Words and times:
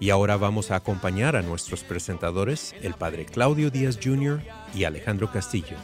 Y 0.00 0.10
ahora 0.10 0.36
vamos 0.36 0.70
a 0.70 0.76
acompañar 0.76 1.36
a 1.36 1.42
nuestros 1.42 1.84
presentadores, 1.84 2.74
el 2.82 2.94
padre 2.94 3.24
Claudio 3.24 3.70
Díaz 3.70 3.98
Jr. 4.02 4.40
y 4.74 4.84
Alejandro 4.84 5.30
Castillo. 5.30 5.76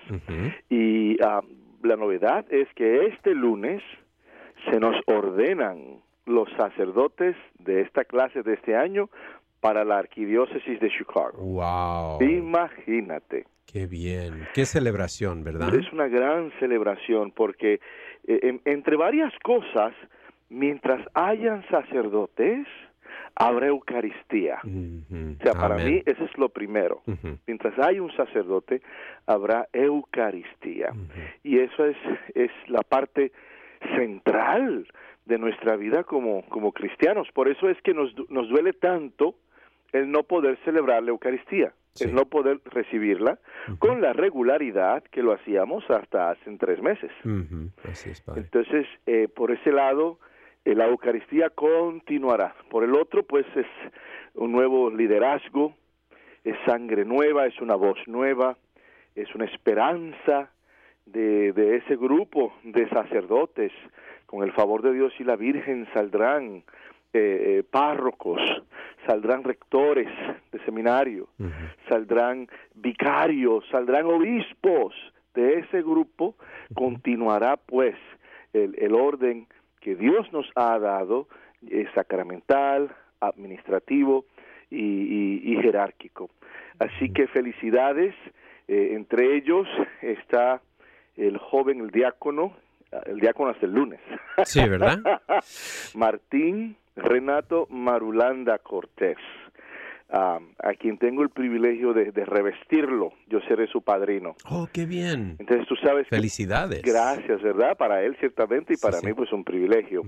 Y 0.71 1.23
ah, 1.23 1.43
la 1.83 1.97
novedad 1.97 2.47
es 2.51 2.67
que 2.75 3.09
este 3.09 3.35
lunes 3.35 3.83
se 4.71 4.81
nos 4.81 4.97
ordenan 5.07 6.01
los 6.25 6.49
sacerdotes 6.57 7.37
de 7.59 7.81
esta 7.81 8.05
clase 8.05 8.43
de 8.43 8.55
este 8.55 8.77
año 8.77 9.11
para 9.61 9.85
la 9.85 9.99
arquidiócesis 9.99 10.79
de 10.81 10.89
Chicago. 10.91 11.33
Wow. 11.39 12.23
Imagínate. 12.23 13.47
Qué 13.67 13.87
bien. 13.87 14.47
Qué 14.55 14.65
celebración, 14.65 15.45
¿verdad? 15.45 15.75
Es 15.75 15.93
una 15.93 16.09
gran 16.09 16.51
celebración 16.59 17.33
porque 17.33 17.81
eh, 18.27 18.41
en- 18.43 18.61
entre 18.65 18.97
varias 18.97 19.33
cosas, 19.43 19.93
mientras 20.49 21.01
hayan 21.15 21.63
sacerdotes, 21.69 22.67
habrá 23.35 23.67
Eucaristía. 23.69 24.59
O 24.65 25.43
sea, 25.43 25.53
para 25.53 25.75
amén. 25.75 25.87
mí 25.97 26.03
eso 26.07 26.25
es 26.25 26.37
lo 26.39 26.49
primero. 26.49 27.03
Mientras 27.47 27.79
hay 27.79 28.01
un 28.01 28.11
sacerdote, 28.17 28.81
habrá 29.27 29.69
Eucaristía. 29.73 30.93
Y 31.45 31.59
eso 31.59 31.85
es, 31.85 31.97
es 32.35 32.51
la 32.69 32.81
parte 32.83 33.33
central 33.97 34.87
de 35.27 35.39
nuestra 35.39 35.77
vida 35.77 36.05
como, 36.05 36.43
como 36.49 36.73
cristianos. 36.73 37.29
Por 37.35 37.49
eso 37.49 37.69
es 37.69 37.81
que 37.83 37.93
nos, 37.95 38.13
nos 38.31 38.49
duele 38.49 38.73
tanto 38.73 39.35
el 39.93 40.11
no 40.11 40.23
poder 40.23 40.59
celebrar 40.65 41.03
la 41.03 41.11
Eucaristía, 41.11 41.73
Sí. 41.95 42.05
el 42.05 42.15
no 42.15 42.27
poder 42.27 42.61
recibirla 42.67 43.39
con 43.81 44.01
la 44.01 44.13
regularidad 44.13 45.03
que 45.05 45.23
lo 45.23 45.33
hacíamos 45.33 45.83
hasta 45.91 46.31
hace 46.31 46.57
tres 46.57 46.81
meses. 46.81 47.11
Así 47.91 48.11
es. 48.11 48.23
Entonces, 48.37 48.87
eh, 49.07 49.27
por 49.27 49.51
ese 49.51 49.73
lado, 49.73 50.19
eh, 50.65 50.75
la 50.77 50.87
Eucaristía 50.87 51.51
continuará. 51.51 52.55
Por 52.71 52.85
el 52.85 52.95
otro, 52.95 53.25
pues 53.25 53.47
es 53.57 53.67
un 54.35 54.53
nuevo 54.53 54.91
liderazgo, 54.91 55.75
es 56.45 56.57
sangre 56.67 57.05
nueva, 57.05 57.47
es 57.47 57.61
una 57.61 57.75
voz 57.75 57.99
nueva, 58.07 58.57
es 59.17 59.35
una 59.35 59.47
esperanza 59.47 60.51
de, 61.07 61.53
de 61.53 61.77
ese 61.79 61.97
grupo 61.97 62.53
de 62.63 62.89
sacerdotes. 62.91 63.73
Con 64.27 64.45
el 64.45 64.53
favor 64.53 64.83
de 64.83 64.93
Dios 64.93 65.13
y 65.19 65.25
la 65.25 65.37
Virgen 65.37 65.89
saldrán 65.95 66.63
eh, 67.13 67.59
eh, 67.59 67.63
párrocos, 67.71 68.41
saldrán 69.07 69.43
rectores 69.45 70.09
de 70.53 70.59
seminario, 70.65 71.29
saldrán 71.89 72.49
vicarios, 72.75 73.65
saldrán 73.71 74.07
obispos. 74.07 74.95
De 75.35 75.61
ese 75.61 75.83
grupo 75.83 76.35
continuará 76.75 77.57
pues 77.57 77.95
el, 78.53 78.75
el 78.79 78.95
orden 78.95 79.47
que 79.81 79.95
Dios 79.95 80.31
nos 80.33 80.51
ha 80.57 80.79
dado, 80.79 81.29
eh, 81.71 81.87
sacramental, 81.95 82.95
administrativo 83.21 84.25
y, 84.71 84.77
y- 84.85 85.53
y 85.53 85.57
jerárquico. 85.63 86.29
Así 86.79 87.13
que 87.13 87.27
felicidades, 87.29 88.15
eh, 88.69 88.91
entre 88.93 89.37
ellos 89.37 89.67
está 90.03 90.61
el 91.17 91.39
joven, 91.39 91.81
el 91.81 91.91
diácono, 91.91 92.55
el 93.07 93.21
diácono 93.21 93.51
hasta 93.51 93.67
el 93.67 93.73
lunes. 93.73 94.01
Sí, 94.45 94.67
¿verdad? 94.69 94.99
Martín 95.95 96.77
Renato 96.97 97.67
Marulanda 97.71 98.59
Cortés, 98.59 99.17
a 100.11 100.39
quien 100.79 100.99
tengo 100.99 101.23
el 101.23 101.29
privilegio 101.31 101.93
de, 101.93 102.13
de 102.13 102.25
revestirlo. 102.25 103.13
Yo 103.27 103.41
seré 103.43 103.67
su 103.67 103.83
padrino. 103.83 104.35
Oh, 104.51 104.67
qué 104.73 104.87
bien. 104.87 105.37
Entonces 105.39 105.67
tú 105.69 105.77
sabes 105.77 106.09
que 106.09 106.17
Felicidades. 106.17 106.83
Gracias, 106.83 107.43
¿verdad? 107.43 107.77
Para 107.77 108.03
él 108.03 108.17
ciertamente 108.19 108.75
y 108.75 108.77
para 108.79 108.99
sí. 108.99 109.07
mí 109.07 109.13
pues 109.13 109.33
un 109.33 109.45
privilegio. 109.45 110.03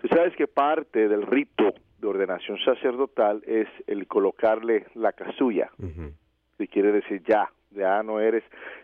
Tú 0.00 0.08
sabes 0.08 0.34
que 0.36 0.46
parte 0.46 1.08
del 1.08 1.22
rito 1.26 1.74
de 1.98 2.06
ordenación 2.08 2.58
sacerdotal 2.64 3.42
es 3.46 3.68
el 3.86 4.06
colocarle 4.06 4.86
la 4.94 5.12
casulla, 5.12 5.70
Ujú. 5.78 6.12
que 6.58 6.68
quiere 6.68 6.92
decir 6.92 7.22
ya, 7.26 7.50
ya 7.76 8.02
no 8.02 8.20
eres, 8.20 8.42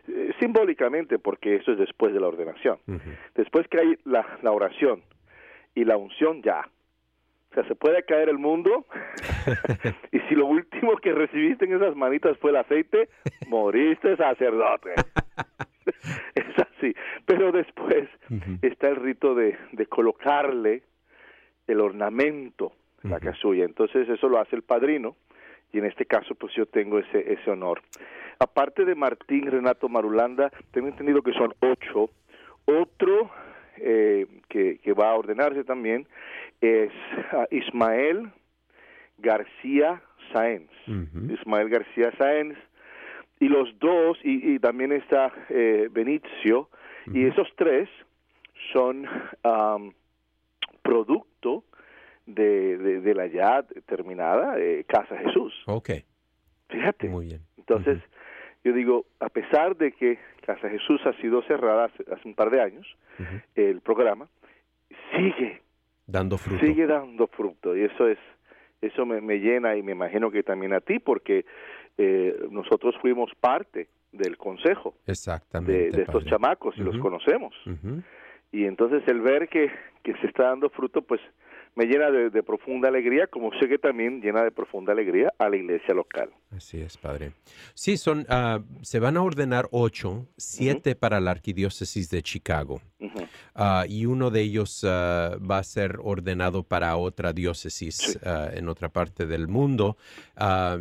eh, 0.08 0.32
simbólicamente 0.38 1.18
porque 1.18 1.56
eso 1.56 1.72
es 1.72 1.78
después 1.78 2.12
de 2.12 2.20
la 2.20 2.28
ordenación. 2.28 2.78
Después 3.34 3.66
que 3.68 3.80
hay 3.80 3.98
la, 4.04 4.38
la 4.42 4.52
oración 4.52 5.02
y 5.74 5.84
la 5.84 5.96
unción 5.96 6.42
ya. 6.42 6.68
O 7.50 7.54
sea, 7.54 7.64
se 7.68 7.74
puede 7.74 8.02
caer 8.04 8.28
el 8.28 8.38
mundo 8.38 8.86
y 10.12 10.20
si 10.20 10.34
lo 10.34 10.46
último 10.46 10.96
que 10.96 11.12
recibiste 11.12 11.64
en 11.66 11.74
esas 11.74 11.96
manitas 11.96 12.38
fue 12.38 12.50
el 12.50 12.56
aceite, 12.56 13.08
moriste 13.48 14.16
sacerdote. 14.16 14.94
es 16.34 16.58
así. 16.58 16.94
Pero 17.26 17.52
después 17.52 18.08
está 18.62 18.88
el 18.88 18.96
rito 18.96 19.34
de, 19.34 19.58
de 19.72 19.86
colocarle 19.86 20.82
el 21.66 21.80
ornamento 21.80 22.72
la 23.02 23.20
casulla. 23.20 23.64
Entonces 23.64 24.08
eso 24.08 24.28
lo 24.28 24.38
hace 24.38 24.56
el 24.56 24.62
padrino 24.62 25.16
y 25.72 25.78
en 25.78 25.86
este 25.86 26.04
caso 26.04 26.34
pues 26.34 26.54
yo 26.54 26.66
tengo 26.66 26.98
ese, 26.98 27.32
ese 27.32 27.50
honor. 27.50 27.82
Aparte 28.38 28.84
de 28.84 28.94
Martín 28.94 29.46
Renato 29.46 29.88
Marulanda, 29.88 30.50
tengo 30.72 30.88
entendido 30.88 31.22
que 31.22 31.32
son 31.32 31.54
ocho. 31.60 32.10
Otro 32.64 33.30
eh, 33.76 34.26
que, 34.48 34.78
que, 34.78 34.92
va 34.92 35.10
a 35.10 35.14
ordenarse 35.14 35.64
también 35.64 36.06
es 36.60 36.92
uh, 37.32 37.54
Ismael 37.54 38.30
García 39.18 40.02
Sáenz. 40.32 40.70
Ismael 40.86 41.68
García 41.68 42.12
Sáenz. 42.18 42.58
Y 43.40 43.48
los 43.48 43.76
dos, 43.80 44.18
y, 44.22 44.54
y 44.54 44.58
también 44.58 44.92
está 44.92 45.32
eh, 45.48 45.88
Benicio, 45.90 46.68
y 47.12 47.26
esos 47.26 47.48
tres 47.56 47.88
son 48.72 49.08
um, 49.42 49.92
producto 50.82 51.64
de, 52.26 53.00
de, 53.00 53.14
la 53.14 53.26
ya 53.26 53.64
terminada 53.86 54.58
eh, 54.58 54.84
Casa 54.86 55.16
Jesús. 55.18 55.52
Ok. 55.66 55.90
Fíjate. 56.68 57.08
Muy 57.08 57.26
bien. 57.26 57.42
Entonces, 57.56 57.98
yo 58.64 58.72
digo, 58.72 59.06
a 59.20 59.28
pesar 59.28 59.76
de 59.76 59.92
que 59.92 60.18
Casa 60.44 60.68
Jesús 60.68 61.00
ha 61.04 61.12
sido 61.20 61.42
cerrada 61.42 61.86
hace, 61.86 62.28
un 62.28 62.34
par 62.34 62.50
de 62.50 62.60
años, 62.60 62.86
el 63.54 63.80
programa 63.80 64.28
sigue 65.14 65.62
dando 66.06 66.38
fruto. 66.38 66.64
Sigue 66.64 66.86
dando 66.86 67.26
fruto 67.26 67.76
y 67.76 67.82
eso 67.82 68.08
es 68.08 68.18
eso 68.80 69.06
me, 69.06 69.20
me 69.20 69.38
llena 69.38 69.76
y 69.76 69.82
me 69.82 69.92
imagino 69.92 70.30
que 70.30 70.42
también 70.42 70.72
a 70.72 70.80
ti 70.80 70.98
porque 70.98 71.44
eh, 71.98 72.46
nosotros 72.50 72.96
fuimos 73.00 73.30
parte 73.40 73.88
del 74.10 74.36
consejo 74.36 74.94
Exactamente, 75.06 75.90
de, 75.90 76.02
estos 76.02 76.24
chamacos 76.26 76.76
y 76.76 76.82
los 76.82 76.98
conocemos. 76.98 77.54
Y 78.50 78.64
entonces 78.64 79.02
el 79.06 79.20
ver 79.20 79.48
que, 79.48 79.70
que 80.02 80.14
se 80.18 80.26
está 80.26 80.48
dando 80.48 80.68
fruto, 80.68 81.00
pues 81.02 81.20
me 81.74 81.86
llena 81.86 82.10
de, 82.10 82.42
profunda 82.42 82.88
alegría, 82.88 83.26
como 83.26 83.52
sé 83.58 83.68
que 83.68 83.78
también 83.78 84.20
llena 84.20 84.42
de 84.42 84.50
profunda 84.50 84.92
alegría 84.92 85.32
a 85.38 85.48
la 85.48 85.56
iglesia 85.56 85.94
local. 85.94 86.30
Así 86.56 86.80
es, 86.80 86.98
padre. 86.98 87.32
Sí, 87.74 87.96
son, 87.96 88.26
uh, 88.28 88.62
se 88.82 88.98
van 88.98 89.16
a 89.16 89.22
ordenar 89.22 89.68
ocho, 89.70 90.26
siete 90.36 90.94
para 90.94 91.18
la 91.20 91.30
arquidiócesis 91.30 92.10
de 92.10 92.22
Chicago. 92.22 92.80
Uh, 93.54 93.84
y 93.88 94.06
uno 94.06 94.30
de 94.30 94.42
ellos 94.42 94.84
uh, 94.84 94.86
va 94.86 95.58
a 95.58 95.64
ser 95.64 95.98
ordenado 96.02 96.62
para 96.62 96.96
otra 96.96 97.32
diócesis 97.32 98.18
en 98.22 98.68
otra 98.68 98.88
parte 98.90 99.26
del 99.26 99.48
mundo. 99.48 99.96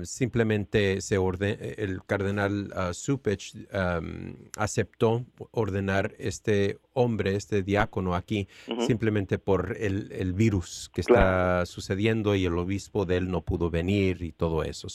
simplemente 0.03 1.01
se 1.01 1.17
orden, 1.17 1.57
el 1.77 2.03
cardenal 2.05 2.71
Supech 2.93 3.55
um, 3.73 4.35
aceptó 4.57 5.25
ordenar 5.51 6.13
este 6.19 6.77
hombre, 6.93 7.35
este 7.35 7.63
diácono 7.63 8.15
aquí, 8.15 8.47
simplemente 8.85 9.39
por 9.39 9.75
el, 9.79 10.11
el 10.11 10.33
virus 10.33 10.89
que 10.93 11.01
está 11.01 11.65
sucediendo 11.65 12.35
y 12.35 12.45
el 12.45 12.57
obispo 12.57 13.05
de 13.05 13.17
él 13.17 13.31
no 13.31 13.41
pudo 13.41 13.69
venir 13.69 14.21
y 14.21 14.31
todo 14.31 14.63
eso. 14.63 14.87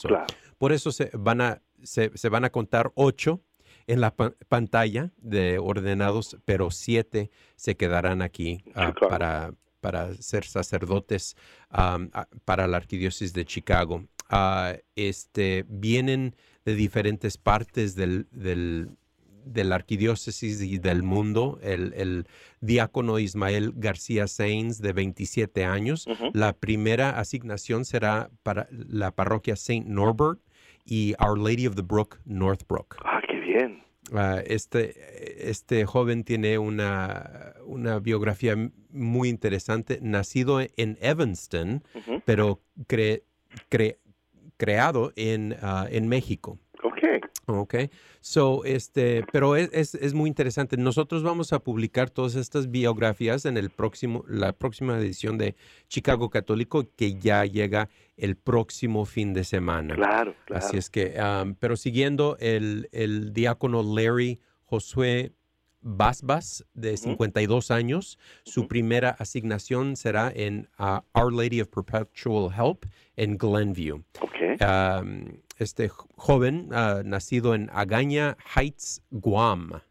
Por 0.67 0.73
eso 0.73 0.91
se 0.91 1.09
van, 1.13 1.39
a, 1.39 1.61
se, 1.81 2.09
van 2.27 2.43
a 2.43 2.49
contar 2.49 2.91
ocho 2.95 3.41
en 3.87 4.01
la 4.01 4.13
pantalla 4.13 5.13
de 5.15 5.59
ordenados, 5.59 6.35
pero 6.43 6.71
siete 6.71 7.31
se 7.55 7.77
quedarán 7.77 8.21
aquí 8.21 8.65
ah, 8.75 8.93
para, 8.99 9.53
para 9.79 10.13
ser 10.15 10.43
sacerdotes 10.43 11.37
para 12.43 12.67
la 12.67 12.75
arquidiócesis 12.75 13.31
de 13.31 13.45
Chicago. 13.45 14.03
Ah, 14.29 14.75
este, 14.97 15.63
vienen 15.69 16.35
de 16.65 16.75
diferentes 16.75 17.37
partes 17.37 17.95
del, 17.95 18.27
del 18.31 18.89
de 19.45 19.63
la 19.63 19.75
arquidiócesis 19.75 20.61
y 20.61 20.79
del 20.79 21.01
mundo, 21.01 21.59
el, 21.61 22.27
diácono 22.59 23.19
Ismael 23.19 23.71
García 23.73 24.27
Sainz, 24.27 24.81
de 24.81 24.91
27 24.91 25.63
años. 25.63 26.09
La 26.33 26.51
primera 26.51 27.11
asignación 27.11 27.85
será 27.85 28.29
para 28.43 28.67
la 28.69 29.11
parroquia 29.11 29.55
Saint 29.55 29.87
Norbert 29.87 30.41
y 30.87 31.13
Our 31.19 31.37
Lady 31.37 31.67
of 31.67 31.75
the 31.75 31.81
Brook, 31.81 32.19
Northbrook. 32.25 32.95
Ah, 33.03 33.21
qué 33.27 33.39
bien. 33.39 33.83
Ah, 34.13 34.41
este, 34.45 35.49
este 35.49 35.85
joven 35.85 36.23
tiene 36.23 36.57
una, 36.57 37.53
una 37.65 37.99
biografía 37.99 38.55
muy 38.89 39.29
interesante, 39.29 39.99
nacido 40.01 40.61
en 40.61 40.97
Evanston, 41.01 41.83
pero 42.25 42.61
creado 44.57 45.11
en, 45.15 45.57
ah, 45.61 45.87
en 45.91 46.07
México. 46.07 46.57
Ok, 47.49 47.75
so, 48.19 48.65
este, 48.65 49.23
pero 49.31 49.55
es, 49.55 49.69
es, 49.71 49.95
es, 49.95 50.13
muy 50.13 50.27
interesante. 50.27 50.75
Nosotros 50.75 51.23
vamos 51.23 51.53
a 51.53 51.59
publicar 51.59 52.09
todas 52.09 52.35
estas 52.35 52.69
biografías 52.69 53.45
en 53.45 53.55
el 53.55 53.69
próximo, 53.69 54.25
la 54.27 54.51
próxima 54.51 54.97
edición 54.97 55.37
de 55.37 55.55
Chicago 55.87 56.29
Católico 56.29 56.85
que 56.97 57.17
ya 57.17 57.45
llega 57.45 57.87
el 58.17 58.35
próximo 58.35 59.05
fin 59.05 59.33
de 59.33 59.43
semana. 59.43 59.95
Claro, 59.95 60.35
claro. 60.45 60.65
Así 60.65 60.77
es 60.77 60.89
que, 60.89 61.15
pero 61.59 61.77
siguiendo 61.77 62.35
el, 62.39 62.89
el 62.91 63.31
diácono 63.31 63.83
Larry 63.83 64.39
Josué 64.65 65.31
Basbas, 65.87 66.65
de 66.73 66.97
52 66.97 67.71
años. 67.71 68.17
Su 68.43 68.67
primera 68.67 69.11
asignación 69.11 69.95
será 69.95 70.31
en 70.35 70.67
uh, 70.79 70.99
Our 71.13 71.33
Lady 71.33 71.61
of 71.61 71.69
Perpetual 71.69 72.51
Help 72.51 72.85
en 73.15 73.37
Glenview. 73.37 74.03
Okay. 74.19 74.57
este 75.57 75.89
joven, 76.15 76.69
uh, 76.73 77.03
nacido 77.03 77.55
en 77.55 77.69
Agaña 77.71 78.37
Heights, 78.55 79.01
Guam. 79.11 79.81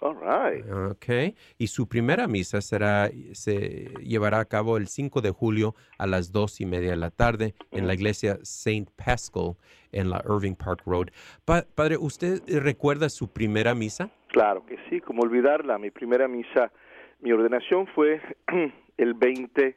All 0.00 0.16
right. 0.16 0.64
Okay. 0.70 1.34
Y 1.56 1.68
su 1.68 1.88
primera 1.88 2.26
misa 2.26 2.60
será, 2.60 3.10
se 3.32 3.90
llevará 4.02 4.40
a 4.40 4.44
cabo 4.44 4.76
el 4.76 4.88
5 4.88 5.20
de 5.20 5.30
julio 5.30 5.74
a 5.98 6.06
las 6.06 6.32
dos 6.32 6.60
y 6.60 6.66
media 6.66 6.90
de 6.90 6.96
la 6.96 7.10
tarde 7.10 7.54
en 7.70 7.86
la 7.86 7.94
iglesia 7.94 8.38
St. 8.42 8.86
Pascal 8.96 9.56
en 9.92 10.10
la 10.10 10.22
Irving 10.28 10.54
Park 10.54 10.82
Road. 10.84 11.08
padre, 11.44 11.96
¿usted 11.96 12.42
recuerda 12.60 13.08
su 13.08 13.28
primera 13.28 13.74
misa? 13.74 14.10
Claro 14.28 14.66
que 14.66 14.76
sí, 14.90 15.00
como 15.00 15.22
olvidarla. 15.22 15.78
Mi 15.78 15.90
primera 15.90 16.26
misa, 16.26 16.72
mi 17.20 17.32
ordenación 17.32 17.86
fue 17.86 18.20
el 18.96 19.14
20 19.14 19.76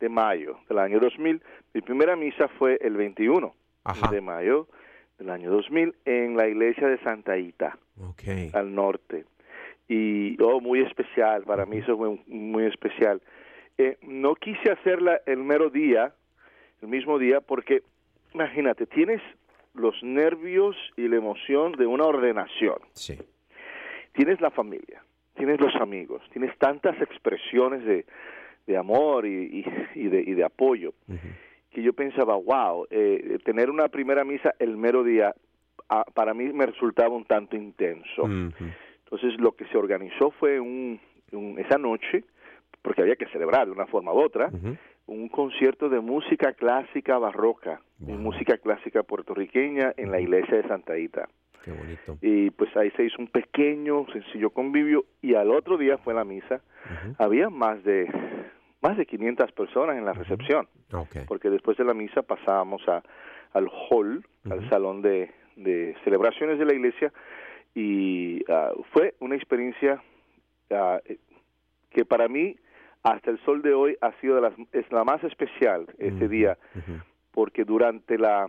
de 0.00 0.08
mayo 0.08 0.58
del 0.68 0.78
año 0.78 0.98
2000. 0.98 1.42
Mi 1.74 1.80
primera 1.82 2.16
misa 2.16 2.48
fue 2.58 2.78
el 2.80 2.96
21 2.96 3.54
de 4.10 4.20
mayo 4.20 4.66
del 5.18 5.30
año 5.30 5.50
2000 5.50 5.94
en 6.04 6.36
la 6.36 6.48
iglesia 6.48 6.88
de 6.88 6.98
Santa 7.02 7.36
Ita, 7.36 7.78
al 8.52 8.74
norte. 8.74 9.24
Y, 9.88 10.40
oh, 10.42 10.60
muy 10.60 10.80
especial, 10.80 11.44
para 11.44 11.64
mí 11.64 11.78
eso 11.78 11.96
fue 11.96 12.18
muy 12.26 12.64
especial. 12.64 13.22
Eh, 13.78 13.96
no 14.02 14.34
quise 14.34 14.70
hacerla 14.70 15.20
el 15.24 15.38
mero 15.38 15.70
día, 15.70 16.12
el 16.82 16.88
mismo 16.88 17.18
día, 17.18 17.40
porque, 17.40 17.82
imagínate, 18.34 18.86
tienes 18.86 19.22
los 19.74 19.94
nervios 20.02 20.76
y 20.96 21.08
la 21.08 21.16
emoción 21.16 21.72
de 21.72 21.86
una 21.86 22.04
ordenación. 22.04 22.78
Sí 22.92 23.18
tienes 24.18 24.40
la 24.40 24.50
familia, 24.50 25.04
tienes 25.36 25.60
los 25.60 25.74
amigos, 25.76 26.20
tienes 26.32 26.56
tantas 26.58 27.00
expresiones 27.00 27.84
de, 27.84 28.04
de 28.66 28.76
amor 28.76 29.24
y, 29.26 29.64
y, 29.94 30.08
de, 30.08 30.20
y 30.20 30.34
de 30.34 30.44
apoyo, 30.44 30.92
que 31.70 31.82
yo 31.82 31.92
pensaba, 31.92 32.34
wow, 32.34 32.88
eh, 32.90 33.38
tener 33.44 33.70
una 33.70 33.86
primera 33.86 34.24
misa 34.24 34.56
el 34.58 34.76
mero 34.76 35.04
día, 35.04 35.32
para 36.14 36.34
mí 36.34 36.52
me 36.52 36.66
resultaba 36.66 37.14
un 37.14 37.26
tanto 37.26 37.54
intenso. 37.54 38.24
Entonces 39.10 39.40
lo 39.40 39.52
que 39.52 39.64
se 39.66 39.78
organizó 39.78 40.30
fue 40.32 40.60
un, 40.60 41.00
esa 41.58 41.78
noche, 41.78 42.24
porque 42.82 43.02
había 43.02 43.16
que 43.16 43.26
celebrar 43.26 43.66
de 43.66 43.72
una 43.72 43.86
forma 43.86 44.12
u 44.12 44.20
otra, 44.20 44.50
un 45.06 45.28
concierto 45.30 45.88
de 45.88 46.00
música 46.00 46.52
clásica 46.52 47.16
barroca, 47.18 47.80
música 47.98 48.58
clásica 48.58 49.02
puertorriqueña 49.02 49.94
en 49.96 50.10
la 50.10 50.20
iglesia 50.20 50.58
de 50.58 50.68
Santa 50.68 50.98
Ita. 50.98 51.28
Y 52.20 52.50
pues 52.50 52.74
ahí 52.76 52.90
se 52.92 53.04
hizo 53.04 53.16
un 53.18 53.28
pequeño, 53.28 54.06
sencillo 54.12 54.50
convivio 54.50 55.04
y 55.22 55.34
al 55.34 55.50
otro 55.50 55.78
día 55.78 55.96
fue 55.98 56.12
la 56.12 56.24
misa. 56.24 56.60
Había 57.18 57.48
más 57.48 57.82
de 57.84 58.08
más 58.80 58.96
de 58.96 59.06
500 59.06 59.52
personas 59.52 59.96
en 59.96 60.04
la 60.04 60.12
recepción. 60.12 60.68
Porque 61.26 61.50
después 61.50 61.76
de 61.78 61.84
la 61.84 61.94
misa 61.94 62.22
pasábamos 62.22 62.86
a, 62.88 63.02
al 63.52 63.68
hall, 63.68 64.24
al 64.48 64.68
salón 64.68 65.02
de, 65.02 65.30
de, 65.56 65.96
celebraciones 66.04 66.58
de 66.58 66.64
la 66.64 66.74
iglesia 66.74 67.12
y 67.74 68.42
ah, 68.50 68.72
fue 68.92 69.14
una 69.20 69.36
experiencia 69.36 70.02
ah, 70.70 71.00
que 71.90 72.04
para 72.04 72.28
mí 72.28 72.56
hasta 73.02 73.30
el 73.30 73.38
sol 73.44 73.62
de 73.62 73.74
hoy 73.74 73.96
ha 74.00 74.12
sido 74.20 74.36
de 74.36 74.42
las, 74.42 74.54
es 74.72 74.90
la 74.90 75.04
más 75.04 75.22
especial 75.24 75.86
ese 75.98 76.28
día 76.28 76.58
porque 77.32 77.64
durante 77.64 78.18
la 78.18 78.48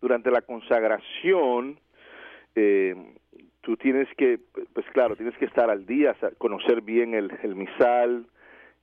durante 0.00 0.30
la 0.30 0.42
consagración 0.42 1.78
eh, 2.54 2.94
tú 3.62 3.76
tienes 3.76 4.08
que, 4.16 4.38
pues 4.74 4.84
claro, 4.92 5.16
tienes 5.16 5.36
que 5.38 5.46
estar 5.46 5.70
al 5.70 5.86
día, 5.86 6.14
conocer 6.38 6.82
bien 6.82 7.14
el, 7.14 7.32
el 7.42 7.54
misal, 7.54 8.26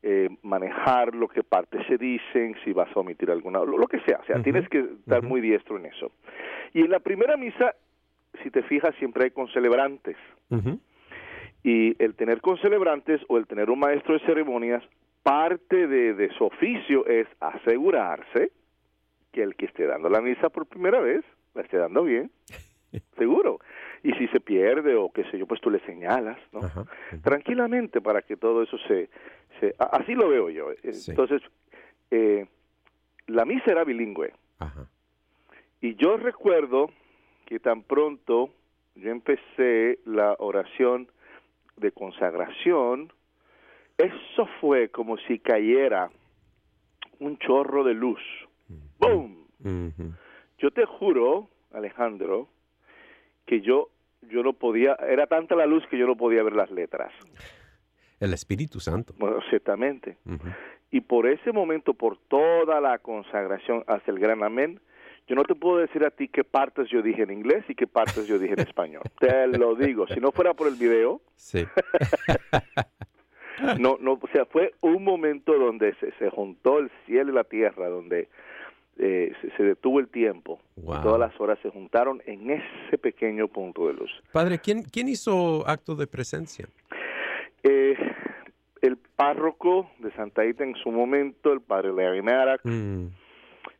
eh, 0.01 0.29
manejar 0.41 1.13
lo 1.13 1.27
que 1.27 1.43
partes 1.43 1.85
se 1.87 1.97
dicen, 1.97 2.55
si 2.63 2.71
vas 2.71 2.89
a 2.95 2.99
omitir 2.99 3.29
alguna, 3.29 3.59
lo, 3.59 3.87
que 3.87 3.99
sea, 4.01 4.19
o 4.21 4.25
sea, 4.25 4.41
tienes 4.41 4.67
que 4.69 4.79
estar 4.79 5.21
muy 5.21 5.41
diestro 5.41 5.77
en 5.77 5.87
eso. 5.87 6.11
Y 6.73 6.81
en 6.81 6.91
la 6.91 6.99
primera 6.99 7.35
misa, 7.35 7.75
si 8.43 8.51
te 8.51 8.63
fijas, 8.63 8.95
siempre 8.95 9.25
hay 9.25 9.31
concelebrantes. 9.31 10.17
Y 11.63 12.01
el 12.01 12.15
tener 12.15 12.41
concelebrantes 12.41 13.21
o 13.27 13.37
el 13.37 13.47
tener 13.47 13.69
un 13.69 13.79
maestro 13.79 14.13
de 14.13 14.25
ceremonias 14.25 14.83
parte 15.23 15.87
de, 15.87 16.13
de 16.13 16.29
su 16.37 16.45
oficio 16.45 17.05
es 17.05 17.27
asegurarse 17.39 18.51
que 19.31 19.43
el 19.43 19.55
que 19.55 19.65
esté 19.65 19.85
dando 19.85 20.09
la 20.09 20.21
misa 20.21 20.49
por 20.49 20.65
primera 20.65 20.99
vez 20.99 21.23
la 21.53 21.61
esté 21.61 21.77
dando 21.77 22.03
bien, 22.03 22.31
seguro. 23.17 23.59
Y 24.03 24.13
si 24.13 24.27
se 24.29 24.39
pierde 24.39 24.95
o 24.95 25.11
qué 25.11 25.25
sé 25.25 25.37
yo, 25.37 25.45
pues 25.45 25.59
tú 25.61 25.69
le 25.69 25.79
señalas, 25.81 26.37
¿no? 26.53 26.59
Ajá. 26.59 26.85
Tranquilamente 27.21 28.01
para 28.01 28.21
que 28.21 28.37
todo 28.37 28.63
eso 28.63 28.77
se... 28.87 29.09
se 29.59 29.75
así 29.77 30.15
lo 30.15 30.29
veo 30.29 30.49
yo. 30.49 30.67
Sí. 30.91 31.11
Entonces, 31.11 31.41
eh, 32.11 32.47
la 33.27 33.45
misa 33.45 33.71
era 33.71 33.83
bilingüe. 33.83 34.33
Ajá. 34.59 34.87
Y 35.81 35.95
yo 35.95 36.17
recuerdo 36.17 36.89
que 37.49 37.59
tan 37.59 37.81
pronto 37.81 38.51
yo 38.93 39.09
empecé 39.09 39.97
la 40.05 40.35
oración 40.37 41.07
de 41.77 41.91
consagración, 41.91 43.11
eso 43.97 44.47
fue 44.61 44.89
como 44.89 45.17
si 45.17 45.39
cayera 45.39 46.11
un 47.19 47.39
chorro 47.39 47.83
de 47.83 47.95
luz. 47.95 48.21
¡Boom! 48.99 49.47
Ujú. 49.61 50.13
Yo 50.59 50.69
te 50.71 50.85
juro, 50.85 51.49
Alejandro, 51.73 52.47
que 53.47 53.61
yo 53.61 53.89
yo 54.29 54.43
no 54.43 54.53
podía, 54.53 54.95
era 54.95 55.25
tanta 55.25 55.55
la 55.55 55.65
luz 55.65 55.83
que 55.89 55.97
yo 55.97 56.05
no 56.05 56.15
podía 56.15 56.43
ver 56.43 56.53
las 56.53 56.69
letras. 56.69 57.11
El 58.19 58.33
Espíritu 58.33 58.79
Santo. 58.79 59.15
Bueno, 59.17 59.39
ciertamente. 59.49 60.17
Y 60.91 61.01
por 61.01 61.25
ese 61.25 61.51
momento, 61.51 61.95
por 61.95 62.17
toda 62.27 62.79
la 62.79 62.99
consagración 62.99 63.83
hasta 63.87 64.11
el 64.11 64.19
gran 64.19 64.43
amén, 64.43 64.81
yo 65.29 65.35
no 65.35 65.43
te 65.43 65.53
puedo 65.55 65.77
decir 65.77 66.03
a 66.03 66.09
ti 66.09 66.27
qué 66.27 66.43
partes 66.43 66.89
yo 66.89 67.01
dije 67.03 67.21
en 67.21 67.29
inglés 67.31 67.63
y 67.69 67.75
qué 67.75 67.85
partes 67.87 68.27
yo 68.27 68.39
dije 68.39 68.53
en 68.55 68.61
español. 68.61 69.03
Te 69.19 69.47
lo 69.47 69.75
digo. 69.75 70.07
Si 70.07 70.19
no 70.19 70.31
fuera 70.31 70.53
por 70.55 70.67
el 70.67 70.73
video, 70.75 71.21
Sí. 71.35 71.65
no, 73.79 73.97
no, 73.99 74.13
o 74.13 74.27
sea, 74.33 74.45
fue 74.45 74.73
un 74.81 75.03
momento 75.03 75.53
donde 75.57 75.93
se, 75.99 76.11
se 76.13 76.29
juntó 76.29 76.79
el 76.79 76.89
cielo 77.05 77.31
y 77.31 77.35
la 77.35 77.43
tierra, 77.43 77.89
donde 77.89 78.27
eh, 78.97 79.31
se, 79.41 79.51
se 79.55 79.63
detuvo 79.63 79.99
el 79.99 80.07
tiempo. 80.09 80.59
Wow. 80.77 81.01
Todas 81.03 81.19
las 81.19 81.39
horas 81.39 81.59
se 81.61 81.69
juntaron 81.69 82.21
en 82.25 82.49
ese 82.49 82.97
pequeño 82.97 83.47
punto 83.47 83.87
de 83.87 83.93
luz. 83.93 84.11
Padre, 84.31 84.59
¿quién, 84.59 84.83
¿quién 84.83 85.07
hizo 85.09 85.67
acto 85.67 85.95
de 85.95 86.07
presencia? 86.07 86.67
Eh, 87.63 87.95
el 88.81 88.97
párroco 88.97 89.89
de 89.99 90.11
Santa 90.13 90.45
Ita 90.45 90.63
en 90.63 90.75
su 90.75 90.91
momento, 90.91 91.51
el 91.51 91.61
padre 91.61 91.91
Larry 91.93 92.21
Maddox, 92.21 92.63
Mm, 92.65 93.07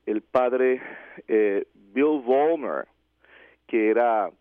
el 0.10 0.22
padre 0.22 0.82
eh, 1.28 1.66
Bill 1.94 2.22
Vollmer, 2.26 2.88
que 3.68 3.90
era, 3.92 4.32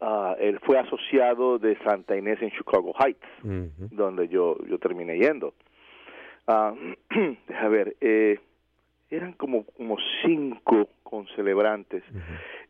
ah, 0.00 0.36
él 0.40 0.58
fue 0.60 0.78
asociado 0.78 1.58
de 1.58 1.76
Santa 1.84 2.16
Inés 2.16 2.40
en 2.40 2.50
Chicago 2.52 2.94
Heights, 2.98 3.26
donde 3.42 4.28
yo, 4.28 4.56
yo 4.66 4.78
terminé 4.78 5.18
yendo. 5.18 5.52
Ah, 6.46 6.74
a 7.60 7.68
ver, 7.68 7.96
eh, 8.00 8.38
eran 9.10 9.34
como, 9.34 9.64
como 9.64 9.98
cinco 10.24 10.88
concelebrantes. 11.02 12.02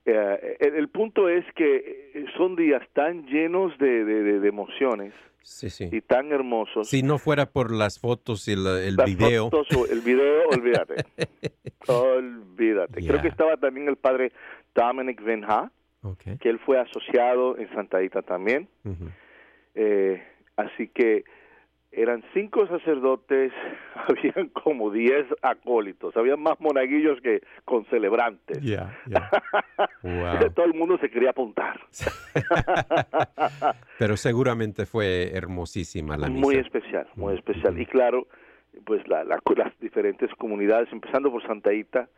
Eh, 0.09 0.57
el, 0.61 0.75
el 0.77 0.89
punto 0.89 1.29
es 1.29 1.45
que 1.55 2.11
eh, 2.15 2.25
son 2.37 2.55
días 2.57 2.83
tan 2.93 3.27
llenos 3.27 3.77
de, 3.79 4.05
de- 4.05 4.23
de- 4.23 4.41
de 4.41 4.49
emociones 4.49 5.13
Sí, 5.43 5.69
sí. 5.71 5.89
y 5.93 6.01
tan 6.01 6.31
hermosos. 6.33 6.89
Si 6.89 7.03
no 7.03 7.19
fuera 7.19 7.47
por 7.47 7.73
las 7.73 7.99
fotos 8.01 8.47
y 8.49 8.53
el, 8.53 8.67
el 8.67 8.97
Las 8.97 9.07
video. 9.07 9.51
fotos 9.51 9.69
el 9.91 10.01
video, 10.01 10.49
olvídate. 10.51 11.05
olvídate. 11.87 13.07
Creo 13.07 13.21
que 13.23 13.29
estaba 13.29 13.57
también 13.57 13.89
el 13.89 13.97
padre 13.97 14.33
Dominic 14.75 15.23
Venha, 15.23 15.71
Ok. 16.03 16.23
que 16.41 16.49
él 16.49 16.59
fue 16.61 16.79
asociado 16.79 17.57
en 17.59 17.69
Santa 17.75 18.03
Ita 18.03 18.23
también. 18.23 18.69
Eh, 19.75 20.23
así 20.57 20.89
que 20.89 21.25
eran 21.97 22.23
cinco 22.35 22.67
sacerdotes, 22.69 23.53
habían 24.09 24.49
como 24.51 24.91
diez 24.91 25.27
acólitos, 25.43 26.17
había 26.17 26.37
más 26.37 26.61
monaguillos 26.61 27.21
que 27.23 27.41
ya. 29.07 29.31
Wow. 30.03 30.51
Todo 30.55 30.67
el 30.67 30.75
mundo 30.75 30.99
se 30.99 31.11
quería 31.11 31.31
apuntar. 31.31 31.81
Pero 33.99 34.17
seguramente 34.17 34.87
fue 34.87 35.31
hermosísima 35.35 36.17
la 36.17 36.29
misa. 36.29 36.41
Muy 36.41 36.57
especial, 36.57 37.07
muy 37.17 37.35
Mm, 37.35 37.39
especial. 37.39 37.81
Y 37.81 37.87
claro, 37.87 38.27
pues 38.85 39.07
la- 39.09 39.25
la- 39.25 39.41
las 39.57 39.79
diferentes 39.81 40.31
comunidades, 40.35 40.89
empezando 40.93 41.31
por 41.31 41.43
Santa 41.47 41.73
Ita, 41.73 42.09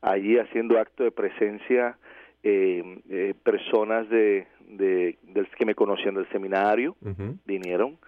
allí 0.00 0.38
haciendo 0.38 0.78
acto 0.78 1.02
de 1.02 1.10
presencia, 1.10 1.98
eh, 2.44 3.00
eh, 3.10 3.34
personas 3.42 4.08
de, 4.10 4.46
de, 4.60 5.18
del- 5.22 5.48
que 5.58 5.66
me 5.66 5.74
conocían 5.74 6.14
del 6.14 6.28
seminario 6.30 6.94
vinieron. 7.46 7.98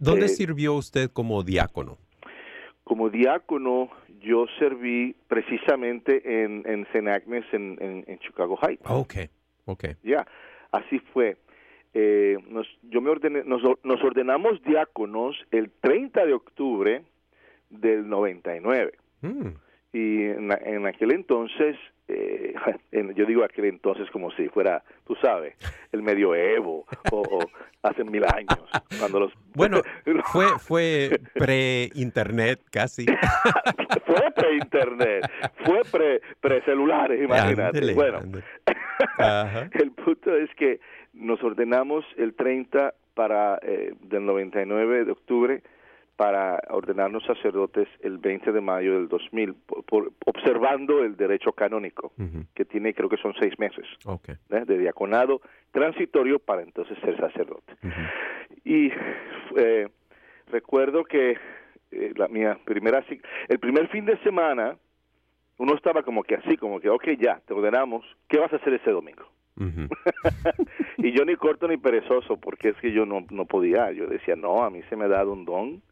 ¿Dónde 0.00 0.26
Eh, 0.26 0.28
sirvió 0.30 0.74
usted 0.74 1.10
como 1.12 1.42
diácono? 1.44 1.98
Como 2.84 3.08
diácono, 3.10 3.88
yo 4.20 4.46
serví 4.58 5.14
precisamente 5.28 6.42
en, 6.42 6.62
en 6.66 6.82
St. 6.92 7.08
Agnes 7.10 7.44
en, 7.52 7.76
en- 7.80 8.04
en 8.08 8.18
Chicago 8.18 8.58
Heights. 8.60 8.82
Ok, 8.90 9.14
ok. 9.66 9.84
Ya, 10.02 10.26
así 10.72 10.98
fue. 11.12 11.36
Eh, 11.94 12.36
nos, 12.48 12.66
yo 12.82 13.00
me 13.00 13.10
ordené, 13.10 13.42
nos, 13.44 13.62
nos 13.84 14.02
ordenamos 14.02 14.62
diáconos 14.62 15.36
el 15.50 15.70
30 15.80 16.24
de 16.26 16.32
octubre 16.34 17.02
del 17.68 18.08
99. 18.08 18.92
Mm, 19.22 19.48
Y 19.92 20.22
en, 20.24 20.50
en 20.64 20.86
aquel 20.86 21.12
entonces, 21.12 21.76
eh, 22.92 23.12
yo 23.14 23.26
digo 23.26 23.44
aquel 23.44 23.66
entonces 23.66 24.10
como 24.10 24.30
si 24.32 24.48
fuera, 24.48 24.82
tú 25.06 25.14
sabes, 25.16 25.54
el 25.92 26.02
medioevo 26.02 26.86
o, 27.10 27.20
o 27.20 27.38
hace 27.82 28.04
mil 28.04 28.24
años, 28.24 28.58
cuando 28.98 29.20
los... 29.20 29.32
Bueno, 29.54 29.82
fue, 30.32 30.46
fue 30.58 31.20
pre-internet 31.34 32.60
casi. 32.70 33.06
fue 34.06 34.30
pre-internet, 34.34 35.30
fue 35.64 35.82
pre- 35.90 36.20
pre-celulares, 36.40 37.22
imagínate. 37.22 37.94
Bueno. 37.94 38.20
Ajá. 39.18 39.68
el 39.72 39.90
punto 39.92 40.36
es 40.36 40.50
que 40.56 40.80
nos 41.12 41.42
ordenamos 41.42 42.04
el 42.16 42.34
30 42.34 42.94
para, 43.14 43.58
eh, 43.62 43.94
del 44.02 44.24
99 44.24 45.04
de 45.04 45.12
octubre 45.12 45.62
para 46.20 46.60
ordenarnos 46.68 47.24
sacerdotes 47.24 47.88
el 48.02 48.18
20 48.18 48.52
de 48.52 48.60
mayo 48.60 48.92
del 48.96 49.08
2000, 49.08 49.54
por- 49.54 49.84
por- 49.84 50.12
observando 50.26 51.02
el 51.02 51.16
derecho 51.16 51.52
canónico, 51.52 52.12
que 52.54 52.66
tiene 52.66 52.92
creo 52.92 53.08
que 53.08 53.16
son 53.16 53.32
seis 53.40 53.58
meses. 53.58 53.86
¿eh? 54.50 54.64
de 54.66 54.76
diaconado 54.76 55.40
transitorio 55.72 56.38
para 56.38 56.60
entonces 56.60 56.98
ser 56.98 57.16
sacerdote. 57.16 57.72
Y 58.66 58.92
eh, 59.56 59.88
recuerdo 60.52 61.04
que 61.04 61.38
eh, 61.90 62.12
la 62.14 62.28
mía 62.28 62.58
primera 62.66 63.02
el 63.48 63.58
primer 63.58 63.88
fin 63.88 64.04
de 64.04 64.18
semana 64.18 64.76
uno 65.56 65.74
estaba 65.74 66.02
como 66.02 66.22
que 66.22 66.34
así, 66.34 66.58
como 66.58 66.80
que, 66.80 66.90
ok, 66.90 67.12
ya, 67.18 67.40
te 67.46 67.54
ordenamos, 67.54 68.04
¿qué 68.28 68.38
vas 68.38 68.52
a 68.52 68.56
hacer 68.56 68.74
ese 68.74 68.90
domingo? 68.90 69.24
Y 70.98 71.12
yo 71.12 71.24
ni 71.24 71.34
corto 71.36 71.66
ni 71.66 71.78
perezoso, 71.78 72.36
porque 72.38 72.68
es 72.70 72.76
que 72.76 72.92
yo 72.92 73.06
no, 73.06 73.24
no 73.30 73.46
podía. 73.46 73.90
Yo 73.92 74.06
decía, 74.06 74.36
no, 74.36 74.62
a 74.62 74.68
mí 74.70 74.82
se 74.90 74.96
me 74.96 75.06
ha 75.06 75.08
dado 75.08 75.32
un 75.32 75.44
don, 75.46 75.82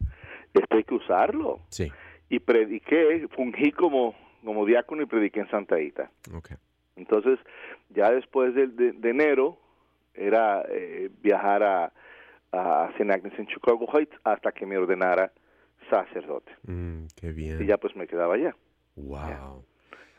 esto 0.53 0.77
hay 0.77 0.83
que 0.83 0.95
usarlo. 0.95 1.59
Sí, 1.69 1.91
Y 2.29 2.39
prediqué, 2.39 3.27
fungí 3.35 3.71
como, 3.71 4.15
como 4.43 4.65
diácono 4.65 5.01
y 5.03 5.05
prediqué 5.05 5.41
en 5.41 5.49
Santa 5.49 5.79
Ita. 5.79 6.11
ok. 6.33 6.51
Entonces, 6.95 7.39
ya 7.89 8.11
después 8.11 8.53
de, 8.55 8.67
de- 8.67 8.91
de 8.91 9.09
enero, 9.09 9.57
era 10.13 10.63
eh, 10.69 11.09
viajar 11.21 11.63
a, 11.63 11.93
a 12.51 12.89
St. 12.97 13.11
Agnes 13.13 13.33
en 13.39 13.47
Chicago 13.47 13.87
Heights 13.93 14.15
hasta 14.25 14.51
que 14.51 14.65
me 14.65 14.77
ordenara 14.77 15.31
sacerdote. 15.89 16.51
Mm, 16.63 17.05
qué 17.15 17.31
bien. 17.31 17.61
Y 17.61 17.65
ya 17.67 17.77
pues 17.77 17.95
me 17.95 18.05
quedaba 18.07 18.35
allá. 18.35 18.55
Wow. 18.95 19.63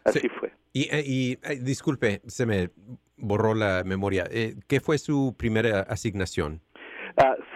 Así 0.05 0.21
Sí. 0.21 0.29
fue. 0.29 0.53
Y, 0.73 0.89
eh, 0.95 1.03
y, 1.05 1.37
disculpe, 1.63 2.23
se 2.27 2.47
me 2.47 2.71
borró 3.17 3.55
la 3.55 3.83
memoria. 3.85 4.25
Eh, 4.31 4.55
¿Qué 4.69 4.81
fue 4.81 4.97
su 4.99 5.35
primera 5.37 5.81
asignación? 5.81 6.61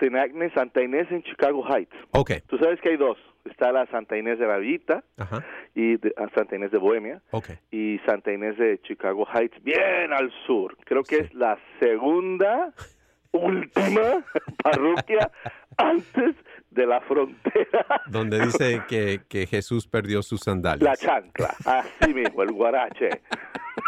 St. 0.00 0.18
Agnes, 0.18 0.52
Santa 0.54 0.82
Inés 0.82 1.11
en 1.11 1.23
Chicago 1.23 1.64
Heights. 1.68 1.94
Ok. 2.12 2.32
Tú 2.46 2.58
sabes 2.58 2.80
que 2.80 2.90
hay 2.90 2.96
dos. 2.96 3.18
Está 3.44 3.73
la 3.73 3.84
Santa 3.87 4.16
Inés 4.16 4.38
de 4.38 4.46
la 4.46 4.56
Villita 4.56 5.04
Ajá. 5.18 5.44
y 5.75 5.96
de- 5.99 6.14
ah, 6.16 6.26
Santa 6.34 6.56
Inés 6.56 6.70
de 6.70 6.78
Bohemia 6.78 7.20
Ok. 7.30 7.50
y 7.70 7.99
Santa 8.06 8.32
Inés 8.32 8.56
de 8.56 8.80
Chicago 8.82 9.26
Heights, 9.34 9.62
bien 9.62 10.12
al 10.12 10.30
sur. 10.46 10.76
Creo 10.84 11.02
que 11.02 11.16
Sí. 11.16 11.23
es 11.25 11.34
la 11.34 11.58
segunda, 11.78 12.73
última 13.32 14.25
parroquia 14.62 15.30
antes 15.76 16.37
de 16.75 16.87
la 16.87 17.00
frontera. 17.02 17.87
Donde 18.07 18.40
dice 18.45 18.83
que, 18.88 19.21
que 19.28 19.47
Jesús 19.47 19.87
perdió 19.87 20.23
sus 20.23 20.40
La 20.40 20.45
sandalias. 20.52 21.00
chancla, 21.00 21.54
así 21.64 22.12
mismo, 22.12 22.43
el 22.43 22.52
guarache. 22.52 23.09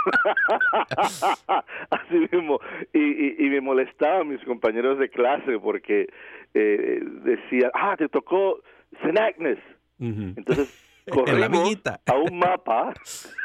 así 1.90 2.28
mismo. 2.32 2.60
Y, 2.92 2.98
y, 3.00 3.36
y 3.46 3.50
me 3.50 3.60
molestaban 3.60 4.28
mis 4.28 4.42
compañeros 4.44 4.98
de 4.98 5.08
clase 5.10 5.58
porque 5.58 6.06
eh, 6.54 7.00
decían, 7.24 7.70
ah, 7.74 7.96
te 7.96 8.08
tocó 8.08 8.60
St. 9.02 9.18
Agnes. 9.20 9.58
Ujú. 9.98 10.34
Entonces 10.36 10.82
En 11.06 11.40
la 11.40 11.48
corrimos 11.48 11.82
a 12.06 12.14
un 12.16 12.38
mapa 12.38 12.92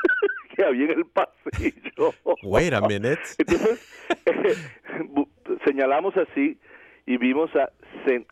que 0.56 0.64
había 0.66 0.86
en 0.86 0.92
el 1.00 1.06
pasillo. 1.06 2.14
Wait 2.44 2.74
a 2.74 2.82
minute. 2.82 3.20
Entonces 3.38 3.80
bu- 5.14 5.30
señalamos 5.66 6.16
así 6.18 6.58
y 7.06 7.18
vimos 7.18 7.56
a 7.56 7.70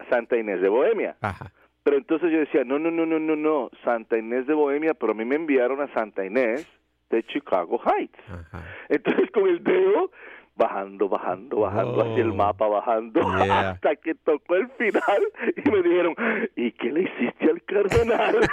Santa 0.10 0.38
Inés 0.38 0.62
de 0.62 0.70
Bohemia. 0.70 1.16
Ajá. 1.22 1.52
Pero 1.84 1.98
entonces 1.98 2.32
yo 2.32 2.40
decía, 2.40 2.64
no, 2.66 2.78
no, 2.78 2.92
no, 2.92 3.06
no, 3.06 3.20
no, 3.20 3.36
no, 3.36 3.70
Santa 3.84 4.18
Inés 4.18 4.46
de 4.48 4.54
Bohemia, 4.54 4.94
pero 4.94 5.14
a 5.14 5.16
mí 5.16 5.26
me 5.26 5.36
enviaron 5.36 5.82
a 5.82 5.92
Santa 5.94 6.26
Inés 6.26 6.68
de 7.10 7.24
Chicago 7.24 7.82
Heights. 7.84 8.20
Ajá. 8.30 8.64
Entonces 8.90 9.32
con 9.32 9.48
el 9.48 9.64
dedo 9.64 10.12
bajando, 10.56 11.08
bajando, 11.08 11.62
bajando 11.62 12.02
hacia 12.02 12.22
el 12.22 12.34
mapa, 12.34 12.68
bajando, 12.68 13.22
Yeah. 13.22 13.70
hasta 13.72 13.96
que 13.96 14.14
tocó 14.14 14.56
el 14.56 14.68
final 14.72 15.22
y 15.56 15.70
me 15.70 15.82
dijeron, 15.82 16.16
¿y 16.58 16.72
qué 16.74 16.92
le 16.92 17.04
hiciste 17.04 17.50
al 17.50 17.64
cardenal? 17.64 18.36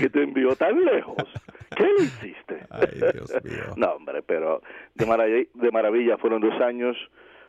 que 0.00 0.10
te 0.10 0.22
envió 0.22 0.54
tan 0.56 0.84
lejos. 0.84 1.16
¿Qué 1.76 1.84
le 1.84 2.04
hiciste? 2.04 2.60
Ay, 2.70 2.88
Dios 3.12 3.32
mío. 3.44 3.74
No, 3.76 3.92
hombre, 3.92 4.22
pero 4.22 4.62
de 4.94 5.06
maravilla, 5.06 5.48
de 5.54 5.70
maravilla 5.70 6.16
fueron 6.18 6.40
dos 6.40 6.60
años 6.60 6.96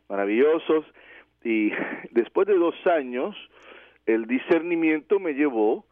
maravillosos 0.10 0.86
y 1.44 1.72
después 2.12 2.48
de 2.48 2.56
dos 2.56 2.76
años 2.88 3.36
el 4.06 4.26
discernimiento 4.26 5.20
me 5.20 5.34
llevó 5.34 5.86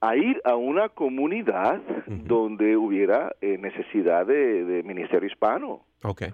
a 0.00 0.16
ir 0.16 0.40
a 0.44 0.54
una 0.54 0.90
comunidad 0.90 1.80
donde 2.06 2.76
hubiera 2.76 3.34
eh, 3.40 3.56
necesidad 3.58 4.26
de, 4.26 4.64
de 4.64 4.82
ministerio 4.82 5.26
hispano. 5.28 5.84
Ok. 6.02 6.24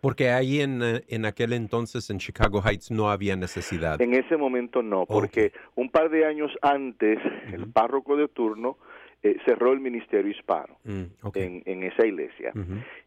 Porque 0.00 0.30
ahí 0.30 0.60
en, 0.60 0.82
eh, 0.82 1.02
en 1.06 1.24
aquel 1.24 1.52
entonces 1.52 2.10
en 2.10 2.18
Chicago 2.18 2.60
Heights 2.60 2.90
no 2.90 3.08
había 3.10 3.36
necesidad. 3.36 4.00
En 4.02 4.14
ese 4.14 4.36
momento 4.36 4.82
no, 4.82 5.06
porque 5.06 5.52
un 5.76 5.88
par 5.90 6.10
de 6.10 6.26
años 6.26 6.50
antes 6.62 7.18
el 7.52 7.70
párroco 7.70 8.16
de 8.16 8.26
turno 8.26 8.76
eh, 9.22 9.36
cerró 9.46 9.72
el 9.72 9.78
ministerio 9.78 10.28
hispano 10.32 10.76
Mm, 10.82 11.02
ok. 11.22 11.36
en, 11.36 11.62
en 11.64 11.84
esa 11.84 12.04
iglesia. 12.04 12.52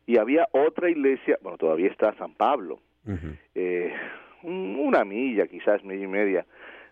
Y 0.07 0.17
había 0.17 0.47
otra 0.53 0.89
iglesia, 0.89 1.37
bueno, 1.41 1.57
todavía 1.57 1.89
está 1.89 2.15
San 2.17 2.33
Pablo, 2.35 2.79
eh, 3.55 3.93
un- 4.43 4.75
una 4.79 5.03
milla, 5.05 5.47
quizás 5.47 5.83
media 5.83 6.03
y 6.05 6.07
media, 6.07 6.45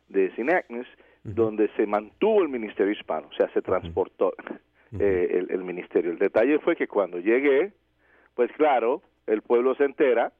de 0.10 0.26
St. 0.28 0.54
Agnes, 0.54 0.88
donde 1.24 1.70
se 1.78 1.86
mantuvo 1.88 2.42
el 2.42 2.50
ministerio 2.50 2.92
hispano, 2.92 3.28
o 3.32 3.34
sea, 3.34 3.50
se 3.54 3.62
transportó 3.62 4.34
eh, 5.00 5.28
el, 5.32 5.48
el 5.52 5.64
ministerio. 5.64 6.12
El 6.12 6.20
detalle 6.20 6.60
fue 6.60 6.76
que 6.76 6.88
cuando 6.88 7.18
llegué, 7.20 7.72
pues 8.36 8.52
claro, 8.58 9.02
el 9.26 9.42
pueblo 9.42 9.74
se 9.76 9.86
entera 9.86 10.34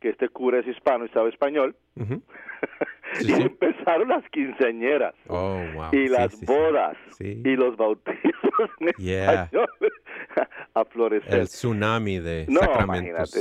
que 0.00 0.10
este 0.10 0.28
cura 0.28 0.58
es 0.60 0.66
hispano 0.66 1.06
y 1.06 1.08
sabe 1.08 1.30
español, 1.30 1.74
y 1.96 3.24
Sí, 3.24 3.32
empezaron 3.32 4.08
las 4.08 4.28
quinceañeras. 4.30 5.14
Oh, 5.28 5.58
wow. 5.74 5.88
Y 5.92 6.06
Sí, 6.06 6.08
las 6.08 6.40
bodas 6.44 6.96
Sí. 7.16 7.42
y 7.44 7.56
los 7.56 7.76
bautizos 7.76 8.70
en 8.80 8.92
Yeah. 8.98 9.44
español 9.44 9.68
a 10.74 10.84
florecer. 10.84 11.34
El 11.40 11.46
tsunami 11.48 12.18
de 12.18 12.46
No. 12.48 12.60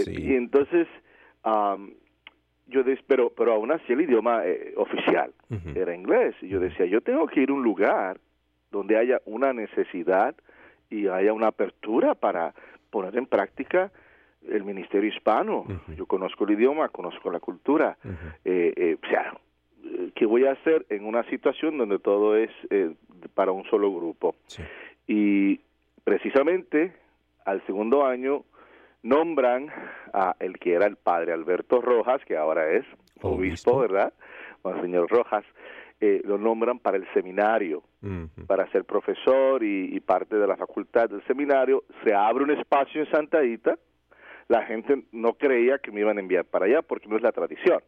Y 0.08 0.34
entonces, 0.36 0.88
am, 1.46 1.94
yo 2.68 2.84
pero, 3.08 3.30
pero 3.30 3.54
aún 3.54 3.72
así 3.72 3.94
el 3.94 4.02
idioma 4.02 4.46
eh, 4.46 4.74
oficial 4.76 5.32
era 5.76 5.96
inglés. 5.96 6.36
Y 6.42 6.50
yo 6.50 6.60
decía, 6.60 6.86
yo 6.86 7.02
tengo 7.02 7.28
que 7.28 7.42
ir 7.42 7.50
a 7.50 7.54
un 7.54 7.64
lugar 7.64 8.20
donde 8.72 8.98
haya 8.98 9.22
una 9.26 9.54
necesidad 9.54 10.36
y 10.90 11.08
haya 11.08 11.32
una 11.32 11.48
apertura 11.48 12.16
para 12.16 12.54
poner 12.90 13.18
en 13.18 13.26
práctica 13.26 13.92
el 14.48 14.64
ministerio 14.64 15.10
hispano. 15.10 15.66
Yo 15.96 16.06
conozco 16.06 16.46
el 16.46 16.52
idioma, 16.52 16.90
conozco 16.90 17.32
la 17.32 17.40
cultura. 17.40 17.98
Eh, 18.44 18.74
eh, 18.76 18.98
o 19.02 19.08
sea, 19.08 19.34
¿qué 20.14 20.26
voy 20.26 20.46
a 20.46 20.52
hacer 20.52 20.86
en 20.90 21.06
una 21.06 21.24
situación 21.30 21.78
donde 21.78 22.00
todo 22.00 22.36
es 22.36 22.52
eh, 22.70 22.94
para 23.34 23.52
un 23.52 23.64
solo 23.66 23.94
grupo? 23.94 24.36
Sí. 24.48 24.64
Y 25.08 25.62
precisamente 26.04 26.94
al 27.46 27.66
segundo 27.66 28.06
año 28.06 28.44
nombran 29.06 29.68
a 30.14 30.36
el 30.40 30.58
que 30.60 30.74
era 30.74 30.86
el 30.88 30.96
padre 30.98 31.32
Alberto 31.32 31.82
Rojas, 31.82 32.22
que 32.26 32.36
ahora 32.36 32.72
es 32.72 32.86
obispo, 33.22 33.72
Obispo. 33.72 33.80
¿verdad? 33.80 34.14
Monseñor 34.64 35.10
Rojas, 35.10 35.46
eh, 36.02 36.22
lo 36.26 36.38
nombran 36.38 36.80
para 36.80 36.98
el 36.98 37.06
seminario, 37.14 37.84
para 38.48 38.70
ser 38.72 38.84
profesor 38.84 39.64
y, 39.64 39.96
y 39.96 40.00
parte 40.00 40.36
de 40.36 40.46
la 40.48 40.58
facultad 40.58 41.10
del 41.10 41.24
seminario. 41.26 41.84
Se 42.04 42.14
abre 42.14 42.44
un 42.44 42.52
espacio 42.52 43.02
en 43.02 43.12
Santa 43.12 43.40
Anita. 43.40 43.78
La 44.48 44.64
gente 44.64 45.06
no 45.12 45.34
creía 45.34 45.80
que 45.80 45.92
me 45.92 46.02
iban 46.02 46.18
a 46.18 46.22
enviar 46.22 46.46
para 46.46 46.66
allá 46.66 46.82
porque 46.84 47.08
no 47.08 47.16
es 47.18 47.24
la 47.24 47.32
tradición. 47.32 47.80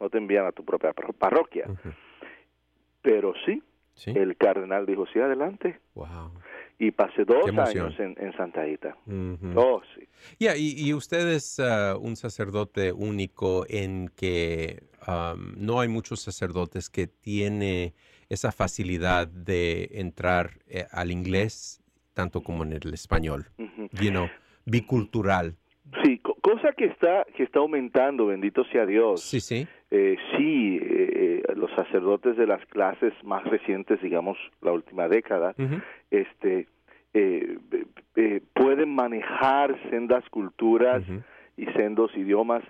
No 0.00 0.10
te 0.10 0.18
envían 0.18 0.44
a 0.46 0.52
tu 0.52 0.64
propia 0.64 0.92
parro- 0.92 1.14
parroquia. 1.14 1.66
Pero 3.02 3.32
sí, 3.46 3.62
Sí. 3.94 4.12
el 4.16 4.36
cardenal 4.36 4.86
dijo, 4.86 5.06
sí, 5.06 5.18
adelante. 5.20 5.78
Wow. 5.94 6.32
Y 6.78 6.90
pasé 6.90 7.24
dos 7.24 7.46
años 7.58 7.94
en, 8.00 8.16
en 8.18 8.32
Santa 8.36 8.62
Anita. 8.62 8.96
Ujú. 9.06 9.52
Oh, 9.56 9.82
sí. 9.94 10.08
Y, 10.38 10.88
y 10.88 10.94
usted 10.94 11.28
es 11.28 11.60
ah, 11.60 11.96
un 12.00 12.16
sacerdote 12.16 12.92
único 12.92 13.64
en 13.68 14.08
que 14.16 14.82
am, 15.06 15.54
no 15.58 15.80
hay 15.80 15.88
muchos 15.88 16.20
sacerdotes 16.20 16.90
que 16.90 17.06
tiene 17.06 17.94
esa 18.28 18.50
facilidad 18.50 19.28
de 19.28 19.90
entrar 19.92 20.58
eh, 20.66 20.86
al 20.90 21.10
inglés 21.12 21.80
tanto 22.14 22.40
como 22.42 22.62
en 22.64 22.72
el 22.72 22.92
español, 22.94 23.46
Ujú. 23.58 23.88
you 24.02 24.10
know, 24.10 24.28
bicultural. 24.66 25.54
Sí, 26.04 26.18
co- 26.18 26.34
cosa 26.40 26.72
que 26.76 26.86
está 26.86 27.24
que 27.36 27.42
está 27.42 27.58
aumentando, 27.60 28.26
bendito 28.26 28.64
sea 28.72 28.86
Dios. 28.86 29.22
Sí, 29.22 29.40
sí. 29.40 29.66
Eh, 29.90 30.16
sí, 30.36 30.78
eh, 30.80 31.11
los 31.62 31.70
sacerdotes 31.76 32.36
de 32.36 32.46
las 32.46 32.64
clases 32.66 33.12
más 33.22 33.44
recientes, 33.44 34.02
digamos, 34.02 34.36
la 34.62 34.72
última 34.72 35.06
década, 35.06 35.54
este, 36.10 36.66
eh, 37.14 37.56
eh, 37.70 37.84
eh, 38.16 38.40
pueden 38.52 38.92
manejar 38.92 39.78
sendas 39.88 40.28
culturas 40.30 41.04
y 41.56 41.66
sendos 41.66 42.10
idiomas 42.16 42.64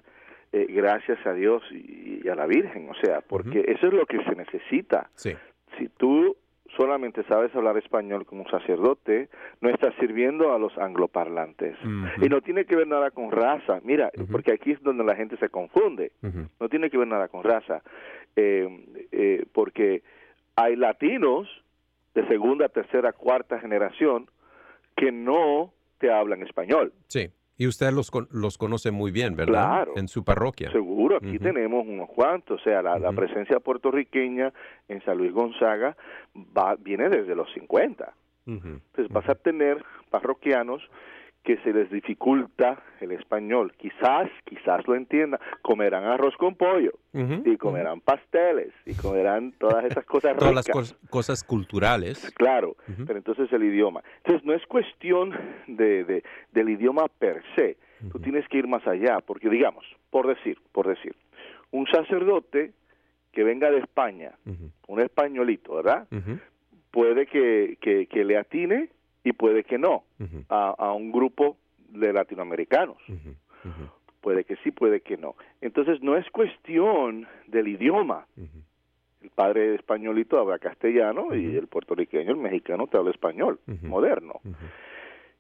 eh, 0.53 0.67
gracias 0.69 1.19
a 1.27 1.33
Dios 1.33 1.63
y, 1.71 2.21
y 2.23 2.29
a 2.29 2.35
la 2.35 2.47
Virgen, 2.47 2.91
o 2.91 2.95
sea, 3.03 3.23
porque 3.23 3.65
eso 3.67 3.87
es 3.87 3.95
lo 3.95 4.05
que 4.05 4.23
se 4.25 4.37
necesita. 4.37 5.09
Sí. 5.15 5.35
Si 5.79 5.89
tú 5.89 6.37
solamente 6.77 7.23
sabes 7.25 7.55
hablar 7.55 7.77
español 7.77 8.25
como 8.27 8.49
sacerdote, 8.49 9.29
no 9.61 9.71
estás 9.71 9.95
sirviendo 10.01 10.55
a 10.55 10.59
los 10.59 10.77
angloparlantes. 10.79 11.77
Y 12.21 12.29
no 12.29 12.41
tiene 12.41 12.65
que 12.65 12.77
ver 12.77 12.87
nada 12.87 13.11
con 13.11 13.31
raza. 13.31 13.81
Mira, 13.85 14.11
porque 14.31 14.53
aquí 14.53 14.73
es 14.73 14.83
donde 14.83 15.05
la 15.05 15.15
gente 15.15 15.37
se 15.37 15.49
confunde. 15.49 16.13
No 16.61 16.69
tiene 16.69 16.91
que 16.91 16.99
ver 16.99 17.09
nada 17.09 17.29
con 17.29 17.45
raza. 17.45 17.83
Eh, 18.37 18.69
eh, 19.13 19.45
porque 19.53 20.03
hay 20.57 20.77
latinos 20.77 21.49
de 22.15 22.27
segunda, 22.29 22.69
tercera, 22.69 23.13
cuarta 23.13 23.59
generación 23.59 24.31
que 24.97 25.13
no 25.13 25.73
te 25.99 26.11
hablan 26.11 26.43
español. 26.43 26.93
Sí. 27.09 27.31
Y 27.59 27.67
usted 27.67 27.93
los, 27.93 28.11
los 28.31 28.59
conoce 28.59 28.91
muy 28.91 29.13
bien, 29.13 29.37
¿verdad? 29.37 29.85
Claro. 29.85 29.93
En 29.97 30.09
su 30.09 30.25
parroquia. 30.25 30.73
Seguro, 30.73 31.19
aquí 31.19 31.39
tenemos 31.39 31.87
unos 31.87 32.09
cuantos. 32.11 32.61
O 32.61 32.65
sea, 32.65 32.83
la, 32.83 32.99
la 32.99 33.13
presencia 33.13 33.61
puertorriqueña 33.61 34.53
en 34.89 35.05
San 35.05 35.19
Luis 35.19 35.33
Gonzaga 35.33 35.97
va, 36.35 36.77
viene 36.77 37.09
desde 37.09 37.35
los 37.37 37.53
50. 37.53 38.13
Ujú. 38.47 38.69
Entonces 38.69 39.09
vas 39.11 39.29
a 39.29 39.35
tener 39.35 39.85
parroquianos 40.11 40.83
que 41.43 41.57
se 41.59 41.73
les 41.73 41.91
dificulta 41.91 42.81
el 43.01 43.11
español. 43.13 43.73
Quizás, 43.77 44.31
quizás 44.45 44.87
lo 44.87 44.95
entiendan. 44.95 45.41
Comerán 45.61 46.05
arroz 46.05 46.37
con 46.37 46.55
pollo 46.55 46.93
y 47.45 47.57
comerán 47.57 48.01
pasteles 48.01 48.73
y 48.87 48.95
comerán 48.95 49.53
todas 49.59 49.85
esas 49.85 50.05
cosas 50.05 50.37
Todas 50.37 50.55
las 50.55 50.67
cosas 51.11 51.43
culturales. 51.43 52.33
Claro, 52.37 52.77
pero 53.07 53.19
entonces 53.19 53.53
el 53.53 53.65
idioma. 53.65 54.03
Entonces 54.19 54.45
no 54.47 54.55
es 54.55 54.65
cuestión 54.67 55.33
de, 55.67 56.05
de- 56.05 56.23
del 56.53 56.69
idioma 56.69 57.09
per 57.19 57.43
se. 57.57 57.77
Tú 58.11 58.19
tienes 58.21 58.47
que 58.49 58.59
ir 58.59 58.67
más 58.69 58.87
allá, 58.87 59.19
porque 59.21 59.49
digamos, 59.49 59.85
por 60.11 60.27
decir, 60.29 60.59
por 60.73 60.87
decir, 60.89 61.15
un 61.71 61.87
sacerdote 61.87 62.73
que 63.33 63.43
venga 63.45 63.71
de 63.71 63.79
España, 63.79 64.33
un 64.89 65.01
españolito, 65.01 65.75
¿verdad? 65.77 66.07
Puede 66.91 67.27
que, 67.27 67.79
que, 67.81 68.07
que 68.07 68.25
le 68.25 68.37
atine 68.37 68.91
y 69.25 69.33
puede 69.33 69.65
que 69.65 69.79
no 69.79 70.05
a, 70.49 70.75
a 70.79 70.93
un 70.93 71.13
grupo 71.13 71.57
de 71.89 72.13
latinoamericanos. 72.13 72.97
Puede 74.21 74.45
que 74.45 74.57
sí, 74.57 74.71
puede 74.71 75.01
que 75.01 75.17
no. 75.17 75.35
Entonces 75.61 76.01
no 76.03 76.17
es 76.17 76.29
cuestión 76.31 77.27
del 77.47 77.69
idioma. 77.69 78.27
El 79.21 79.31
padre 79.31 79.75
españolito 79.75 80.39
habla 80.39 80.59
castellano 80.59 81.35
y 81.35 81.57
el 81.57 81.69
puertorriqueño, 81.69 82.31
el 82.31 82.37
mexicano, 82.37 82.87
te 82.87 82.97
habla 82.97 83.11
español, 83.11 83.61
moderno. 83.83 84.41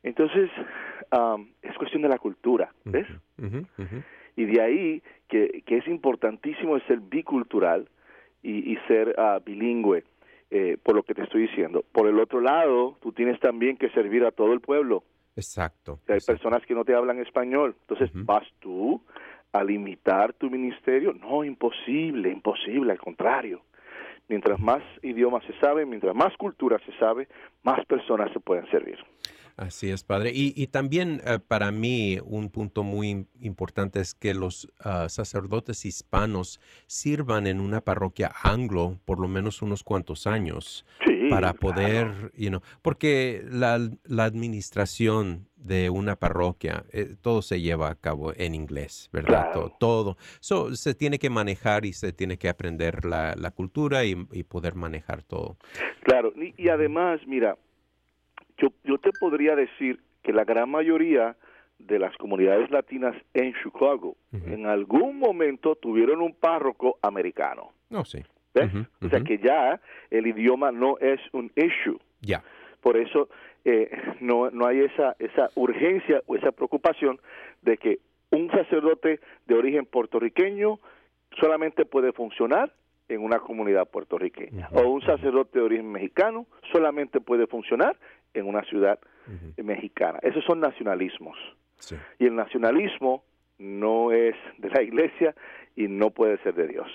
Entonces, 0.04 0.50
am, 1.10 1.50
es 1.62 1.76
cuestión 1.76 2.02
de 2.02 2.08
la 2.08 2.18
cultura, 2.18 2.72
¿ves? 2.84 3.06
Y 4.36 4.44
de 4.46 4.60
ahí 4.60 5.02
que, 5.28 5.62
que 5.66 5.76
es 5.78 5.86
importantísimo 5.86 6.78
ser 6.80 7.00
bicultural 7.00 7.88
y, 8.42 8.72
y 8.72 8.76
ser 8.88 9.14
ah, 9.18 9.40
bilingüe, 9.44 10.04
eh, 10.54 10.76
por 10.82 10.94
lo 10.94 11.02
que 11.02 11.14
te 11.14 11.22
estoy 11.22 11.42
diciendo. 11.48 11.82
Por 11.92 12.06
el 12.06 12.20
otro 12.20 12.42
lado, 12.42 12.98
tú 13.00 13.10
tienes 13.12 13.40
también 13.40 13.78
que 13.78 13.88
servir 13.88 14.22
a 14.26 14.32
todo 14.32 14.52
el 14.52 14.60
pueblo. 14.60 15.02
Exacto. 15.34 16.00
Hay 16.06 16.16
exacto. 16.16 16.42
personas 16.42 16.66
que 16.66 16.74
no 16.74 16.84
te 16.84 16.94
hablan 16.94 17.20
español, 17.20 17.74
entonces 17.80 18.10
vas 18.12 18.46
tú 18.60 19.00
a 19.50 19.64
limitar 19.64 20.34
tu 20.34 20.50
ministerio. 20.50 21.14
No, 21.14 21.42
imposible, 21.42 22.30
imposible, 22.30 22.92
al 22.92 22.98
contrario. 22.98 23.62
Mientras 24.28 24.60
más 24.60 24.82
idiomas 25.02 25.42
se 25.46 25.58
sabe, 25.58 25.86
mientras 25.86 26.14
más 26.14 26.36
cultura 26.36 26.78
se 26.84 26.92
sabe, 26.98 27.28
más 27.62 27.82
personas 27.86 28.30
se 28.34 28.40
pueden 28.40 28.70
servir. 28.70 28.98
Así 29.62 29.90
es, 29.90 30.02
padre. 30.02 30.32
Y, 30.34 30.66
también 30.66 31.20
eh, 31.24 31.38
para 31.38 31.70
mí 31.70 32.18
un 32.24 32.50
punto 32.50 32.82
muy 32.82 33.28
importante 33.40 34.00
es 34.00 34.12
que 34.12 34.34
los 34.34 34.68
ah, 34.80 35.08
sacerdotes 35.08 35.84
hispanos 35.84 36.60
sirvan 36.86 37.46
en 37.46 37.60
una 37.60 37.80
parroquia 37.80 38.32
anglo 38.42 38.98
por 39.04 39.20
lo 39.20 39.28
menos 39.28 39.62
unos 39.62 39.84
cuantos 39.84 40.26
años 40.26 40.84
para 41.30 41.54
poder, 41.54 42.32
you 42.34 42.48
know, 42.48 42.60
porque 42.82 43.44
la, 43.48 43.74
administración 44.24 45.46
de 45.54 45.90
una 45.90 46.16
parroquia, 46.16 46.84
eh, 46.92 47.14
todo 47.20 47.40
se 47.40 47.60
lleva 47.60 47.88
a 47.88 47.94
cabo 47.94 48.32
en 48.36 48.56
inglés, 48.56 49.08
¿verdad? 49.12 49.52
Todo. 49.78 50.16
se 50.40 50.94
tiene 50.94 51.20
que 51.20 51.30
manejar 51.30 51.84
y 51.84 51.92
se 51.92 52.12
tiene 52.12 52.36
que 52.36 52.48
aprender 52.48 53.04
la, 53.04 53.50
cultura 53.54 54.04
y, 54.04 54.16
poder 54.42 54.74
manejar 54.74 55.22
todo. 55.22 55.56
Claro, 56.02 56.32
y 56.34 56.68
además, 56.68 57.20
mira, 57.28 57.56
yo, 58.56 58.98
te 58.98 59.10
podría 59.18 59.56
decir 59.56 60.00
que 60.22 60.32
la 60.32 60.44
gran 60.44 60.70
mayoría 60.70 61.36
de 61.78 61.98
las 61.98 62.16
comunidades 62.16 62.70
latinas 62.70 63.16
en 63.34 63.54
Chicago 63.62 64.16
en 64.32 64.66
algún 64.66 65.18
momento 65.18 65.74
tuvieron 65.74 66.20
un 66.20 66.32
párroco 66.32 66.98
americano. 67.02 67.72
No, 67.90 68.04
sí. 68.04 68.22
¿Ves? 68.54 68.70
O 69.00 69.08
sea 69.08 69.20
que 69.20 69.38
ya 69.38 69.80
el 70.10 70.26
idioma 70.26 70.70
no 70.70 70.98
es 70.98 71.20
un 71.32 71.50
issue. 71.56 71.98
Ya. 72.20 72.44
Por 72.80 72.96
eso 72.96 73.28
eh, 73.64 73.90
no, 74.20 74.50
no 74.50 74.66
hay 74.66 74.80
esa, 74.80 75.16
esa 75.18 75.48
urgencia 75.54 76.22
o 76.26 76.36
esa 76.36 76.52
preocupación 76.52 77.20
de 77.62 77.78
que 77.78 77.98
un 78.30 78.50
sacerdote 78.50 79.20
de 79.46 79.54
origen 79.54 79.86
puertorriqueño 79.86 80.80
solamente 81.40 81.84
puede 81.84 82.12
funcionar 82.12 82.72
en 83.08 83.22
una 83.22 83.38
comunidad 83.40 83.88
puertorriqueña 83.88 84.68
o 84.72 84.82
un 84.88 85.02
sacerdote 85.02 85.58
de 85.58 85.64
origen 85.64 85.90
mexicano 85.92 86.46
solamente 86.72 87.20
puede 87.20 87.46
funcionar 87.46 87.96
en 88.34 88.46
una 88.46 88.62
ciudad 88.64 88.98
mexicana. 89.62 90.18
Esos 90.22 90.44
son 90.44 90.60
nacionalismos. 90.60 91.36
Y 92.18 92.26
el 92.26 92.36
nacionalismo 92.36 93.24
no 93.58 94.12
es 94.12 94.36
de 94.58 94.70
la 94.70 94.82
iglesia 94.82 95.34
y 95.76 95.88
no 95.88 96.10
puede 96.10 96.38
ser 96.42 96.54
de 96.54 96.68
Dios. 96.68 96.86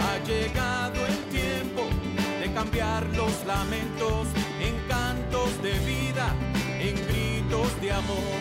Ha 0.00 0.18
llegado 0.24 1.06
el 1.06 1.26
cambiar 2.56 3.04
los 3.14 3.44
lamentos 3.44 4.28
en 4.58 4.74
cantos 4.88 5.62
de 5.62 5.72
vida, 5.80 6.34
en 6.80 6.94
gritos 7.06 7.80
de 7.82 7.92
amor, 7.92 8.40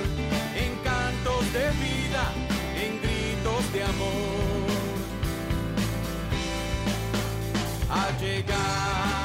en 0.56 0.74
cantos 0.86 1.44
de 1.52 1.70
vida, 1.84 2.24
en 2.82 3.02
gritos 3.02 3.74
de 3.74 3.84
amor. 3.84 4.70
Ha 7.89 8.18
llegado 8.22 9.25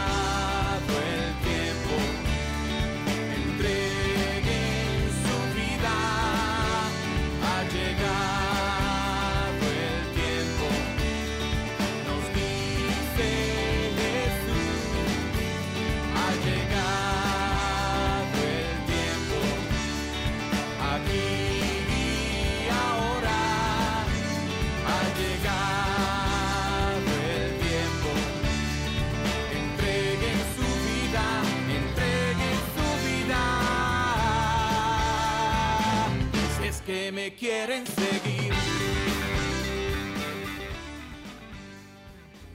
quieren 37.41 37.87
seguir. 37.87 38.53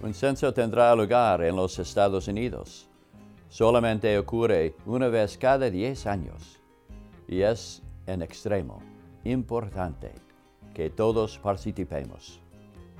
Un 0.04 0.14
censo 0.14 0.54
tendrá 0.54 0.96
lugar 0.96 1.42
en 1.42 1.56
los 1.56 1.80
Estados 1.80 2.28
Unidos. 2.28 2.88
Solamente 3.50 4.16
ocurre 4.20 4.76
una 4.86 5.08
vez 5.08 5.40
cada 5.40 5.72
10 5.72 6.06
años 6.06 6.62
y 7.28 7.42
es 7.42 7.82
en 8.06 8.22
extremo 8.22 8.84
importante 9.24 10.12
que 10.76 10.92
todos 10.92 11.40
participemos. 11.40 12.40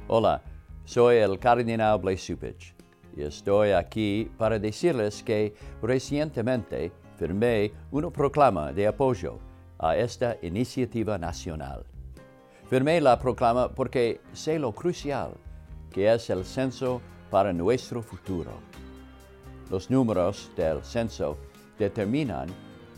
Hola, 0.08 0.42
soy 0.86 1.18
el 1.18 1.38
cardenal 1.38 2.02
Supich 2.18 2.74
y 3.16 3.22
estoy 3.22 3.72
aquí 3.72 4.32
para 4.40 4.58
decirles 4.58 5.22
que 5.22 5.54
recientemente 5.84 6.92
firmé 7.16 7.72
una 7.92 8.10
proclama 8.10 8.74
de 8.74 8.88
apoyo 8.88 9.38
a 9.90 9.96
esta 9.96 10.38
iniciativa 10.42 11.18
nacional. 11.18 11.86
Firmé 12.70 13.00
la 13.00 13.20
proclama 13.20 13.70
porque 13.70 14.20
sé 14.34 14.58
lo 14.58 14.72
crucial 14.72 15.32
que 15.92 16.12
es 16.12 16.30
el 16.30 16.44
censo 16.44 17.02
para 17.30 17.54
nuestro 17.54 18.02
futuro. 18.02 18.52
Los 19.70 19.90
números 19.90 20.52
del 20.56 20.84
censo 20.84 21.38
determinan 21.78 22.48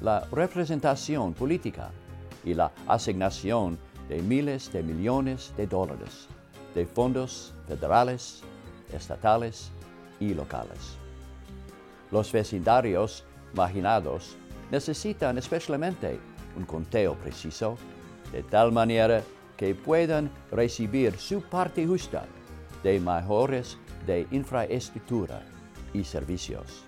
la 0.02 0.21
representación 0.32 1.34
política 1.34 1.91
y 2.45 2.54
la 2.54 2.71
asignación 2.88 3.78
de 4.08 4.21
miles 4.21 4.71
de 4.71 4.84
millones 4.84 5.54
de 5.58 5.67
dólares 5.67 6.28
de 6.73 6.86
fondos 6.86 7.54
federales, 7.67 8.43
estatales 8.93 9.71
y 10.19 10.34
locales. 10.34 10.97
Los 12.12 12.32
vecindarios 12.32 13.26
marginados 13.54 14.38
necesitan 14.71 15.38
especialmente 15.38 16.19
un 16.58 16.65
conteo 16.65 17.15
preciso, 17.15 17.78
de 18.32 18.43
tal 18.43 18.72
manera 18.72 19.24
que 19.56 19.74
puedan 19.76 20.30
recibir 20.52 21.17
su 21.17 21.41
parte 21.41 21.86
justa 21.86 22.26
de 22.84 23.00
mejores 23.00 23.78
de 24.06 24.28
infraestructura 24.32 25.41
y 25.93 26.04
servicios. 26.04 26.84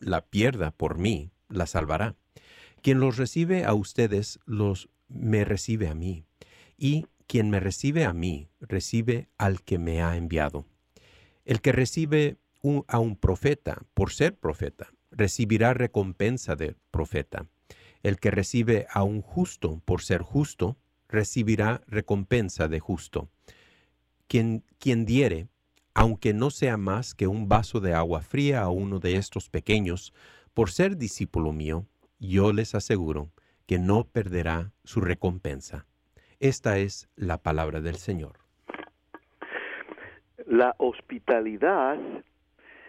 la 0.02 0.26
pierda 0.26 0.72
por 0.72 0.98
mí 0.98 1.32
la 1.48 1.66
salvará. 1.66 2.18
Quien 2.82 3.00
los 3.00 3.16
recibe 3.16 3.64
a 3.64 3.74
ustedes 3.74 4.42
los 4.46 4.90
me 5.08 5.46
recibe 5.46 5.88
a 5.88 5.96
mí, 5.96 6.26
y 6.78 7.06
quien 7.32 7.50
me 7.50 7.62
recibe 7.62 8.04
a 8.04 8.12
mí 8.12 8.50
recibe 8.60 9.30
al 9.38 9.62
que 9.62 9.78
me 9.78 10.02
ha 10.02 10.18
enviado. 10.18 10.66
El 11.46 11.62
que 11.62 11.72
recibe 11.72 12.36
a 12.90 13.00
un 13.00 13.16
profeta 13.16 13.84
por 13.94 14.12
ser 14.12 14.36
profeta 14.36 14.90
recibirá 15.12 15.74
recompensa 15.74 16.58
de 16.58 16.76
profeta 16.92 17.48
el 18.04 18.20
que 18.20 18.32
recibe 18.32 18.86
a 18.92 19.04
un 19.04 19.22
justo 19.22 19.82
por 19.86 20.02
ser 20.02 20.24
justo, 20.24 20.78
recibirá 21.08 21.84
recompensa 21.88 22.68
de 22.68 22.82
justo. 22.82 23.30
Quien, 24.28 24.66
quien 24.78 25.06
diere, 25.06 25.48
aunque 25.94 26.34
no 26.34 26.52
sea 26.52 26.76
más 26.76 27.16
que 27.16 27.28
un 27.28 27.48
vaso 27.48 27.80
de 27.80 27.94
agua 27.94 28.24
fría 28.24 28.62
a 28.62 28.70
uno 28.70 29.00
de 29.00 29.16
estos 29.16 29.50
pequeños, 29.50 30.12
por 30.54 30.70
ser 30.70 30.98
discípulo 30.98 31.54
mío, 31.54 31.88
yo 32.20 32.52
les 32.52 32.76
aseguro 32.76 33.32
que 33.68 33.80
no 33.80 34.04
perderá 34.04 34.74
su 34.84 35.00
recompensa. 35.00 35.88
Esta 36.42 36.80
es 36.80 37.08
la 37.16 37.38
palabra 37.38 37.82
del 37.82 37.98
Señor. 37.98 38.32
La 40.48 40.74
hospitalidad 40.80 42.00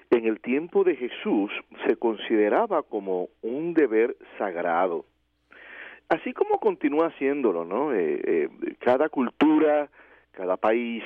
en 0.08 0.24
el 0.24 0.40
tiempo 0.40 0.84
de 0.84 0.96
Jesús 0.96 1.52
se 1.86 1.96
consideraba 1.96 2.82
como 2.82 3.28
un 3.42 3.74
deber 3.74 4.16
sagrado. 4.38 5.04
Así 6.08 6.32
como 6.32 6.60
continúa 6.60 7.08
haciéndolo, 7.08 7.66
¿no? 7.66 7.92
Eh, 7.92 8.22
eh, 8.24 8.48
cada 8.78 9.10
cultura, 9.10 9.90
cada 10.30 10.56
país 10.56 11.04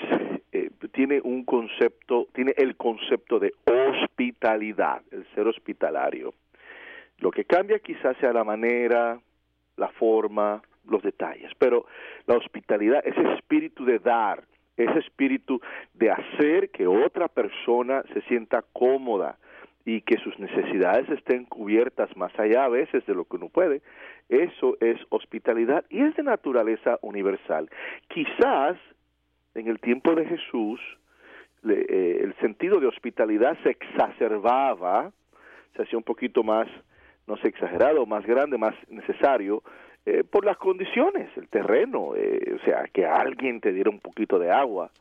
eh, 0.53 0.71
tiene 0.93 1.21
un 1.25 1.45
concepto, 1.45 2.29
tiene 2.33 2.55
el 2.57 2.77
concepto 2.77 3.41
de 3.41 3.55
hospitalidad, 3.65 5.03
el 5.11 5.27
ser 5.35 5.49
hospitalario. 5.49 6.33
Lo 7.19 7.33
que 7.33 7.45
cambia 7.45 7.81
quizás 7.81 8.17
sea 8.19 8.33
la 8.33 8.45
manera, 8.45 9.19
la 9.77 9.89
forma, 9.89 10.63
los 10.89 11.03
detalles, 11.03 11.53
pero 11.59 11.87
la 12.27 12.37
hospitalidad, 12.37 13.03
ese 13.07 13.23
espíritu 13.35 13.85
de 13.85 13.99
dar, 13.99 14.45
ese 14.77 14.99
espíritu 14.99 15.61
de 15.95 16.11
hacer 16.11 16.71
que 16.71 16.87
otra 16.87 17.29
persona 17.29 18.03
se 18.13 18.21
sienta 18.23 18.65
cómoda 18.73 19.39
y 19.85 20.01
que 20.03 20.19
sus 20.19 20.39
necesidades 20.39 21.09
estén 21.09 21.45
cubiertas 21.45 22.15
más 22.17 22.37
allá 22.39 22.65
a 22.65 22.69
veces 22.69 23.07
de 23.07 23.15
lo 23.15 23.25
que 23.25 23.37
uno 23.37 23.49
puede, 23.49 23.83
eso 24.29 24.77
es 24.81 24.99
hospitalidad 25.11 25.85
y 25.89 26.03
es 26.03 26.15
de 26.17 26.25
naturaleza 26.25 26.99
universal. 27.03 27.71
Quizás 28.09 28.77
en 29.55 29.69
el 29.69 29.79
tiempo 29.79 30.15
de 30.15 30.27
Jesús 30.27 30.81
eh, 31.69 32.21
el 32.23 32.35
sentido 32.37 32.81
de 32.81 32.87
hospitalidad 32.87 33.57
se 33.63 33.71
exacerbaba, 33.71 35.13
se 35.75 35.83
hacía 35.83 35.99
un 35.99 36.05
poquito 36.05 36.43
más, 36.43 36.69
no 37.27 37.37
sé, 37.39 37.49
exagerado, 37.49 38.07
más 38.07 38.25
grande, 38.25 38.59
más 38.59 38.75
necesario, 38.89 39.63
eh, 40.09 40.23
por 40.23 40.45
las 40.45 40.57
condiciones, 40.57 41.29
el 41.37 41.49
terreno, 41.49 42.15
eh, 42.15 42.55
o 42.55 42.65
sea, 42.65 42.85
que 42.93 43.05
alguien 43.05 43.61
te 43.61 43.73
diera 43.73 43.91
un 43.91 43.99
poquito 43.99 44.39
de 44.39 44.53
agua 44.53 44.93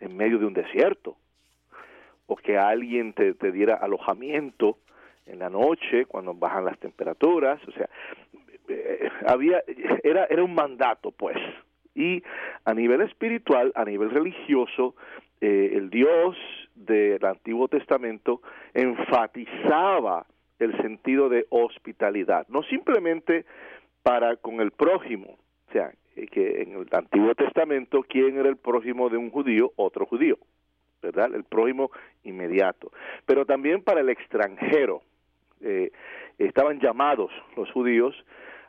en 0.00 0.14
medio 0.14 0.38
de 0.38 0.44
un 0.44 0.52
desierto, 0.52 1.16
o 2.26 2.36
que 2.36 2.58
alguien 2.58 3.14
te, 3.14 3.32
diera 3.52 3.76
alojamiento 3.76 4.76
en 5.24 5.38
la 5.38 5.48
noche 5.48 6.04
cuando 6.04 6.34
bajan 6.34 6.66
las 6.66 6.78
temperaturas, 6.78 7.58
o 7.66 7.72
sea, 7.72 7.88
eh, 8.68 9.08
había 9.26 9.62
era 10.04 10.26
era 10.26 10.44
un 10.44 10.54
mandato, 10.54 11.10
pues. 11.10 11.38
Y 11.94 12.22
a 12.66 12.74
nivel 12.74 13.00
espiritual, 13.00 13.72
a 13.74 13.86
nivel 13.86 14.10
religioso, 14.10 14.94
el 15.40 15.88
Dios 15.88 16.36
del 16.74 17.24
Antiguo 17.24 17.66
Testamento 17.68 18.42
enfatizaba 18.74 20.26
el 20.58 20.76
sentido 20.82 21.30
de 21.30 21.46
hospitalidad, 21.48 22.46
no 22.48 22.62
simplemente 22.64 23.46
para 24.02 24.36
con 24.36 24.60
el 24.60 24.70
prójimo. 24.70 25.38
O 25.68 25.72
sea, 25.72 25.92
eh, 26.16 26.26
que 26.26 26.62
en 26.62 26.74
el 26.74 26.88
Antiguo 26.92 27.34
Testamento, 27.34 28.02
¿quién 28.08 28.38
era 28.38 28.48
el 28.48 28.56
prójimo 28.56 29.08
de 29.08 29.16
un 29.16 29.30
judío? 29.30 29.72
Otro 29.76 30.06
judío, 30.06 30.38
¿verdad? 31.02 31.34
El 31.34 31.44
prójimo 31.44 31.90
inmediato. 32.24 32.92
Pero 33.26 33.46
también 33.46 33.82
para 33.82 34.00
el 34.00 34.08
extranjero. 34.08 35.02
Eh, 35.62 35.92
estaban 36.38 36.80
llamados 36.80 37.30
los 37.56 37.70
judíos 37.72 38.14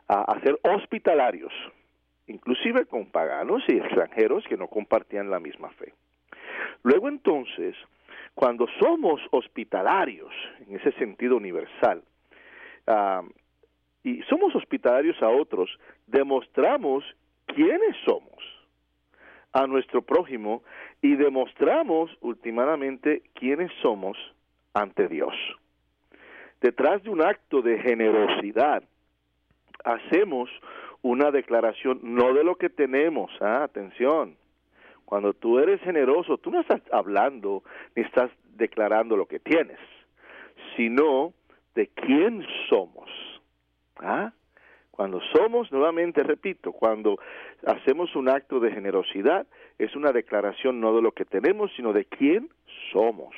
a, 0.08 0.38
ser 0.40 0.58
hospitalarios, 0.62 1.52
inclusive 2.26 2.84
con 2.84 3.06
paganos 3.06 3.62
y 3.68 3.78
extranjeros 3.78 4.44
que 4.46 4.58
no 4.58 4.68
compartían 4.68 5.30
la 5.30 5.40
misma 5.40 5.70
fe. 5.70 5.94
Luego 6.82 7.08
entonces, 7.08 7.74
cuando 8.34 8.66
somos 8.78 9.20
hospitalarios, 9.30 10.32
en 10.66 10.76
ese 10.76 10.92
sentido 10.92 11.36
universal, 11.36 12.02
uh, 12.88 13.26
y 14.04 14.22
somos 14.22 14.54
hospitalarios 14.54 15.20
a 15.22 15.28
otros, 15.28 15.70
demostramos 16.06 17.04
quiénes 17.46 17.96
somos 18.04 18.32
a 19.52 19.66
nuestro 19.66 20.02
prójimo 20.02 20.62
y 21.02 21.14
demostramos 21.16 22.10
últimamente 22.20 23.22
quiénes 23.34 23.70
somos 23.82 24.16
ante 24.74 25.08
Dios. 25.08 25.34
Detrás 26.60 27.02
de 27.02 27.10
un 27.10 27.22
acto 27.22 27.60
de 27.60 27.78
generosidad, 27.80 28.82
hacemos 29.84 30.48
una 31.02 31.30
declaración 31.30 31.98
no 32.02 32.32
de 32.32 32.44
lo 32.44 32.54
que 32.54 32.70
tenemos, 32.70 33.30
¿ah? 33.40 33.64
atención. 33.64 34.36
Cuando 35.04 35.34
tú 35.34 35.58
eres 35.58 35.80
generoso, 35.82 36.38
tú 36.38 36.50
no 36.50 36.60
estás 36.60 36.80
hablando 36.90 37.62
ni 37.94 38.02
estás 38.02 38.30
declarando 38.54 39.16
lo 39.16 39.26
que 39.26 39.40
tienes, 39.40 39.78
sino 40.76 41.34
de 41.74 41.88
quién 41.88 42.46
somos. 42.68 43.10
¿Ah? 44.02 44.32
Cuando 44.90 45.20
somos, 45.32 45.72
nuevamente 45.72 46.22
repito, 46.22 46.72
cuando 46.72 47.18
hacemos 47.64 48.14
un 48.14 48.28
acto 48.28 48.60
de 48.60 48.72
generosidad, 48.72 49.46
es 49.78 49.96
una 49.96 50.12
declaración 50.12 50.80
no 50.80 50.94
de 50.94 51.00
lo 51.00 51.12
que 51.12 51.24
tenemos, 51.24 51.70
sino 51.76 51.92
de 51.92 52.04
quién 52.04 52.50
somos. 52.92 53.34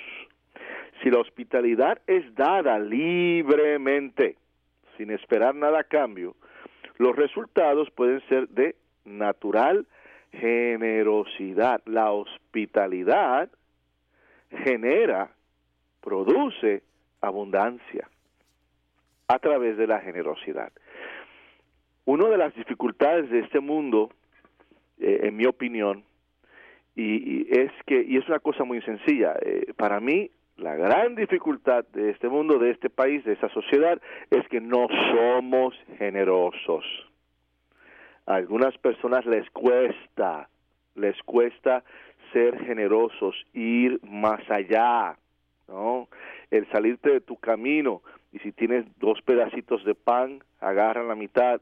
Si 1.03 1.11
la 1.11 1.21
hospitalidad 1.21 2.01
es 2.07 2.35
dada 2.35 2.79
libremente, 2.79 4.37
sin 4.97 5.11
esperar 5.11 5.55
nada 5.55 5.81
a 5.81 5.85
cambio, 5.85 6.35
los 6.97 7.15
resultados 7.15 7.91
pueden 7.91 8.21
ser 8.29 8.49
de 8.49 8.75
natural 9.05 9.87
generosidad. 10.33 11.83
La 11.87 12.11
hospitalidad 12.11 13.49
genera, 14.51 15.31
produce 16.01 16.83
abundancia 17.21 18.09
a 19.29 19.39
través 19.39 19.77
de 19.77 19.87
la 19.87 20.01
generosidad. 20.01 20.73
Una 22.05 22.29
de 22.29 22.37
las 22.37 22.55
dificultades 22.55 23.31
de 23.31 23.41
este 23.41 23.61
mundo, 23.61 24.11
eh, 24.99 25.21
en 25.23 25.37
mi 25.37 25.47
opinión, 25.47 26.05
y, 26.97 27.47
es 27.59 27.73
que, 27.87 28.03
y 28.03 28.17
es 28.19 28.29
una 28.29 28.39
cosa 28.39 28.65
muy 28.65 28.81
sencilla, 28.83 29.35
eh, 29.41 29.73
para 29.77 30.01
mí 30.01 30.31
la 30.57 30.77
gran 30.77 31.17
dificultad 31.17 31.85
de 31.93 32.11
este 32.11 32.29
mundo, 32.29 32.59
de 32.59 32.71
este 32.71 32.91
país, 32.91 33.25
de 33.25 33.33
esta 33.33 33.49
sociedad, 33.49 34.01
es 34.31 34.47
que 34.49 34.61
no 34.61 34.87
somos 35.13 35.75
generosos. 35.99 36.85
A 38.27 38.37
algunas 38.37 38.77
personas 38.79 39.27
les 39.27 39.49
cuesta, 39.51 40.49
les 40.95 41.21
cuesta 41.23 41.83
ser 42.33 42.59
generosos, 42.65 43.35
ir 43.53 44.01
más 44.05 44.41
allá, 44.49 45.17
¿no? 45.69 46.09
El 46.51 46.71
salirte 46.71 47.11
de 47.11 47.21
tu 47.21 47.37
camino, 47.37 48.03
y 48.35 48.41
si 48.41 48.53
tienes 48.53 48.85
dos 48.99 49.23
pedacitos 49.23 49.85
de 49.85 49.95
pan, 49.95 50.43
agarra 50.61 51.05
la 51.05 51.15
mitad, 51.15 51.61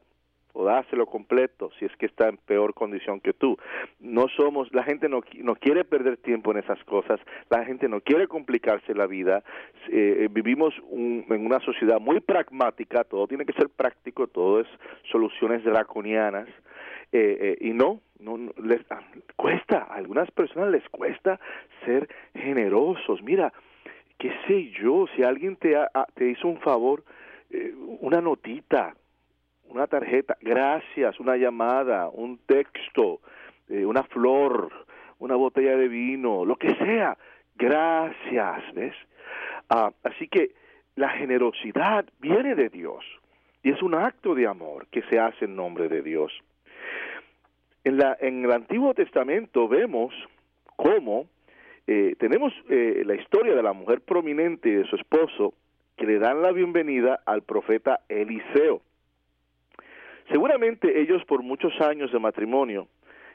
o 0.54 0.64
dáselo 0.64 1.06
completo 1.06 1.70
si 1.78 1.84
es 1.84 1.96
que 1.96 2.06
está 2.06 2.28
en 2.28 2.36
peor 2.36 2.74
condición 2.74 3.20
que 3.20 3.32
tú. 3.32 3.56
No 4.00 4.28
somos, 4.28 4.72
la 4.72 4.82
gente 4.82 5.08
no, 5.08 5.22
no 5.38 5.54
quiere 5.54 5.84
perder 5.84 6.16
tiempo 6.18 6.50
en 6.50 6.58
esas 6.58 6.82
cosas, 6.84 7.20
la 7.50 7.64
gente 7.64 7.88
no 7.88 8.00
quiere 8.00 8.26
complicarse 8.26 8.94
la 8.94 9.06
vida, 9.06 9.42
eh, 9.90 10.28
vivimos 10.30 10.74
en 10.90 11.46
una 11.46 11.60
sociedad 11.60 12.00
muy 12.00 12.20
pragmática, 12.20 13.04
todo 13.04 13.26
tiene 13.26 13.46
que 13.46 13.52
ser 13.52 13.68
práctico, 13.68 14.26
todo 14.26 14.60
es 14.60 14.68
soluciones 15.10 15.64
draconianas, 15.64 16.48
eh, 17.12 17.38
eh, 17.40 17.56
y 17.60 17.72
no, 17.72 18.00
no, 18.18 18.38
les 18.62 18.80
ah, 18.90 19.00
cuesta, 19.36 19.86
a 19.90 19.94
algunas 19.96 20.30
personas 20.30 20.70
les 20.70 20.88
cuesta 20.88 21.38
ser 21.84 22.08
generosos. 22.34 23.22
Mira, 23.22 23.52
qué 24.18 24.32
sé 24.46 24.70
yo, 24.80 25.06
si 25.14 25.22
alguien 25.22 25.56
te, 25.56 25.76
te 26.14 26.30
hizo 26.30 26.48
un 26.48 26.60
favor, 26.60 27.04
una 28.00 28.20
notita, 28.20 28.94
una 29.72 29.86
tarjeta, 29.86 30.36
gracias, 30.40 31.18
una 31.18 31.36
llamada, 31.36 32.08
un 32.08 32.38
texto, 32.46 33.20
eh, 33.68 33.84
una 33.84 34.02
flor, 34.04 34.70
una 35.18 35.36
botella 35.36 35.76
de 35.76 35.88
vino, 35.88 36.44
lo 36.44 36.56
que 36.56 36.74
sea, 36.74 37.16
gracias, 37.54 38.74
¿ves? 38.74 38.94
Ah, 39.68 39.90
así 40.02 40.28
que 40.28 40.52
la 40.96 41.08
generosidad 41.10 42.04
viene 42.18 42.54
de 42.54 42.68
Dios 42.68 43.04
y 43.62 43.70
es 43.70 43.82
un 43.82 43.94
acto 43.94 44.34
de 44.34 44.46
amor 44.46 44.88
que 44.88 45.02
se 45.02 45.18
hace 45.18 45.46
en 45.46 45.56
nombre 45.56 45.88
de 45.88 46.02
Dios. 46.02 46.32
En, 47.84 47.96
la, 47.96 48.16
en 48.20 48.44
el 48.44 48.52
Antiguo 48.52 48.92
Testamento 48.94 49.68
vemos 49.68 50.12
cómo 50.76 51.26
eh, 51.86 52.14
tenemos 52.18 52.52
eh, 52.68 53.02
la 53.04 53.14
historia 53.14 53.54
de 53.54 53.62
la 53.62 53.72
mujer 53.72 54.00
prominente 54.00 54.68
y 54.68 54.74
de 54.74 54.84
su 54.84 54.96
esposo 54.96 55.54
que 55.96 56.06
le 56.06 56.18
dan 56.18 56.42
la 56.42 56.52
bienvenida 56.52 57.20
al 57.26 57.42
profeta 57.42 58.00
Eliseo. 58.08 58.82
Seguramente 60.30 61.00
ellos 61.00 61.24
por 61.24 61.42
muchos 61.42 61.78
años 61.80 62.12
de 62.12 62.18
matrimonio 62.18 62.88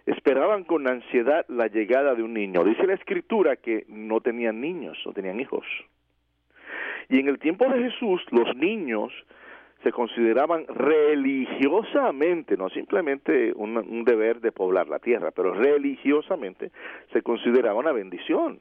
esperaban 0.05 0.63
con 0.63 0.87
ansiedad 0.87 1.45
la 1.49 1.67
llegada 1.67 2.15
de 2.15 2.23
un 2.23 2.33
niño. 2.33 2.63
Dice 2.63 2.87
la 2.87 2.93
escritura 2.93 3.57
que 3.57 3.85
no 3.89 4.21
tenían 4.21 4.61
niños, 4.61 4.97
no 5.05 5.11
tenían 5.11 5.39
hijos. 5.39 5.65
Y 7.09 7.19
en 7.19 7.27
el 7.27 7.39
tiempo 7.39 7.65
de 7.69 7.83
Jesús 7.83 8.21
los 8.31 8.55
niños 8.55 9.11
se 9.83 9.91
consideraban 9.91 10.65
religiosamente, 10.67 12.57
no 12.57 12.69
simplemente 12.69 13.53
un, 13.53 14.03
deber 14.03 14.41
de 14.41 14.51
poblar 14.51 14.87
la 14.87 14.99
tierra, 14.99 15.31
pero 15.31 15.53
religiosamente 15.53 16.71
se 17.13 17.21
consideraba 17.21 17.79
una 17.79 17.91
bendición. 17.91 18.59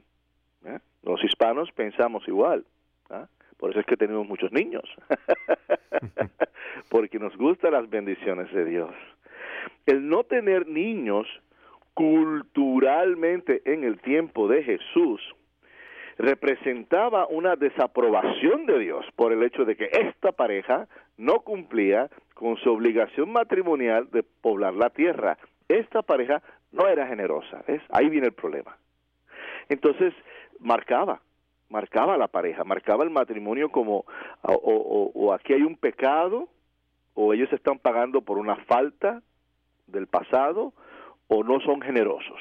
¿eh? 0.64 0.79
Los 1.02 1.22
hispanos 1.24 1.70
pensamos 1.72 2.26
igual. 2.29 2.64
¿eh? 3.11 3.24
Por 3.57 3.70
eso 3.70 3.81
es 3.81 3.87
que 3.87 3.96
tenemos 3.96 4.29
muchos 4.29 4.52
niños, 4.52 4.85
porque 6.90 7.18
nos 7.18 7.35
gustan 7.37 7.72
las 7.72 7.88
bendiciones 7.88 8.52
de 8.52 8.64
Dios. 8.66 8.94
El 9.87 10.09
no 10.09 10.24
tener 10.24 10.66
niños 10.66 11.26
culturalmente 11.94 13.62
en 13.64 13.85
el 13.85 13.98
tiempo 14.00 14.48
de 14.48 14.62
Jesús 14.62 15.22
representaba 16.18 17.26
una 17.26 17.57
desaprobación 17.57 18.66
de 18.66 18.79
Dios 18.79 19.05
por 19.16 19.33
el 19.33 19.42
hecho 19.42 19.64
de 19.64 19.76
que 19.76 19.90
esta 19.92 20.33
pareja 20.33 20.88
no 21.16 21.40
cumplía 21.40 22.09
con 22.35 22.57
su 22.57 22.70
obligación 22.70 23.33
matrimonial 23.33 24.11
de 24.11 24.22
poblar 24.22 24.74
la 24.74 24.90
tierra. 24.90 25.38
Esta 25.68 26.02
pareja 26.02 26.42
no 26.72 26.88
era 26.88 27.07
generosa, 27.07 27.62
¿ves? 27.66 27.83
Ahí 27.90 28.09
viene 28.09 28.29
el 28.29 28.33
problema. 28.33 28.76
Entonces, 29.68 30.14
marcaba 30.61 31.20
marcaba 31.68 32.16
la 32.16 32.29
pareja, 32.29 32.64
marcaba 32.64 33.05
el 33.05 33.11
matrimonio 33.11 33.70
como 33.70 34.05
o, 34.42 35.33
aquí 35.33 35.52
hay 35.52 35.62
un 35.62 35.76
pecado 35.76 36.48
o 37.14 37.33
ellos 37.33 37.52
están 37.52 37.79
pagando 37.79 38.20
por 38.20 38.38
una 38.38 38.57
falta 38.57 39.22
del 39.87 40.07
pasado 40.07 40.72
o 41.29 41.42
no 41.42 41.61
son 41.61 41.81
generosos. 41.81 42.40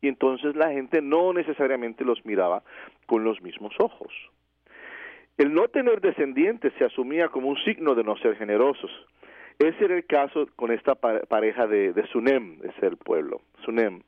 Y 0.00 0.08
entonces 0.08 0.54
la 0.56 0.70
gente 0.70 1.00
no 1.00 1.32
necesariamente 1.32 2.04
los 2.04 2.24
miraba 2.24 2.62
con 3.06 3.24
los 3.24 3.40
mismos 3.42 3.74
ojos. 3.78 4.12
El 5.38 5.52
no 5.52 5.68
tener 5.68 6.00
descendientes 6.00 6.72
se 6.78 6.84
asumía 6.84 7.28
como 7.28 7.48
un 7.48 7.58
signo 7.58 7.94
de 7.94 8.04
no 8.04 8.16
ser 8.16 8.36
generosos. 8.36 8.90
Ese 9.58 9.84
era 9.84 9.96
el 9.96 10.06
caso 10.06 10.46
con 10.56 10.70
esta 10.70 10.94
pareja 10.94 11.66
de, 11.66 11.92
de 11.92 12.06
Sunem, 12.08 12.58
de 12.58 12.72
ser 12.74 12.96
pueblo. 12.96 13.40
Sunem. 13.64 14.02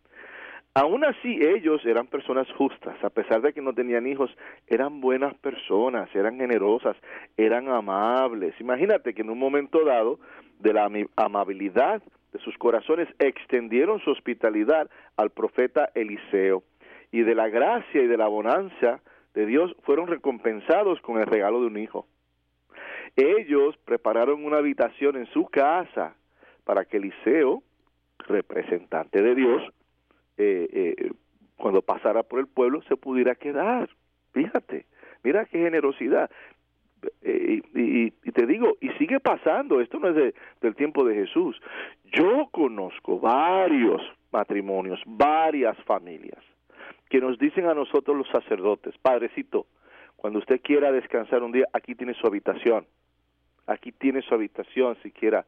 Aún 0.74 1.04
así 1.04 1.40
ellos 1.42 1.84
eran 1.84 2.06
personas 2.06 2.46
justas, 2.52 3.02
a 3.02 3.10
pesar 3.10 3.40
de 3.40 3.52
que 3.52 3.60
no 3.60 3.72
tenían 3.72 4.06
hijos, 4.06 4.30
eran 4.68 5.00
buenas 5.00 5.34
personas, 5.34 6.08
eran 6.14 6.38
generosas, 6.38 6.96
eran 7.36 7.68
amables. 7.68 8.54
Imagínate 8.60 9.12
que 9.12 9.22
en 9.22 9.30
un 9.30 9.38
momento 9.38 9.84
dado 9.84 10.20
de 10.60 10.72
la 10.72 10.88
amabilidad 11.16 12.02
de 12.32 12.38
sus 12.40 12.56
corazones 12.58 13.08
extendieron 13.18 14.00
su 14.00 14.10
hospitalidad 14.10 14.90
al 15.16 15.30
profeta 15.30 15.90
Eliseo 15.94 16.62
y 17.10 17.22
de 17.22 17.34
la 17.34 17.48
gracia 17.48 18.02
y 18.02 18.06
de 18.06 18.16
la 18.16 18.28
bonanza 18.28 19.00
de 19.34 19.46
Dios 19.46 19.74
fueron 19.82 20.08
recompensados 20.08 21.00
con 21.00 21.18
el 21.18 21.26
regalo 21.26 21.60
de 21.60 21.66
un 21.66 21.78
hijo. 21.78 22.06
Ellos 23.16 23.76
prepararon 23.84 24.44
una 24.44 24.58
habitación 24.58 25.16
en 25.16 25.26
su 25.26 25.46
casa 25.46 26.14
para 26.64 26.84
que 26.84 26.98
Eliseo, 26.98 27.62
representante 28.18 29.22
de 29.22 29.34
Dios, 29.34 29.62
eh, 30.36 30.68
eh, 30.72 31.12
cuando 31.56 31.82
pasara 31.82 32.22
por 32.22 32.40
el 32.40 32.46
pueblo 32.46 32.82
se 32.82 32.96
pudiera 32.96 33.34
quedar. 33.34 33.88
Fíjate, 34.32 34.86
mira 35.24 35.46
qué 35.46 35.58
generosidad. 35.58 36.30
Eh, 37.22 37.62
y, 37.74 38.32
te 38.32 38.46
digo, 38.46 38.76
y 38.80 38.90
sigue 38.90 39.20
pasando, 39.20 39.80
esto 39.80 39.98
no 39.98 40.08
es 40.08 40.34
del 40.60 40.74
tiempo 40.76 41.04
de 41.04 41.14
Jesús. 41.14 41.60
Yo 42.12 42.48
conozco 42.50 43.18
varios 43.18 44.00
matrimonios, 44.30 45.00
varias 45.06 45.76
familias, 45.84 46.42
que 47.08 47.20
nos 47.20 47.38
dicen 47.38 47.66
a 47.66 47.74
nosotros 47.74 48.16
los 48.16 48.28
sacerdotes, 48.28 48.96
Padrecito, 48.98 49.66
cuando 50.16 50.38
usted 50.38 50.60
quiera 50.60 50.92
descansar 50.92 51.42
un 51.42 51.52
día, 51.52 51.66
aquí 51.72 51.94
tiene 51.94 52.14
su 52.14 52.26
habitación, 52.26 52.86
aquí 53.66 53.92
tiene 53.92 54.22
su 54.22 54.34
habitación 54.34 54.96
si 55.02 55.10
quiera 55.10 55.44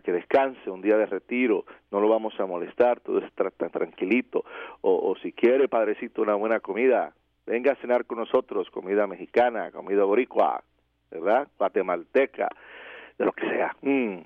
que 0.00 0.12
descanse, 0.12 0.70
un 0.70 0.82
día 0.82 0.96
de 0.96 1.06
retiro, 1.06 1.64
no 1.90 2.00
lo 2.00 2.08
vamos 2.08 2.38
a 2.38 2.46
molestar, 2.46 3.00
todo 3.00 3.18
está 3.18 3.50
tranquilito. 3.68 4.44
O, 4.80 5.14
si 5.22 5.32
quiere, 5.32 5.68
padrecito, 5.68 6.22
una 6.22 6.34
buena 6.34 6.60
comida, 6.60 7.14
venga 7.46 7.72
a 7.72 7.76
cenar 7.76 8.04
con 8.06 8.18
nosotros, 8.18 8.70
comida 8.70 9.06
mexicana, 9.06 9.70
comida 9.70 10.04
boricua, 10.04 10.62
¿verdad? 11.10 11.48
Guatemalteca, 11.58 12.48
de 13.18 13.24
lo 13.24 13.32
que 13.32 13.48
sea. 13.48 13.76
Mm. 13.82 14.18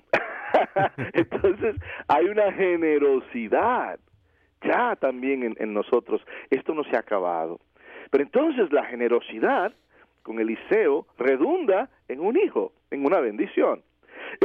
Entonces, 1.13 1.75
hay 2.07 2.25
una 2.25 2.51
generosidad 2.53 3.99
ya 4.61 4.95
también 4.97 5.55
en 5.57 5.73
nosotros. 5.73 6.21
Esto 6.49 6.73
no 6.73 6.83
se 6.83 6.95
ha 6.95 6.99
acabado. 6.99 7.59
Pero 8.09 8.23
entonces 8.23 8.71
la 8.71 8.85
generosidad 8.85 9.73
con 10.23 10.39
Eliseo 10.39 11.05
redunda 11.17 11.89
en 12.07 12.19
un 12.19 12.37
hijo, 12.37 12.73
en 12.91 13.05
una 13.05 13.19
bendición. 13.19 13.83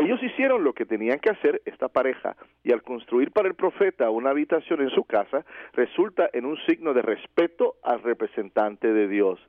Ellos 0.01 0.23
hicieron 0.23 0.64
lo 0.64 0.73
que 0.73 0.87
tenían 0.87 1.18
que 1.18 1.31
hacer 1.31 1.62
esta 1.64 1.88
pareja 1.88 2.37
y 2.62 2.73
al 2.73 2.83
construir 2.83 3.31
para 3.31 3.49
el 3.49 3.55
profeta 3.55 4.11
una 4.11 4.31
habitación 4.31 4.81
en 4.81 4.90
su 4.90 5.05
casa 5.05 5.44
resulta 5.73 6.29
en 6.33 6.44
un 6.44 6.57
signo 6.66 6.94
de 6.94 7.03
respeto 7.03 7.77
al 7.83 8.03
representante 8.03 8.92
de 8.92 9.09
Dios. 9.09 9.40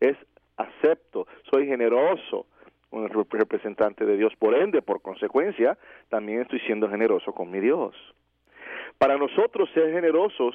Es 0.00 0.16
acepto, 0.56 1.26
soy 1.50 1.66
generoso 1.66 2.46
con 2.90 3.04
el 3.04 3.10
representante 3.10 4.04
de 4.04 4.16
Dios, 4.16 4.34
por 4.36 4.54
ende, 4.54 4.82
por 4.82 5.00
consecuencia, 5.00 5.78
también 6.08 6.40
estoy 6.40 6.58
siendo 6.60 6.88
generoso 6.88 7.32
con 7.32 7.50
mi 7.50 7.60
Dios. 7.60 7.94
Para 8.98 9.16
nosotros 9.16 9.70
ser 9.72 9.92
generosos, 9.92 10.54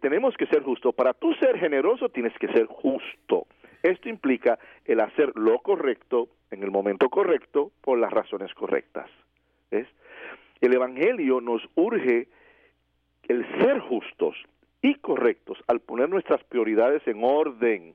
tenemos 0.00 0.36
que 0.36 0.46
ser 0.46 0.62
justos. 0.62 0.94
Para 0.94 1.12
tú 1.12 1.34
ser 1.34 1.58
generoso 1.58 2.08
tienes 2.08 2.32
que 2.38 2.48
ser 2.48 2.66
justo. 2.66 3.46
Esto 3.82 4.08
implica 4.08 4.58
el 4.84 5.00
hacer 5.00 5.32
lo 5.34 5.58
correcto 5.58 6.28
en 6.50 6.62
el 6.62 6.70
momento 6.70 7.08
correcto 7.08 7.72
por 7.80 7.98
las 7.98 8.12
razones 8.12 8.52
correctas. 8.54 9.08
¿Ves? 9.70 9.86
El 10.60 10.74
Evangelio 10.74 11.40
nos 11.40 11.62
urge 11.74 12.28
el 13.28 13.46
ser 13.60 13.80
justos 13.80 14.36
y 14.82 14.94
correctos 14.96 15.58
al 15.66 15.80
poner 15.80 16.08
nuestras 16.08 16.42
prioridades 16.44 17.06
en 17.06 17.22
orden. 17.22 17.94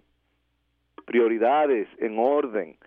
Prioridades 1.05 1.87
en 1.99 2.17
orden. 2.17 2.77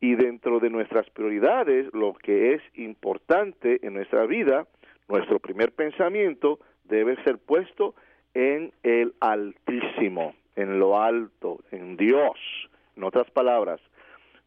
Y 0.00 0.16
dentro 0.16 0.60
de 0.60 0.70
nuestras 0.70 1.08
prioridades, 1.10 1.92
lo 1.94 2.14
que 2.14 2.54
es 2.54 2.62
importante 2.74 3.86
en 3.86 3.94
nuestra 3.94 4.26
vida, 4.26 4.66
nuestro 5.08 5.38
primer 5.38 5.72
pensamiento 5.72 6.58
debe 6.84 7.16
ser 7.24 7.38
puesto 7.38 7.94
en 8.34 8.72
el 8.82 9.14
Altísimo 9.20 10.34
en 10.56 10.78
lo 10.78 11.00
alto, 11.00 11.60
en 11.70 11.96
Dios. 11.96 12.38
En 12.96 13.04
otras 13.04 13.30
palabras, 13.30 13.80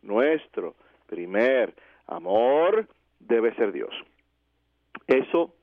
nuestro 0.02 0.76
primer 1.08 1.74
amor 2.08 2.88
debe 3.20 3.54
ser 3.56 3.72
Dios. 3.72 3.93
Eso 5.08 5.54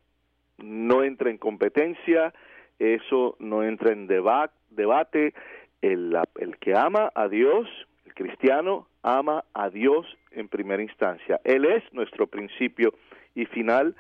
no 0.58 1.02
entra 1.02 1.30
en 1.30 1.38
competencia, 1.38 2.32
eso 2.78 3.36
no 3.38 3.62
entra 3.62 3.92
en 3.92 4.06
debate. 4.06 5.34
El, 5.82 6.16
el 6.36 6.56
que 6.58 6.74
ama 6.74 7.12
a 7.14 7.28
Dios, 7.28 7.68
el 8.06 8.14
cristiano, 8.14 8.88
ama 9.02 9.44
a 9.52 9.68
Dios 9.68 10.06
en 10.30 10.48
primera 10.48 10.82
instancia. 10.82 11.40
Él 11.44 11.66
es 11.66 11.82
nuestro 11.92 12.26
principio 12.26 12.94
y 13.34 13.44
final 13.46 13.94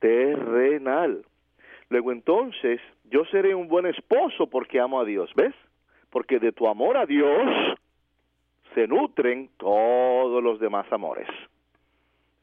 terrenal. 0.00 1.24
Luego 1.88 2.12
entonces, 2.12 2.80
yo 3.04 3.24
seré 3.26 3.54
un 3.54 3.68
buen 3.68 3.86
esposo 3.86 4.48
porque 4.48 4.80
amo 4.80 5.00
a 5.00 5.04
Dios, 5.04 5.30
¿ves? 5.36 5.54
Porque 6.10 6.38
de 6.38 6.52
tu 6.52 6.66
amor 6.66 6.96
a 6.96 7.06
Dios 7.06 7.78
se 8.74 8.86
nutren 8.86 9.50
todos 9.56 10.42
los 10.42 10.58
demás 10.58 10.86
amores. 10.92 11.28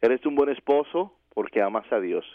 Eres 0.02 0.26
un 0.26 0.36
buen 0.36 0.50
esposo 0.50 1.14
porque 1.34 1.62
amas 1.62 1.92
a 1.92 2.00
Dios. 2.00 2.26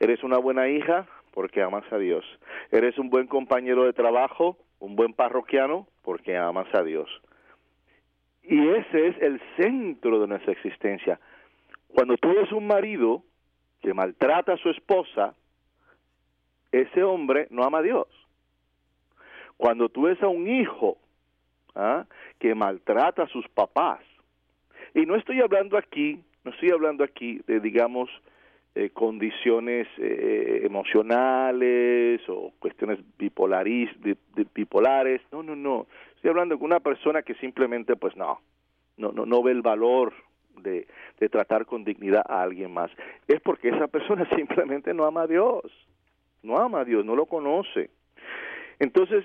Eres 0.00 0.22
una 0.22 0.38
buena 0.38 0.68
hija 0.68 1.06
porque 1.32 1.62
amas 1.62 1.84
a 1.92 1.98
Dios. 1.98 2.24
Eres 2.70 2.98
un 2.98 3.10
buen 3.10 3.26
compañero 3.26 3.84
de 3.84 3.92
trabajo, 3.92 4.56
un 4.80 4.96
buen 4.96 5.12
parroquiano 5.12 5.86
porque 6.02 6.36
amas 6.36 6.66
a 6.74 6.82
Dios. 6.82 7.08
Y 8.42 8.68
ese 8.68 9.08
es 9.08 9.22
el 9.22 9.40
centro 9.56 10.20
de 10.20 10.26
nuestra 10.26 10.52
existencia. 10.52 11.20
Cuando 11.88 12.16
tú 12.16 12.30
eres 12.30 12.50
un 12.52 12.66
marido 12.66 13.22
que 13.80 13.94
maltrata 13.94 14.54
a 14.54 14.56
su 14.58 14.70
esposa, 14.70 15.34
ese 16.72 17.02
hombre 17.02 17.46
no 17.50 17.64
ama 17.64 17.78
a 17.78 17.82
Dios. 17.82 18.06
Cuando 19.56 19.88
tú 19.88 20.02
ves 20.02 20.22
a 20.22 20.28
un 20.28 20.48
hijo 20.48 20.98
¿ah? 21.74 22.06
que 22.38 22.54
maltrata 22.54 23.24
a 23.24 23.28
sus 23.28 23.48
papás, 23.48 24.00
y 24.94 25.06
no 25.06 25.16
estoy 25.16 25.40
hablando 25.40 25.76
aquí, 25.76 26.20
no 26.44 26.50
estoy 26.50 26.70
hablando 26.70 27.04
aquí 27.04 27.40
de, 27.46 27.60
digamos, 27.60 28.08
eh, 28.74 28.90
condiciones 28.90 29.88
eh, 29.98 30.62
emocionales 30.64 32.20
o 32.28 32.52
cuestiones 32.58 32.98
bipolaris, 33.18 33.90
bipolares, 34.54 35.20
no, 35.32 35.42
no, 35.42 35.56
no, 35.56 35.86
Estoy 36.18 36.30
hablando 36.30 36.56
de 36.56 36.64
una 36.64 36.80
persona 36.80 37.22
que 37.22 37.34
simplemente, 37.34 37.94
pues 37.94 38.16
no, 38.16 38.40
no, 38.96 39.12
no, 39.12 39.24
no 39.24 39.40
ve 39.40 39.52
el 39.52 39.62
valor 39.62 40.12
de, 40.56 40.88
de 41.20 41.28
tratar 41.28 41.64
con 41.64 41.84
dignidad 41.84 42.24
a 42.28 42.42
alguien 42.42 42.72
más. 42.72 42.90
Es 43.28 43.40
porque 43.40 43.68
esa 43.68 43.86
persona 43.86 44.28
simplemente 44.36 44.92
no 44.94 45.04
ama 45.04 45.22
a 45.22 45.26
Dios. 45.28 45.62
No 46.42 46.58
ama 46.58 46.80
a 46.80 46.84
Dios, 46.84 47.04
no 47.04 47.14
lo 47.14 47.26
conoce. 47.26 47.90
Entonces, 48.80 49.24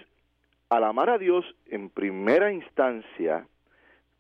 al 0.78 0.84
amar 0.84 1.10
a 1.10 1.18
Dios 1.18 1.46
en 1.68 1.90
primera 1.90 2.52
instancia, 2.52 3.46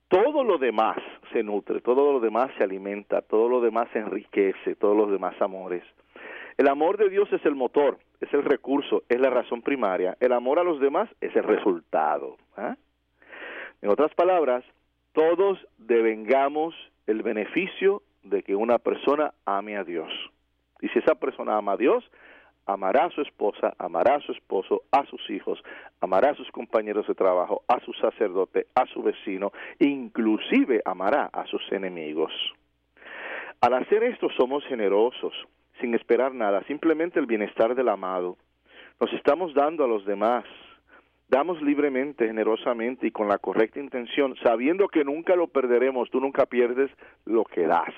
todo 0.08 0.44
lo 0.44 0.58
demás 0.58 0.98
se 1.32 1.42
nutre, 1.42 1.82
todo 1.82 2.14
lo 2.14 2.20
demás 2.20 2.52
se 2.58 2.64
alimenta, 2.64 3.22
todo 3.22 3.50
lo 3.50 3.62
demás 3.62 3.88
se 3.94 4.00
enriquece, 4.00 4.76
todos 4.76 4.96
los 4.96 5.12
demás 5.12 5.34
amores. 5.42 5.84
El 6.58 6.68
amor 6.68 6.98
de 6.98 7.10
Dios 7.10 7.32
es 7.34 7.44
el 7.46 7.56
motor, 7.56 7.98
es 8.22 8.32
el 8.34 8.44
recurso, 8.44 9.04
es 9.10 9.20
la 9.20 9.32
razón 9.32 9.64
primaria. 9.64 10.16
El 10.20 10.34
amor 10.34 10.60
a 10.60 10.64
los 10.64 10.80
demás 10.80 11.10
es 11.20 11.36
el 11.36 11.44
resultado. 11.44 12.38
¿ah? 12.56 12.76
En 13.82 13.90
otras 13.90 14.14
palabras, 14.14 14.64
todos 15.14 15.58
devengamos 15.80 16.76
el 17.08 17.24
beneficio 17.24 18.04
de 18.22 18.44
que 18.44 18.56
una 18.56 18.78
persona 18.78 19.34
ame 19.46 19.78
a 19.78 19.84
Dios. 19.84 20.12
Y 20.82 20.90
si 20.90 21.00
esa 21.00 21.16
persona 21.16 21.58
ama 21.58 21.74
a 21.74 21.78
Dios, 21.78 22.04
amará 22.66 23.06
a 23.06 23.12
su 23.12 23.22
esposa, 23.22 23.74
amará 23.78 24.16
a 24.16 24.22
su 24.22 24.32
esposo, 24.32 24.84
a 24.92 25.06
sus 25.06 25.30
hijos, 25.30 25.62
amará 26.02 26.32
a 26.32 26.36
sus 26.36 26.50
compañeros 26.52 27.08
de 27.08 27.16
trabajo, 27.16 27.64
a 27.68 27.80
su 27.82 27.94
sacerdote, 27.94 28.68
a 28.76 28.86
su 28.88 29.02
vecino, 29.02 29.52
inclusive 29.80 30.82
amará 30.86 31.30
a 31.34 31.46
sus 31.48 31.62
enemigos. 31.72 32.32
Al 33.62 33.74
hacer 33.74 34.04
esto 34.04 34.30
somos 34.38 34.66
generosos, 34.66 35.34
sin 35.80 35.94
esperar 35.96 36.34
nada, 36.34 36.64
simplemente 36.64 37.20
el 37.20 37.26
bienestar 37.26 37.76
del 37.76 37.90
amado. 37.90 38.38
Nos 39.00 39.12
estamos 39.14 39.54
dando 39.54 39.84
a 39.84 39.88
los 39.88 40.06
demás, 40.06 40.46
damos 41.28 41.62
libremente, 41.62 42.28
generosamente 42.28 43.08
y 43.08 43.12
con 43.12 43.28
la 43.28 43.38
correcta 43.38 43.80
intención, 43.80 44.36
sabiendo 44.44 44.88
que 44.88 45.04
nunca 45.04 45.36
lo 45.36 45.48
perderemos, 45.48 46.10
tú 46.10 46.20
nunca 46.20 46.46
pierdes 46.46 46.92
lo 47.26 47.44
que 47.44 47.66
das 47.66 47.94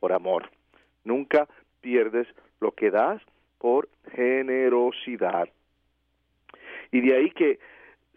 por 0.00 0.12
amor, 0.12 0.50
nunca 1.04 1.46
pierdes 1.80 2.26
lo 2.60 2.72
que 2.72 2.90
das 2.90 3.22
por 3.62 3.88
generosidad. 4.16 5.48
Y 6.90 7.00
de 7.00 7.16
ahí 7.16 7.30
que, 7.30 7.60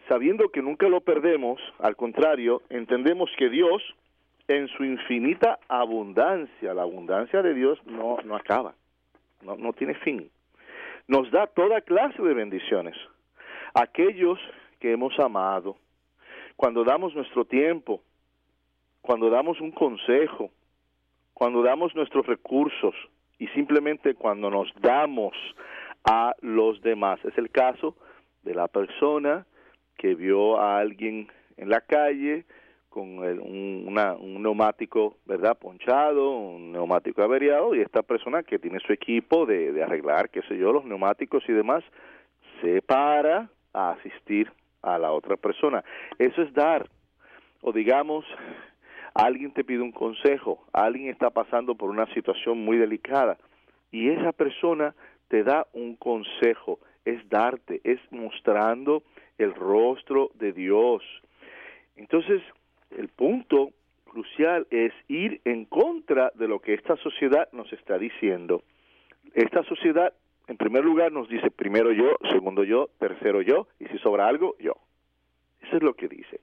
sabiendo 0.08 0.48
que 0.48 0.60
nunca 0.60 0.88
lo 0.88 1.02
perdemos, 1.02 1.60
al 1.78 1.94
contrario, 1.94 2.62
entendemos 2.68 3.30
que 3.38 3.48
Dios, 3.48 3.80
en 4.48 4.66
su 4.66 4.82
infinita 4.82 5.60
abundancia, 5.68 6.74
la 6.74 6.82
abundancia 6.82 7.42
de 7.42 7.54
Dios 7.54 7.78
no, 7.86 8.18
no 8.24 8.34
acaba 8.34 8.74
no, 9.42 9.56
no 9.56 9.72
tiene 9.72 9.94
fin. 9.94 10.28
Nos 11.06 11.30
da 11.30 11.46
toda 11.46 11.80
clase 11.80 12.20
de 12.20 12.34
bendiciones. 12.34 12.96
Aquellos 13.72 14.40
que 14.80 14.92
hemos 14.92 15.16
amado, 15.20 15.76
cuando 16.56 16.82
damos 16.82 17.14
nuestro 17.14 17.44
tiempo, 17.44 18.02
cuando 19.00 19.30
damos 19.30 19.60
un 19.60 19.70
consejo, 19.70 20.50
cuando 21.34 21.62
damos 21.62 21.94
nuestros 21.94 22.26
recursos 22.26 22.96
y 23.38 23.48
simplemente 23.48 24.14
cuando 24.14 24.50
nos 24.50 24.72
damos 24.80 25.34
a 26.04 26.34
los 26.40 26.80
demás. 26.82 27.18
Es 27.24 27.36
el 27.36 27.50
caso 27.50 27.96
de 28.42 28.54
la 28.54 28.68
persona 28.68 29.46
que 29.96 30.14
vio 30.14 30.58
a 30.58 30.78
alguien 30.78 31.28
en 31.56 31.68
la 31.68 31.80
calle, 31.80 32.44
con 32.88 33.18
un, 33.18 33.98
un, 34.20 34.42
neumático, 34.42 35.18
¿verdad? 35.26 35.58
Ponchado, 35.58 36.30
un 36.30 36.72
neumático 36.72 37.22
averiado 37.22 37.74
y 37.74 37.80
esta 37.80 38.02
persona 38.02 38.42
que 38.42 38.58
tiene 38.58 38.78
su 38.80 38.92
equipo 38.92 39.44
de, 39.44 39.72
de 39.72 39.82
arreglar, 39.82 40.30
qué 40.30 40.40
sé 40.42 40.56
yo, 40.56 40.72
los 40.72 40.86
neumáticos 40.86 41.44
y 41.46 41.52
demás, 41.52 41.84
se 42.62 42.80
para 42.80 43.50
a 43.74 43.90
asistir 43.90 44.50
a 44.80 44.98
la 44.98 45.12
otra 45.12 45.36
persona. 45.36 45.84
Eso 46.18 46.40
es 46.40 46.54
dar, 46.54 46.88
o 47.60 47.72
digamos, 47.72 48.24
alguien 49.16 49.52
te 49.52 49.64
pide 49.64 49.80
un 49.80 49.92
consejo, 49.92 50.64
alguien 50.72 51.08
está 51.08 51.30
pasando 51.30 51.74
por 51.74 51.90
una 51.90 52.06
situación 52.12 52.64
muy 52.64 52.76
delicada 52.76 53.38
y 53.90 54.10
esa 54.10 54.32
persona 54.32 54.94
te 55.28 55.42
da 55.42 55.66
un 55.72 55.96
consejo, 55.96 56.78
es 57.04 57.26
darte, 57.28 57.80
es 57.84 58.00
mostrando 58.10 59.02
el 59.38 59.54
rostro 59.54 60.30
de 60.34 60.52
Dios. 60.52 61.02
Entonces, 61.96 62.42
el 62.96 63.08
punto 63.08 63.70
crucial 64.04 64.66
es 64.70 64.92
ir 65.08 65.40
en 65.44 65.64
contra 65.64 66.30
de 66.34 66.48
lo 66.48 66.60
que 66.60 66.74
esta 66.74 66.96
sociedad 66.96 67.48
nos 67.52 67.72
está 67.72 67.98
diciendo. 67.98 68.62
Esta 69.34 69.62
sociedad, 69.64 70.12
en 70.46 70.56
primer 70.56 70.84
lugar, 70.84 71.12
nos 71.12 71.28
dice 71.28 71.50
primero 71.50 71.92
yo, 71.92 72.16
segundo 72.30 72.64
yo, 72.64 72.88
tercero 72.98 73.42
yo, 73.42 73.68
y 73.78 73.86
si 73.86 73.98
sobra 73.98 74.28
algo, 74.28 74.56
yo. 74.58 74.74
Eso 75.62 75.76
es 75.76 75.82
lo 75.82 75.94
que 75.94 76.08
dice. 76.08 76.40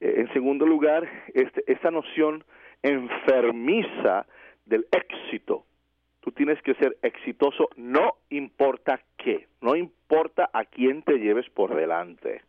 En 0.00 0.32
segundo 0.32 0.66
lugar, 0.66 1.08
este, 1.34 1.64
esta 1.70 1.90
noción 1.90 2.44
enfermiza 2.82 4.26
del 4.66 4.86
éxito. 4.92 5.64
Tú 6.20 6.32
tienes 6.32 6.60
que 6.62 6.74
ser 6.74 6.96
exitoso, 7.02 7.68
no 7.76 8.16
importa 8.30 9.00
qué, 9.16 9.46
no 9.60 9.76
importa 9.76 10.50
a 10.52 10.64
quién 10.64 11.02
te 11.02 11.18
lleves 11.18 11.48
por 11.50 11.74
delante, 11.74 12.42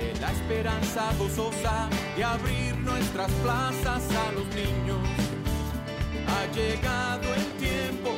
de 0.00 0.18
la 0.20 0.32
esperanza 0.32 1.12
gozosa 1.18 1.88
de 2.16 2.24
abrir 2.24 2.76
nuestras 2.78 3.30
plazas 3.42 4.02
a 4.26 4.32
los 4.32 4.46
niños. 4.54 4.98
Ha 6.26 6.46
llegado 6.54 7.34
el 7.34 7.46
tiempo 7.58 8.10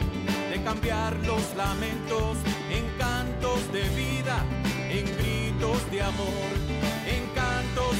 de 0.48 0.62
cambiar 0.62 1.16
los 1.26 1.42
lamentos 1.56 2.38
en 2.70 2.86
cantos 2.98 3.72
de 3.72 3.82
vida, 3.90 4.44
en 4.88 5.04
gritos 5.18 5.90
de 5.90 6.02
amor, 6.02 6.89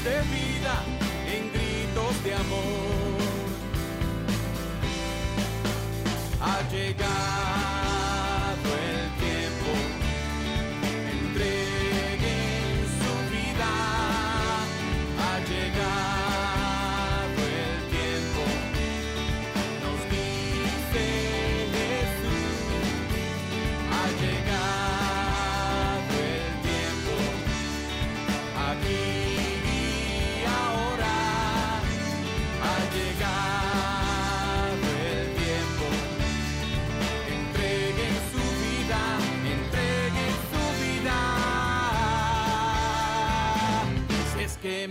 de 0.05 0.23
vida, 0.23 0.83
en 1.27 1.53
gritos 1.53 2.25
de 2.25 2.35
amor. 2.35 3.21
Ha 6.41 6.63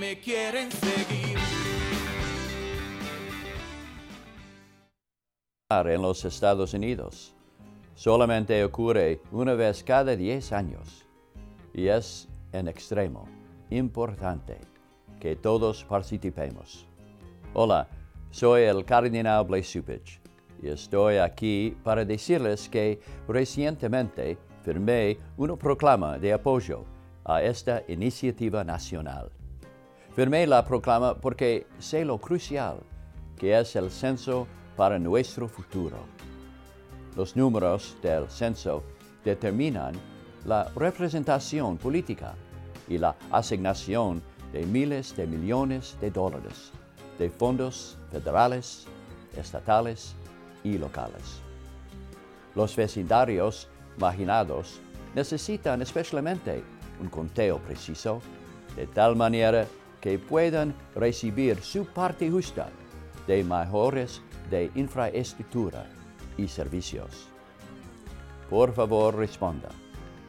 llegado 0.09 0.21
quieren 0.23 0.71
seguir. 0.71 1.37
En 5.71 6.01
los 6.01 6.25
Estados 6.25 6.73
Unidos 6.73 7.35
solamente 7.93 8.63
ocurre 8.63 9.21
una 9.31 9.53
vez 9.53 9.83
cada 9.83 10.15
10 10.15 10.51
años 10.53 11.05
y 11.73 11.87
es 11.87 12.27
en 12.51 12.67
extremo 12.67 13.27
importante 13.69 14.57
que 15.19 15.35
todos 15.35 15.83
participemos. 15.83 16.87
Hola, 17.53 17.87
soy 18.31 18.63
el 18.63 18.83
cardenal 18.85 19.45
Blaise 19.45 19.83
y 20.61 20.67
estoy 20.67 21.17
aquí 21.17 21.77
para 21.83 22.03
decirles 22.03 22.67
que 22.67 22.99
recientemente 23.27 24.37
firmé 24.63 25.17
una 25.37 25.55
proclama 25.55 26.17
de 26.17 26.33
apoyo 26.33 26.85
a 27.25 27.43
esta 27.43 27.83
iniciativa 27.87 28.63
nacional. 28.63 29.31
Firmé 30.19 30.45
la 30.45 30.65
proclama 30.65 31.15
porque 31.15 31.65
sé 31.79 32.03
lo 32.03 32.17
crucial 32.17 32.81
que 33.37 33.57
es 33.57 33.73
el 33.77 33.89
censo 33.89 34.47
para 34.75 34.99
nuestro 34.99 35.47
futuro. 35.47 35.95
Los 37.15 37.37
números 37.37 37.95
del 38.01 38.29
censo 38.29 38.83
determinan 39.23 39.93
la 40.43 40.65
representación 40.75 41.77
política 41.77 42.35
y 42.89 42.97
la 42.97 43.15
asignación 43.31 44.21
de 44.51 44.65
miles 44.65 45.15
de 45.15 45.25
millones 45.25 45.95
de 46.01 46.11
dólares 46.11 46.73
de 47.17 47.29
fondos 47.29 47.97
federales, 48.11 48.87
estatales 49.37 50.15
y 50.65 50.77
locales. 50.77 51.39
Los 52.55 52.75
vecindarios 52.75 53.69
marginados 53.97 54.81
necesitan 55.15 55.81
especialmente 55.81 56.61
un 56.99 57.07
conteo 57.07 57.59
preciso, 57.59 58.19
de 58.75 58.85
tal 58.85 59.15
manera 59.15 59.65
que 60.01 60.17
puedan 60.17 60.73
recibir 60.95 61.61
su 61.61 61.85
parte 61.85 62.29
justa 62.29 62.69
de 63.27 63.43
mejores 63.43 64.21
de 64.49 64.71
infraestructura 64.75 65.85
y 66.37 66.47
servicios. 66.47 67.27
Por 68.49 68.73
favor, 68.73 69.15
responda 69.15 69.69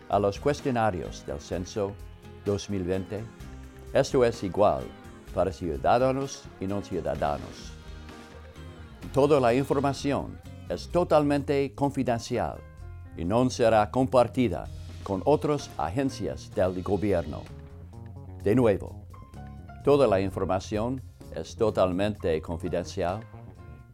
a 0.09 0.19
los 0.19 0.39
cuestionarios 0.39 1.25
del 1.27 1.41
Censo 1.41 1.93
2020. 2.45 3.23
Esto 3.95 4.25
es 4.25 4.43
igual 4.43 4.85
para 5.35 5.53
ciudadanos 5.53 6.43
y 6.61 6.67
no 6.67 6.83
ciudadanos. 6.83 7.73
Toda 9.15 9.41
la 9.41 9.55
información 9.55 10.39
es 10.69 10.89
totalmente 10.89 11.73
confidencial 11.75 12.59
y 13.17 13.25
no 13.25 13.49
será 13.51 13.91
compartida 13.91 14.69
con 15.03 15.23
otras 15.25 15.71
agencias 15.79 16.51
del 16.55 16.83
gobierno. 16.83 17.43
De 18.45 18.55
nuevo, 18.55 19.07
Toda 19.83 20.07
la 20.07 20.21
información 20.21 21.01
es 21.35 21.57
totalmente 21.57 22.43
confidencial 22.43 23.21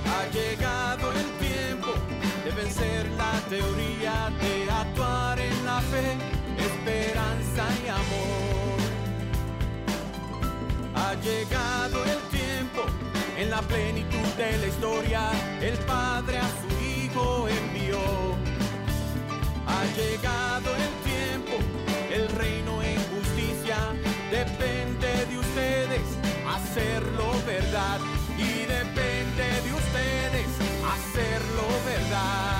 Ha 0.06 0.28
llegado 0.34 1.14
el 1.14 1.29
vencer 2.80 3.10
la 3.18 3.32
teoría, 3.50 4.30
de 4.40 4.72
actuar 4.72 5.40
en 5.40 5.66
la 5.66 5.82
fe, 5.82 6.18
esperanza 6.58 7.66
y 7.84 7.88
amor. 7.88 8.80
Ha 10.96 11.14
llegado 11.16 12.04
el 12.06 12.20
tiempo, 12.30 12.84
en 13.38 13.50
la 13.50 13.62
plenitud 13.62 14.30
de 14.38 14.58
la 14.58 14.68
historia, 14.68 15.22
el 15.62 15.78
Padre 15.80 16.38
a 16.38 16.50
su 16.62 16.70
Hijo 16.84 17.48
envió. 17.48 18.00
Ha 19.68 19.84
llegado 19.96 20.76
el 20.76 20.94
tiempo, 21.12 21.56
el 22.12 22.28
reino 22.30 22.82
en 22.82 23.00
justicia, 23.14 23.78
depende 24.32 25.26
de 25.26 25.38
ustedes 25.38 26.20
hacerlo 26.48 27.32
verdad 27.46 28.00
y 28.38 28.66
depende 28.66 29.46
de 29.66 29.74
ustedes 29.74 30.50
hacerlo 30.84 31.66
verdad. 31.86 32.59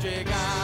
Ha 0.00 0.57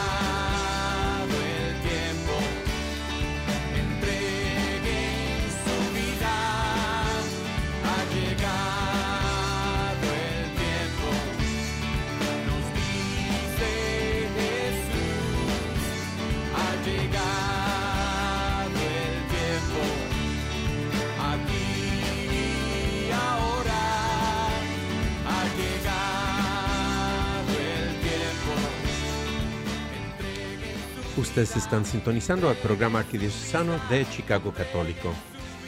Ustedes 31.25 31.57
están 31.57 31.83
sintonizando 31.85 32.47
al 32.49 32.55
programa 32.55 32.99
arquidiocesano 32.99 33.73
de 33.89 34.05
Chicago 34.05 34.53
Católico. 34.53 35.11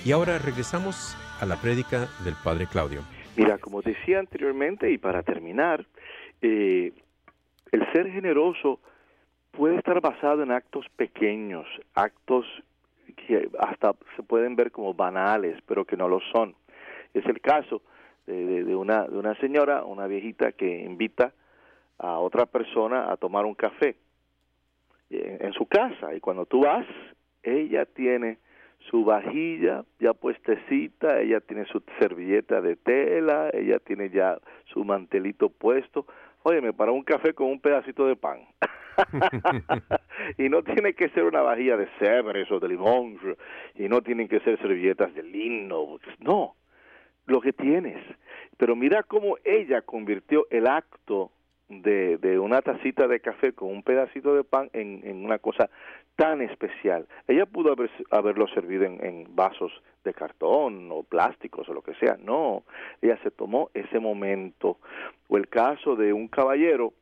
Y 0.06 0.12
ahora 0.12 0.38
regresamos 0.38 1.18
a 1.42 1.46
la 1.46 1.56
prédica 1.58 2.08
del 2.24 2.36
Padre 2.42 2.68
Claudio. 2.68 3.02
Mira, 3.36 3.58
como 3.58 3.82
decía 3.82 4.20
anteriormente 4.20 4.90
y 4.92 5.00
para 5.00 5.24
terminar, 5.24 5.84
eh, 6.42 6.94
el 7.72 7.92
ser 7.92 8.10
generoso 8.12 8.80
puede 9.52 9.78
estar 9.78 10.00
basado 10.00 10.44
en 10.44 10.52
actos 10.52 10.86
pequeños, 10.96 11.66
actos 11.96 12.46
que 13.16 13.50
hasta 13.60 13.94
se 14.16 14.24
pueden 14.24 14.56
ver 14.56 14.72
como 14.72 14.94
banales, 14.94 15.60
pero 15.66 15.86
que 15.86 15.98
no 15.98 16.08
lo 16.08 16.22
son. 16.32 16.56
Es 17.16 17.26
el 17.26 17.42
caso 17.42 17.82
de, 18.28 18.64
de, 18.64 18.76
una, 18.76 19.06
de 19.06 19.18
una 19.18 19.36
señora, 19.40 19.84
una 19.84 20.06
viejita 20.06 20.52
que 20.52 20.84
invita 20.84 21.34
a 21.98 22.20
otra 22.20 22.46
persona 22.46 23.12
a 23.12 23.18
tomar 23.18 23.46
un 23.46 23.56
café 23.56 23.98
en, 25.10 25.54
su 25.54 25.66
casa 25.66 26.14
y 26.16 26.20
cuando 26.20 26.46
tú 26.46 26.62
vas, 26.62 26.86
ella 27.44 27.86
tiene 27.86 28.38
su 28.90 29.04
vajilla 29.04 29.84
ya 30.00 30.14
puestecita, 30.14 31.20
ella 31.20 31.40
tiene 31.42 31.66
su 31.66 31.82
servilleta 32.00 32.62
de 32.62 32.76
tela, 32.76 33.50
ella 33.54 33.80
tiene 33.80 34.10
ya 34.10 34.38
su 34.66 34.84
mantelito 34.84 35.50
puesto. 35.50 36.06
Óyeme, 36.44 36.74
para 36.74 36.92
un 36.92 37.04
café 37.04 37.34
con 37.34 37.48
un 37.48 37.60
pedacito 37.60 38.06
de 38.06 38.16
pan. 38.16 38.40
y 40.38 40.50
no 40.50 40.64
tiene 40.64 40.94
que 40.94 41.10
ser 41.10 41.24
una 41.24 41.42
vajilla 41.42 41.78
de 41.78 41.88
cebres 42.00 42.50
o 42.52 42.60
de 42.60 42.70
limón, 42.70 43.20
y 43.76 43.88
no 43.88 44.02
tienen 44.02 44.28
que 44.28 44.40
ser 44.40 44.58
servilletas 44.60 45.14
de 45.14 45.24
lino, 45.24 46.00
no, 46.20 46.56
lo 47.26 47.42
que 47.42 47.54
tienes. 47.54 48.04
Pero 48.58 48.76
mira 48.76 49.04
cómo 49.04 49.38
ella 49.44 49.82
convirtió 49.82 50.48
el 50.50 50.68
acto 50.68 51.32
de, 51.70 52.18
de, 52.18 52.40
una 52.40 52.62
tacita 52.62 53.08
de 53.08 53.20
café 53.20 53.54
con 53.54 53.70
un 53.70 53.84
pedacito 53.84 54.34
de 54.34 54.44
pan 54.44 54.70
en, 54.74 55.02
en 55.04 55.26
una 55.26 55.40
cosa 55.40 55.70
tan 56.16 56.42
especial. 56.42 57.08
Ella 57.28 57.46
pudo 57.46 57.72
haber, 57.72 57.92
haberlo 58.12 58.48
servido 58.48 58.86
en, 58.86 59.04
en, 59.04 59.36
vasos 59.36 59.72
de 60.04 60.14
cartón 60.14 60.90
o 60.92 61.04
plásticos 61.04 61.68
o 61.70 61.74
lo 61.74 61.82
que 61.82 61.94
sea. 61.96 62.18
No, 62.20 62.64
ella 63.02 63.20
se 63.24 63.32
tomó 63.32 63.70
ese 63.74 64.00
momento. 64.00 64.78
O 65.28 65.38
el 65.38 65.48
caso 65.48 65.96
de 65.96 66.14
un 66.14 66.28
caballero 66.28 66.94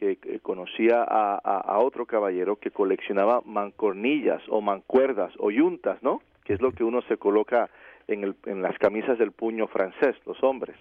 que, 0.00 0.40
conocía 0.42 1.02
a, 1.02 1.36
a, 1.36 1.78
otro 1.78 2.06
caballero 2.06 2.56
que 2.56 2.70
coleccionaba 2.70 3.42
mancornillas 3.44 4.42
o 4.48 4.62
mancuerdas 4.62 5.32
o 5.38 5.50
yuntas, 5.50 6.02
¿no? 6.02 6.22
Que 6.44 6.54
es 6.54 6.60
lo 6.62 6.72
que 6.72 6.84
uno 6.84 7.02
se 7.02 7.18
coloca 7.18 7.68
en, 8.08 8.24
el, 8.24 8.34
en 8.46 8.62
las 8.62 8.78
camisas 8.78 9.18
del 9.18 9.32
puño 9.32 9.66
francés, 9.68 10.16
los 10.24 10.42
hombres, 10.42 10.76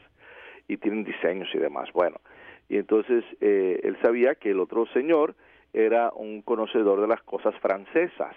y 0.70 0.78
tienen 0.78 1.04
diseños 1.04 1.50
y 1.54 1.58
demás. 1.58 1.90
Bueno, 1.94 2.22
y 2.70 2.78
entonces 2.78 3.26
eh, 3.42 3.82
él 3.84 3.98
sabía 4.02 4.36
que 4.36 4.52
el 4.52 4.60
otro 4.60 4.86
señor 4.94 5.36
era 5.74 6.12
un 6.12 6.44
conocedor 6.44 7.02
de 7.02 7.08
las 7.08 7.22
cosas 7.24 7.56
francesas. 7.60 8.36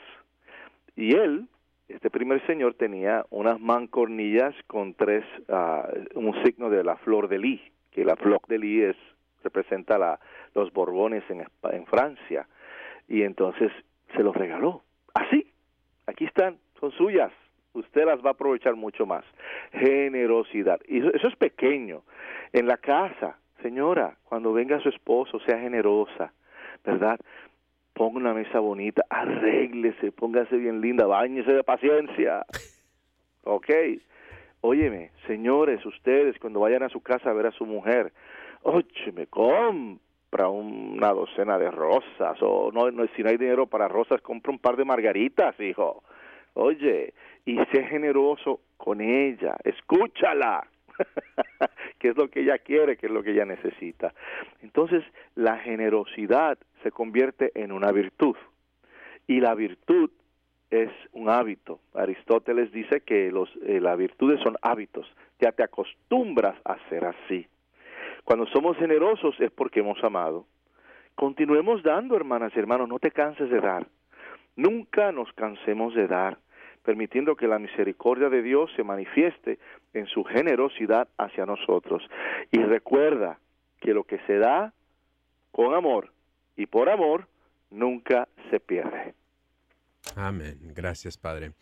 Y 0.97 1.15
él, 1.15 1.49
este 1.89 2.11
primer 2.11 2.45
señor, 2.47 2.75
tenía 2.75 3.27
unas 3.31 3.61
mancornillas 3.61 4.55
con 4.67 4.95
tres, 4.95 5.25
uh, 5.49 6.19
un 6.19 6.43
signo 6.45 6.71
de 6.71 6.83
la 6.83 6.97
flor 6.97 7.29
de 7.29 7.39
lis, 7.39 7.61
que 7.91 8.05
la 8.05 8.17
flor 8.17 8.41
de 8.49 8.59
lis 8.59 8.85
es, 8.85 8.97
representa 9.45 9.99
la, 9.99 10.19
los 10.55 10.73
Borbones 10.73 11.23
en, 11.29 11.45
en 11.71 11.87
Francia. 11.87 12.49
Y 13.09 13.23
entonces 13.23 13.71
se 14.17 14.23
los 14.23 14.35
regaló. 14.35 14.83
Así, 15.15 15.47
aquí 16.07 16.25
están, 16.25 16.59
son 16.81 16.91
suyas 16.93 17.33
usted 17.75 18.05
las 18.05 18.21
va 18.21 18.29
a 18.29 18.33
aprovechar 18.33 18.77
mucho 18.77 19.07
más. 19.07 19.25
Generosidad. 19.73 20.79
Y 20.87 20.99
eso, 20.99 21.11
eso, 21.15 21.29
es 21.29 21.37
pequeño. 21.37 22.03
En 22.53 22.67
la 22.67 22.77
casa, 22.77 23.39
Señora, 23.63 24.17
cuando 24.25 24.53
venga 24.53 24.81
su 24.81 24.89
esposo, 24.89 25.39
sea 25.41 25.59
generosa, 25.61 26.33
¿verdad? 26.85 27.19
Ponga 27.95 28.17
una 28.17 28.35
mesa 28.35 28.59
bonita, 28.59 29.05
arréglese, 29.09 30.11
póngase 30.11 30.57
bien 30.57 30.81
linda, 30.81 31.07
bañese 31.07 31.53
de 31.53 31.63
paciencia. 31.63 32.45
¿Ok? 33.45 33.71
Óyeme, 34.63 35.11
señores, 35.27 35.85
ustedes 35.87 36.39
cuando 36.39 36.61
vayan 36.61 36.83
a 36.83 36.89
su 36.89 37.01
casa 37.01 37.31
a 37.31 37.35
ver 37.35 37.47
a 37.47 37.53
su 37.53 37.65
mujer, 37.65 38.13
óyeme, 38.63 39.27
compra 39.29 40.49
una 40.49 41.13
docena 41.13 41.59
de 41.59 41.71
rosas, 41.71 42.39
o 42.41 42.71
no, 42.73 42.91
no, 42.91 43.07
si 43.15 43.23
no 43.23 43.31
hay 43.31 43.37
dinero 43.37 43.67
para 43.67 43.89
rosas, 43.89 44.21
compra 44.23 44.53
un 44.53 44.59
par 44.59 44.77
de 44.77 44.85
margaritas, 44.85 45.59
hijo. 45.61 46.03
Oye, 46.55 47.15
y 47.45 47.57
sé 47.73 47.85
generoso 47.85 48.61
con 48.77 49.01
ella, 49.01 49.57
escúchala. 49.65 50.67
que 52.03 52.09
es 52.09 52.17
lo 52.17 52.29
que 52.29 52.41
ella 52.41 52.59
quiere, 52.59 52.97
que 52.97 53.07
es 53.07 53.13
lo 53.13 53.23
que 53.23 53.31
ella 53.31 53.45
necesita. 53.45 54.13
Entonces, 54.61 55.05
la 55.37 55.59
generosidad 55.59 56.59
se 56.83 56.91
convierte 56.91 57.53
en 57.55 57.71
una 57.71 57.93
virtud 57.93 58.35
y 59.29 59.39
la 59.39 59.55
virtud 59.55 60.11
es 60.69 60.91
un 61.13 61.29
hábito. 61.29 61.79
Aristóteles 61.95 62.73
dice 62.73 63.03
que 63.03 63.31
los, 63.31 63.49
eh, 63.65 63.79
las 63.81 63.97
virtudes 63.97 64.41
son 64.41 64.57
hábitos, 64.63 65.07
ya 65.41 65.53
te 65.53 65.63
acostumbras 65.63 66.57
a 66.65 66.77
ser 66.89 67.05
así. 67.05 67.47
Cuando 68.25 68.47
somos 68.47 68.77
generosos 68.79 69.37
es 69.39 69.53
porque 69.53 69.79
hemos 69.79 70.03
amado. 70.03 70.45
Continuemos 71.15 71.85
dando, 71.85 72.17
hermanas 72.17 72.53
y 72.57 72.59
hermanos, 72.59 72.89
no 72.89 72.99
te 72.99 73.13
canses 73.13 73.49
de 73.49 73.61
dar. 73.61 73.87
Nunca 74.57 75.13
nos 75.13 75.33
cansemos 75.35 75.95
de 75.95 76.09
dar 76.09 76.37
permitiendo 76.83 77.37
que 77.37 77.47
la 77.47 77.59
misericordia 77.59 78.29
de 78.29 78.43
Dios 78.43 78.71
se 78.77 78.83
manifieste 78.83 79.59
en 79.95 80.07
su 80.07 80.25
generosidad 80.25 81.09
hacia 81.19 81.47
nosotros. 81.47 82.03
Y 82.51 82.59
recuerda 82.59 83.39
que 83.81 83.95
lo 83.95 84.05
que 84.05 84.19
se 84.27 84.39
da 84.39 84.73
con 85.51 85.75
amor 85.75 86.13
y 86.57 86.67
por 86.67 86.89
amor 86.89 87.29
nunca 87.71 88.29
se 88.51 88.61
pierde. 88.61 89.15
Amén. 90.17 90.59
Gracias, 90.75 91.17
Padre. 91.17 91.53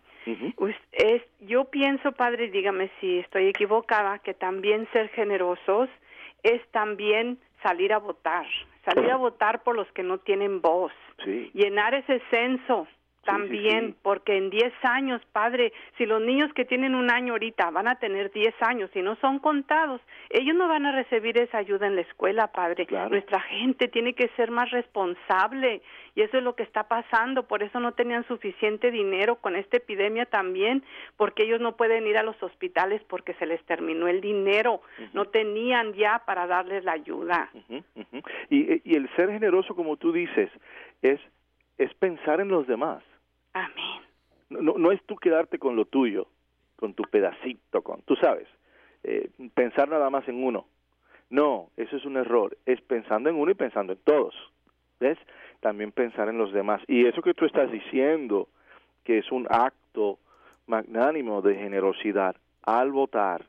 es, 0.93 1.23
yo 1.41 1.65
pienso, 1.65 2.13
padre, 2.13 2.51
dígame 2.51 2.89
si 3.01 3.19
estoy 3.19 3.49
equivocada, 3.49 4.21
que 4.21 4.33
también 4.33 4.87
ser 4.93 5.09
generosos 5.09 5.89
es 6.45 6.65
también 6.71 7.39
salir 7.65 7.93
a 7.93 7.99
votar, 7.99 8.47
salir 8.85 9.11
a 9.11 9.17
votar 9.17 9.65
por 9.65 9.75
los 9.75 9.91
que 9.93 10.05
no 10.05 10.19
tienen 10.19 10.61
voz, 10.61 10.93
Sí. 11.25 11.51
llenar 11.53 11.95
ese 11.95 12.23
censo 12.31 12.87
también, 13.25 13.89
sí. 13.89 13.97
porque 14.03 14.37
en 14.37 14.51
10 14.51 14.73
años, 14.83 15.21
padre, 15.33 15.73
si 15.99 16.07
los 16.07 16.21
niños 16.23 16.53
que 16.55 16.65
tienen 16.65 16.95
un 16.95 17.11
año 17.11 17.35
ahorita 17.35 17.71
van 17.71 17.89
a 17.89 17.97
tener 17.97 18.33
10 18.33 18.55
años 18.61 18.91
y 18.95 19.03
no 19.03 19.17
son 19.17 19.39
contados, 19.39 20.01
ellos 20.31 20.57
no 20.57 20.69
van 20.69 20.87
a 20.87 20.93
recibir 20.93 21.39
esa 21.39 21.59
ayuda 21.59 21.87
en 21.87 21.97
la 21.97 22.03
escuela, 22.03 22.49
padre. 22.49 22.87
Claro. 22.87 23.11
Nuestra 23.11 23.41
gente 23.41 23.89
tiene 23.89 24.15
que 24.15 24.29
ser 24.37 24.51
más 24.51 24.71
responsable 24.71 25.83
y 26.15 26.23
eso 26.23 26.39
es 26.39 26.43
lo 26.43 26.55
que 26.55 26.63
está 26.63 26.85
pasando, 26.85 27.47
por 27.47 27.63
eso 27.63 27.79
no 27.81 27.93
tenían 27.93 28.27
suficiente 28.27 28.91
dinero 28.91 29.37
con 29.37 29.57
esta 29.57 29.77
epidemia 29.77 30.27
también, 30.27 30.83
porque 31.17 31.45
ellos 31.45 31.61
no 31.61 31.77
pueden 31.77 32.07
ir 32.07 32.17
a 32.17 32.23
los 32.23 32.41
hospitales 32.43 33.03
porque 33.09 33.35
se 33.35 33.47
les 33.47 33.63
terminó 33.65 34.09
el 34.09 34.21
dinero, 34.21 34.81
no 35.13 35.27
tenían 35.27 35.93
ya 35.95 36.23
para 36.27 36.47
darles 36.47 36.85
la 36.85 36.93
ayuda. 36.93 37.51
Ujú. 37.55 38.23
Y, 38.49 38.91
y 38.91 38.97
el 38.97 39.09
ser 39.17 39.31
generoso, 39.31 39.75
como 39.75 39.97
tú 39.97 40.13
dices, 40.13 40.51
es, 41.03 41.21
es 41.79 41.93
pensar 41.95 42.41
en 42.41 42.49
los 42.49 42.67
demás. 42.67 43.03
Amén. 43.53 44.03
No, 44.51 44.75
no 44.79 44.93
es 44.93 45.03
tú 45.05 45.17
quedarte 45.17 45.59
con 45.59 45.77
lo 45.77 45.85
tuyo, 45.85 46.27
con 46.77 46.95
tu 46.95 47.05
pedacito, 47.05 47.83
con, 47.83 48.03
tú 48.03 48.17
sabes, 48.17 48.49
eh, 49.05 49.31
pensar 49.55 49.89
nada 49.89 50.11
más 50.11 50.27
en 50.29 50.43
uno. 50.43 50.67
No, 51.31 51.71
eso 51.77 51.97
es 51.97 52.05
un 52.05 52.17
error. 52.17 52.57
Es 52.67 52.81
pensando 52.81 53.31
en 53.31 53.37
uno 53.37 53.53
y 53.53 53.55
pensando 53.55 53.93
en 53.93 54.01
todos. 54.01 54.35
¿Ves? 54.99 55.19
También 55.61 55.93
pensar 55.93 56.29
en 56.29 56.39
los 56.39 56.53
demás. 56.53 56.83
Y 56.89 57.07
eso 57.07 57.23
que 57.23 57.35
tú 57.35 57.47
estás 57.47 57.71
diciendo, 57.71 58.49
que 59.05 59.19
es 59.19 59.31
un 59.31 59.47
acto 59.49 60.19
magnánimo 60.67 61.41
de 61.41 61.55
generosidad 61.55 62.37
al 62.63 62.93
votar, 62.93 63.45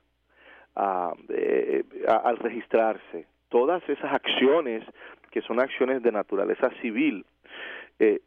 eh, 1.30 1.84
al 2.08 2.38
registrarse, 2.38 3.26
todas 3.50 3.88
esas 3.90 4.14
acciones 4.14 4.84
que 5.32 5.42
son 5.42 5.60
acciones 5.60 6.02
de 6.04 6.12
naturaleza 6.12 6.70
civil, 6.82 7.26
eh, 8.00 8.22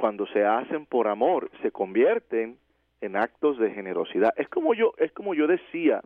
cuando 0.00 0.26
se 0.28 0.46
hacen 0.46 0.86
por 0.86 1.08
amor, 1.08 1.50
se 1.60 1.70
convierten 1.70 2.56
en 3.02 3.16
actos 3.16 3.58
de 3.58 3.70
generosidad. 3.70 4.32
Es 4.38 4.48
como 4.48 4.72
yo, 4.72 4.94
es 4.96 5.12
como 5.12 5.34
yo 5.34 5.46
decía, 5.46 6.00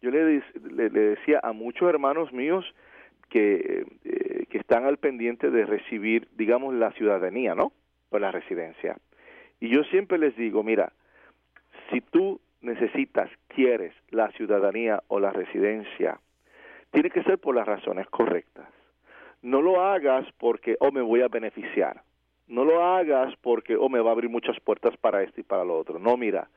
yo 0.00 0.10
le, 0.10 0.38
dec- 0.40 0.62
le- 0.72 0.88
le 0.88 1.00
decía 1.10 1.38
a 1.42 1.52
muchos 1.52 1.90
hermanos 1.90 2.32
míos 2.32 2.64
que, 3.28 3.84
eh, 4.06 4.46
que 4.48 4.56
están 4.56 4.86
al 4.86 4.96
pendiente 4.96 5.50
de 5.50 5.66
recibir, 5.66 6.26
digamos, 6.38 6.72
la 6.74 6.90
ciudadanía, 6.92 7.54
¿no? 7.54 7.72
O 8.08 8.18
la 8.18 8.32
residencia. 8.32 8.96
Y 9.60 9.68
yo 9.68 9.84
siempre 9.84 10.16
les 10.16 10.34
digo, 10.34 10.62
mira, 10.62 10.90
si 11.90 12.00
tú 12.00 12.40
necesitas, 12.62 13.28
quieres 13.48 13.92
la 14.08 14.30
ciudadanía 14.32 15.02
o 15.08 15.20
la 15.20 15.32
residencia, 15.32 16.18
tiene 16.92 17.10
que 17.10 17.22
ser 17.24 17.36
por 17.36 17.54
las 17.54 17.66
razones 17.66 18.06
correctas. 18.08 18.68
No 19.42 19.60
lo 19.60 19.82
hagas 19.82 20.26
porque, 20.38 20.78
oh, 20.80 20.90
me 20.92 21.02
voy 21.02 21.20
a 21.20 21.28
beneficiar. 21.28 22.00
No 22.48 22.64
lo 22.64 22.82
hagas 22.82 23.34
porque, 23.42 23.76
oh, 23.76 23.88
me 23.88 24.00
va 24.00 24.10
a 24.10 24.12
abrir 24.12 24.30
muchas 24.30 24.58
puertas 24.60 24.96
para 24.96 25.22
esto 25.22 25.40
y 25.40 25.44
para 25.44 25.64
lo 25.64 25.78
otro. 25.78 25.98
No, 25.98 26.16
mira, 26.16 26.48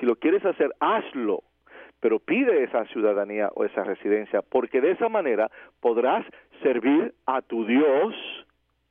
si 0.00 0.06
lo 0.06 0.16
quieres 0.16 0.44
hacer, 0.44 0.74
hazlo, 0.80 1.44
pero 2.00 2.18
pide 2.18 2.64
esa 2.64 2.84
ciudadanía 2.86 3.50
o 3.54 3.64
esa 3.64 3.84
residencia, 3.84 4.42
porque 4.42 4.80
de 4.80 4.92
esa 4.92 5.08
manera 5.08 5.50
podrás 5.80 6.24
servir 6.62 7.14
a 7.26 7.42
tu 7.42 7.66
Dios 7.66 8.14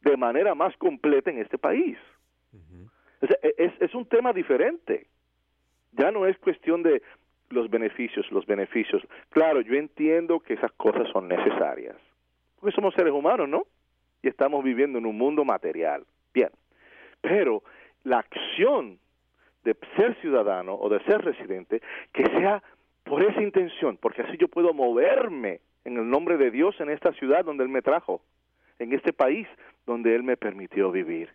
de 0.01 0.18
manera 0.18 0.56
más 0.56 0.76
completa 0.78 1.30
en 1.30 1.39
este 1.39 1.58
país. 1.58 1.97
E, 3.22 3.54
es, 3.58 3.72
es 3.80 3.95
un 3.95 4.06
tema 4.06 4.34
diferente. 4.34 5.08
Ya 5.91 6.12
no 6.12 6.26
es 6.26 6.38
cuestión 6.39 6.84
de 6.84 7.01
los 7.49 7.70
beneficios, 7.70 8.30
los 8.32 8.45
beneficios. 8.45 9.01
Claro, 9.30 9.62
yo 9.62 9.76
entiendo 9.76 10.39
que 10.39 10.56
esas 10.56 10.72
cosas 10.74 11.08
son 11.12 11.28
necesarias, 11.28 11.95
porque 12.60 12.76
somos 12.76 12.93
seres 12.95 13.14
humanos, 13.14 13.47
¿no? 13.47 13.64
Y 14.22 14.28
estamos 14.28 14.64
viviendo 14.64 14.97
en 14.97 15.06
un 15.06 15.18
mundo 15.18 15.45
material. 15.45 16.04
Bien, 16.34 16.50
pero 17.22 17.64
la 18.04 18.20
acción 18.20 19.00
de 19.64 19.76
ser 19.96 20.20
ciudadano 20.22 20.76
o 20.76 20.90
de 20.90 21.00
ser 21.04 21.22
residente, 21.22 21.82
que 22.12 22.26
sea 22.26 22.62
por 23.04 23.24
esa 23.24 23.42
intención, 23.42 23.98
porque 23.98 24.22
así 24.22 24.38
yo 24.38 24.48
puedo 24.48 24.74
moverme 24.74 25.62
en 25.86 25.98
el 25.98 26.10
nombre 26.10 26.38
de 26.38 26.52
Dios 26.52 26.80
en 26.80 26.90
esta 26.90 27.12
ciudad 27.14 27.46
donde 27.46 27.64
Él 27.64 27.70
me 27.70 27.82
trajo, 27.82 28.22
en 28.80 28.94
este 28.94 29.14
país 29.14 29.48
donde 29.86 30.16
Él 30.16 30.24
me 30.24 30.38
permitió 30.38 30.92
vivir. 30.92 31.30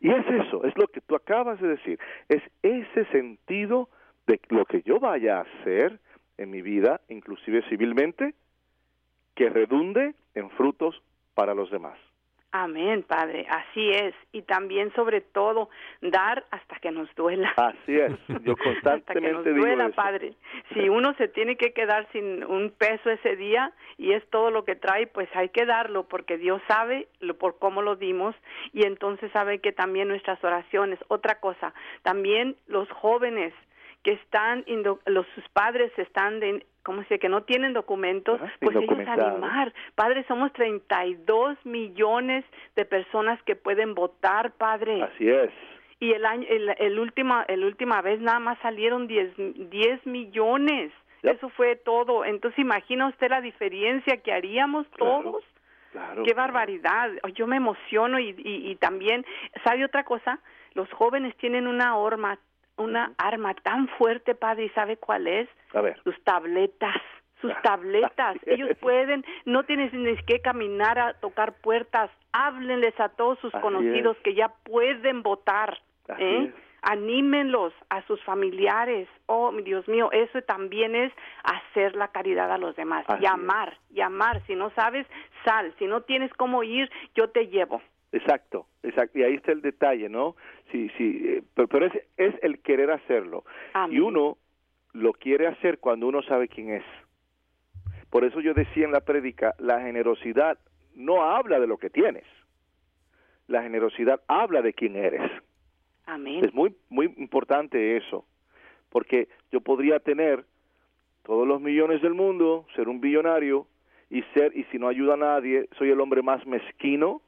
Y 0.00 0.10
es 0.10 0.26
eso, 0.26 0.64
es 0.64 0.76
lo 0.76 0.88
que 0.88 1.00
tú 1.00 1.14
acabas 1.14 1.60
de 1.60 1.68
decir, 1.68 1.98
es 2.28 2.42
ese 2.62 3.04
sentido 3.12 3.88
de 4.26 4.40
lo 4.48 4.64
que 4.64 4.82
yo 4.82 4.98
vaya 4.98 5.38
a 5.38 5.42
hacer 5.42 6.00
en 6.38 6.50
mi 6.50 6.60
vida, 6.60 7.00
inclusive 7.08 7.62
civilmente, 7.68 8.34
que 9.34 9.48
redunde 9.48 10.14
en 10.34 10.50
frutos 10.50 11.00
para 11.34 11.54
los 11.54 11.70
demás. 11.70 11.98
Amén, 12.54 13.02
Padre, 13.02 13.46
así 13.48 13.90
es. 13.92 14.14
Y 14.30 14.42
también, 14.42 14.92
sobre 14.94 15.22
todo, 15.22 15.70
dar 16.02 16.44
hasta 16.50 16.76
que 16.80 16.90
nos 16.90 17.12
duela. 17.14 17.50
Así 17.56 17.98
es, 17.98 18.12
yo 18.44 18.54
constantemente 18.56 18.88
hasta 18.88 19.14
que 19.14 19.32
nos 19.32 19.44
duela, 19.44 19.88
Padre. 19.88 20.34
Si 20.74 20.86
uno 20.90 21.14
se 21.14 21.28
tiene 21.28 21.56
que 21.56 21.72
quedar 21.72 22.06
sin 22.12 22.44
un 22.44 22.70
peso 22.70 23.08
ese 23.08 23.36
día 23.36 23.72
y 23.96 24.12
es 24.12 24.22
todo 24.28 24.50
lo 24.50 24.66
que 24.66 24.76
trae, 24.76 25.06
pues 25.06 25.30
hay 25.34 25.48
que 25.48 25.64
darlo 25.64 26.04
porque 26.08 26.36
Dios 26.36 26.60
sabe 26.68 27.08
lo, 27.20 27.38
por 27.38 27.58
cómo 27.58 27.80
lo 27.80 27.96
dimos 27.96 28.36
y 28.74 28.84
entonces 28.84 29.32
sabe 29.32 29.60
que 29.60 29.72
también 29.72 30.08
nuestras 30.08 30.42
oraciones. 30.44 30.98
Otra 31.08 31.40
cosa, 31.40 31.72
también 32.02 32.56
los 32.66 32.86
jóvenes 32.90 33.54
que 34.02 34.12
están, 34.12 34.64
los 35.06 35.26
sus 35.34 35.48
padres 35.50 35.92
están 35.96 36.40
de, 36.40 36.66
¿cómo 36.82 37.04
se 37.04 37.18
que 37.18 37.28
no 37.28 37.42
tienen 37.44 37.72
documentos, 37.72 38.40
pues 38.60 38.76
ellos 38.76 39.08
animar. 39.08 39.72
Padre, 39.94 40.24
somos 40.26 40.52
32 40.52 41.56
millones 41.64 42.44
de 42.74 42.84
personas 42.84 43.40
que 43.44 43.54
pueden 43.54 43.94
votar, 43.94 44.52
Padre. 44.52 45.02
Así 45.02 45.28
es. 45.28 45.50
Y 46.00 46.12
el 46.12 46.26
año, 46.26 46.46
el, 46.48 46.74
el 46.78 46.98
última, 46.98 47.44
el 47.46 47.64
última 47.64 48.02
vez 48.02 48.20
nada 48.20 48.40
más 48.40 48.58
salieron 48.60 49.06
10, 49.06 49.34
10 49.70 50.06
millones. 50.06 50.92
Eso 51.22 51.48
fue 51.50 51.76
todo. 51.76 52.24
Entonces, 52.24 52.58
imagina 52.58 53.06
usted 53.06 53.30
la 53.30 53.40
diferencia 53.40 54.16
que 54.16 54.32
haríamos 54.32 54.84
todos. 54.98 55.44
Claro, 55.92 56.24
Qué 56.24 56.34
barbaridad. 56.34 57.10
Yo 57.34 57.46
me 57.46 57.56
emociono 57.56 58.18
y, 58.18 58.30
y, 58.30 58.70
y 58.70 58.76
también, 58.76 59.24
¿sabe 59.62 59.84
otra 59.84 60.02
cosa? 60.02 60.40
Los 60.74 60.90
jóvenes 60.92 61.36
tienen 61.36 61.68
una 61.68 61.96
horma 61.96 62.38
una 62.76 63.12
arma 63.18 63.54
tan 63.54 63.88
fuerte, 63.88 64.34
padre, 64.34 64.64
¿y 64.64 64.68
sabe 64.70 64.96
cuál 64.96 65.26
es? 65.26 65.48
A 65.74 65.80
ver. 65.80 66.00
Sus 66.02 66.22
tabletas 66.24 67.00
sus 67.42 67.52
tabletas. 67.62 68.36
Ellos 68.46 68.70
pueden, 68.80 69.24
no 69.44 69.64
tienen 69.64 69.90
ni 69.92 70.16
que 70.24 70.40
caminar 70.40 70.98
a 70.98 71.14
tocar 71.14 71.54
puertas. 71.60 72.10
Háblenles 72.32 72.98
a 72.98 73.10
todos 73.10 73.38
sus 73.40 73.52
conocidos 73.52 74.16
que 74.24 74.34
ya 74.34 74.48
pueden 74.62 75.22
votar. 75.22 75.78
¿eh? 76.16 76.50
Anímenlos 76.80 77.74
a 77.90 78.02
sus 78.06 78.22
familiares. 78.24 79.06
Oh, 79.26 79.52
Dios 79.52 79.86
mío, 79.86 80.10
eso 80.12 80.40
también 80.42 80.94
es 80.94 81.12
hacer 81.44 81.94
la 81.94 82.08
caridad 82.08 82.50
a 82.50 82.58
los 82.58 82.74
demás. 82.74 83.04
llamar, 83.20 83.76
llamar. 83.90 84.40
Si 84.46 84.54
no 84.54 84.70
sabes, 84.70 85.06
sal. 85.44 85.74
Si 85.78 85.86
no 85.86 86.02
tienes 86.02 86.32
cómo 86.34 86.62
ir, 86.62 86.90
yo 87.14 87.28
te 87.28 87.48
llevo. 87.48 87.82
Exacto, 88.12 88.66
exacto. 88.82 89.18
Y 89.18 89.22
ahí 89.22 89.34
está 89.34 89.52
el 89.52 89.62
detalle, 89.62 90.08
¿no? 90.08 90.36
Sí, 90.70 90.90
sí, 90.96 91.22
eh, 91.24 91.42
pero, 91.54 91.86
es, 91.86 91.92
es, 92.18 92.34
el 92.42 92.60
querer 92.60 92.90
hacerlo. 92.90 93.44
Y 93.90 93.98
uno 94.00 94.36
lo 94.92 95.14
quiere 95.14 95.46
hacer 95.46 95.78
cuando 95.78 96.06
uno 96.06 96.22
sabe 96.22 96.48
quién 96.48 96.70
es. 96.70 96.84
Por 98.10 98.24
eso 98.24 98.40
yo 98.40 98.52
decía 98.52 98.84
en 98.84 98.92
la 98.92 99.00
prédica, 99.00 99.54
la 99.58 99.80
generosidad 99.80 100.58
no 100.94 101.22
habla 101.22 101.58
de 101.58 101.66
lo 101.66 101.78
que 101.78 101.88
tienes. 101.88 102.24
La 103.48 103.62
generosidad 103.62 104.20
habla 104.28 104.60
de 104.60 104.74
quién 104.74 104.96
eres. 104.96 105.30
Amén. 106.04 106.44
Es 106.44 106.52
muy 106.52 106.76
muy 106.90 107.06
importante 107.16 107.96
eso, 107.96 108.26
porque 108.90 109.28
yo 109.50 109.62
podría 109.62 110.00
tener 110.00 110.44
todos 111.22 111.46
los 111.46 111.60
millones 111.60 112.02
del 112.02 112.12
mundo, 112.12 112.66
ser 112.74 112.88
un 112.88 113.00
billonario 113.00 113.66
y 114.10 114.22
ser 114.34 114.54
y 114.56 114.64
si 114.64 114.78
no 114.78 114.88
ayuda 114.88 115.14
a 115.14 115.16
nadie, 115.16 115.68
soy 115.78 115.90
el 115.90 116.00
hombre 116.00 116.22
más 116.22 116.44
mezquino, 116.46 117.22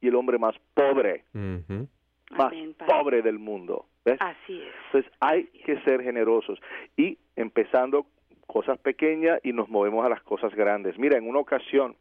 y 0.00 0.08
el 0.08 0.14
hombre 0.14 0.38
más 0.38 0.54
pobre, 0.74 1.24
más 1.32 2.52
pobre 2.86 3.22
del 3.22 3.38
mundo. 3.38 3.86
¿ves? 4.04 4.18
Así 4.20 4.62
es. 4.62 4.74
Entonces 4.86 5.12
hay 5.20 5.44
que 5.64 5.80
ser 5.82 6.02
generosos 6.02 6.60
y 6.96 7.18
empezando 7.36 8.06
cosas 8.46 8.78
pequeñas 8.78 9.40
y 9.42 9.52
nos 9.52 9.68
movemos 9.68 10.04
a 10.04 10.08
las 10.08 10.22
cosas 10.22 10.54
grandes. 10.54 10.98
Mira, 10.98 11.18
en 11.18 11.28
una 11.28 11.40
ocasión, 11.40 11.96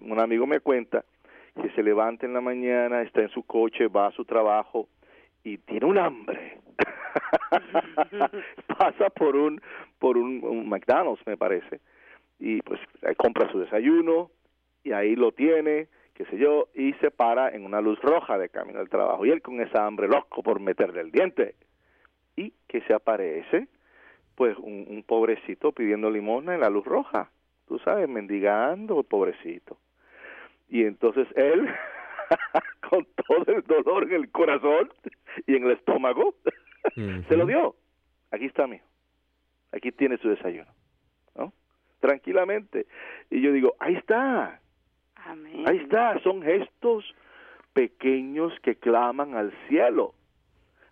un 0.00 0.20
amigo 0.20 0.46
me 0.46 0.60
cuenta 0.60 1.04
que 1.60 1.70
se 1.70 1.82
levanta 1.82 2.26
en 2.26 2.34
la 2.34 2.40
mañana, 2.40 3.02
está 3.02 3.22
en 3.22 3.30
su 3.30 3.42
coche, 3.42 3.88
va 3.88 4.08
a 4.08 4.12
su 4.12 4.24
trabajo 4.24 4.88
y 5.42 5.58
tiene 5.58 5.86
un 5.86 5.98
hambre. 5.98 6.60
Pasa 8.78 9.10
por 9.10 9.36
un 9.36 9.60
por 9.98 10.16
un, 10.18 10.68
McDonald's, 10.68 11.26
me 11.26 11.36
parece, 11.36 11.80
y 12.38 12.60
pues 12.62 12.80
compra 13.16 13.50
su 13.50 13.58
desayuno 13.58 14.30
y 14.84 14.92
ahí 14.92 15.16
lo 15.16 15.32
tiene 15.32 15.88
qué 16.16 16.24
sé 16.26 16.38
yo, 16.38 16.68
y 16.74 16.94
se 16.94 17.10
para 17.10 17.50
en 17.50 17.64
una 17.66 17.82
luz 17.82 18.00
roja 18.00 18.38
de 18.38 18.48
camino 18.48 18.80
al 18.80 18.88
trabajo. 18.88 19.26
Y 19.26 19.30
él 19.30 19.42
con 19.42 19.60
esa 19.60 19.84
hambre 19.84 20.08
loco 20.08 20.42
por 20.42 20.60
meterle 20.60 21.02
el 21.02 21.10
diente. 21.10 21.54
Y 22.36 22.54
que 22.66 22.80
se 22.82 22.94
aparece, 22.94 23.68
pues, 24.34 24.56
un, 24.58 25.04
pobrecito 25.06 25.72
pidiendo 25.72 26.10
limosna 26.10 26.54
en 26.54 26.60
la 26.60 26.70
luz 26.70 26.86
roja. 26.86 27.30
Tú 27.68 27.78
sabes, 27.80 28.08
mendigando, 28.08 29.02
pobrecito. 29.02 29.78
Y 30.68 30.84
entonces 30.84 31.28
él, 31.36 31.68
con 32.90 33.06
todo 33.26 33.54
el 33.54 33.62
dolor 33.62 34.04
en 34.04 34.14
el 34.14 34.30
corazón 34.30 34.90
y 35.46 35.54
en 35.54 35.64
el 35.64 35.72
estómago, 35.72 36.34
se 36.94 37.36
lo 37.36 37.44
dio. 37.44 37.76
Aquí 38.30 38.46
está, 38.46 38.66
mío. 38.66 38.82
Aquí 39.70 39.92
tiene 39.92 40.16
su 40.16 40.30
desayuno. 40.30 40.72
¿no? 41.34 41.52
Tranquilamente. 42.00 42.86
Y 43.30 43.42
yo 43.42 43.52
digo, 43.52 43.74
ahí 43.78 43.96
está 43.96 44.60
Ahí 45.66 45.78
está, 45.78 46.18
son 46.20 46.42
gestos 46.42 47.04
pequeños 47.72 48.52
que 48.62 48.76
claman 48.76 49.34
al 49.34 49.52
cielo. 49.68 50.14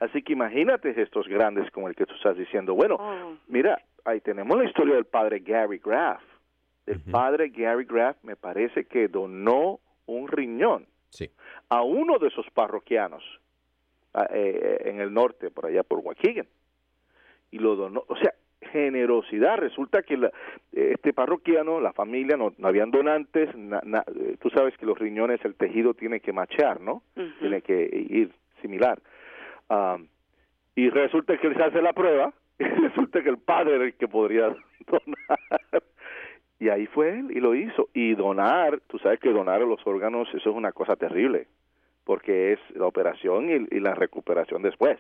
Así 0.01 0.23
que 0.23 0.33
imagínate 0.33 0.93
gestos 0.95 1.27
grandes 1.29 1.71
como 1.71 1.89
el 1.89 1.95
que 1.95 2.07
tú 2.07 2.15
estás 2.15 2.37
diciendo. 2.37 2.75
Bueno, 2.75 2.97
oh. 2.99 3.37
mira, 3.49 3.81
ahí 4.05 4.21
tenemos 4.21 4.57
la 4.57 4.65
historia 4.65 4.95
del 4.95 5.07
padre 5.07 5.41
Gary 5.41 5.81
Graff. 5.83 6.23
El 6.87 7.01
padre 7.01 7.49
Gary 7.49 7.87
Graff 7.87 8.17
me 8.23 8.37
parece 8.37 8.85
que 8.85 9.09
donó 9.09 9.81
un 10.07 10.29
riñón 10.29 10.87
a 11.71 11.83
uno 11.83 12.19
de 12.19 12.29
esos 12.29 12.47
parroquianos 12.51 13.23
eh, 14.31 14.83
en 14.85 15.01
el 15.01 15.13
norte, 15.13 15.51
por 15.51 15.67
allá 15.67 15.83
por 15.83 16.01
Waukegan. 16.01 16.47
Y 17.51 17.59
lo 17.59 17.77
donó, 17.77 18.05
o 18.07 18.17
sea, 18.17 18.35
generosidad. 18.75 19.57
Resulta 19.59 20.03
que 20.03 20.19
este 20.73 21.13
parroquiano, 21.13 21.81
la 21.81 21.93
familia, 21.93 22.37
no, 22.37 22.53
habían 22.65 22.91
donantes. 22.91 23.49
Eh, 23.55 24.37
tú 24.41 24.51
sabes 24.51 24.77
que 24.77 24.85
los 24.85 24.99
riñones, 24.99 25.45
el 25.45 25.55
tejido 25.55 25.95
tiene 25.95 26.19
que 26.19 26.33
machear, 26.33 26.81
¿no? 26.81 27.03
Tiene 27.39 27.63
que 27.63 27.89
ir 28.11 28.33
similar. 28.61 28.99
y 30.75 30.91
resulta 30.91 31.39
que 31.39 31.47
él 31.47 31.57
se 31.57 31.63
hace 31.63 31.81
la 31.81 31.93
prueba 31.93 32.33
y 32.59 32.65
resulta 32.65 33.23
que 33.23 33.29
el 33.29 33.39
padre 33.39 33.77
era 33.77 33.85
el 33.85 33.95
que 33.95 34.09
podría 34.09 34.49
donar. 34.87 35.83
Y 36.59 36.69
ahí 36.69 36.87
fue 36.87 37.11
él 37.11 37.31
y 37.31 37.39
lo 37.39 37.55
hizo. 37.55 37.89
Y 37.95 38.17
donar, 38.17 38.81
tú 38.89 38.99
sabes 38.99 39.21
que 39.21 39.31
donar 39.31 39.61
los 39.61 39.87
órganos, 39.87 40.27
eso 40.35 40.51
es 40.51 40.57
una 40.57 40.73
cosa 40.73 40.97
terrible, 40.97 41.47
porque 42.03 42.55
es 42.55 42.59
la 42.75 42.87
operación 42.87 43.69
y, 43.71 43.79
la 43.79 43.95
recuperación 43.95 44.63
después. 44.63 44.99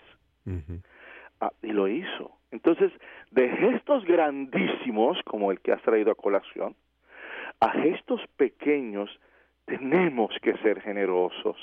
Ah, 1.40 1.50
y 1.62 1.72
lo 1.72 1.88
hizo. 1.88 2.30
Entonces, 2.54 2.92
de 3.32 3.48
gestos 3.48 4.04
grandísimos, 4.04 5.18
como 5.24 5.50
el 5.50 5.58
que 5.58 5.72
has 5.72 5.82
traído 5.82 6.12
a 6.12 6.14
colación, 6.14 6.76
a 7.58 7.70
gestos 7.72 8.20
pequeños 8.36 9.10
tenemos 9.66 10.30
que 10.40 10.56
ser 10.58 10.80
generosos, 10.80 11.56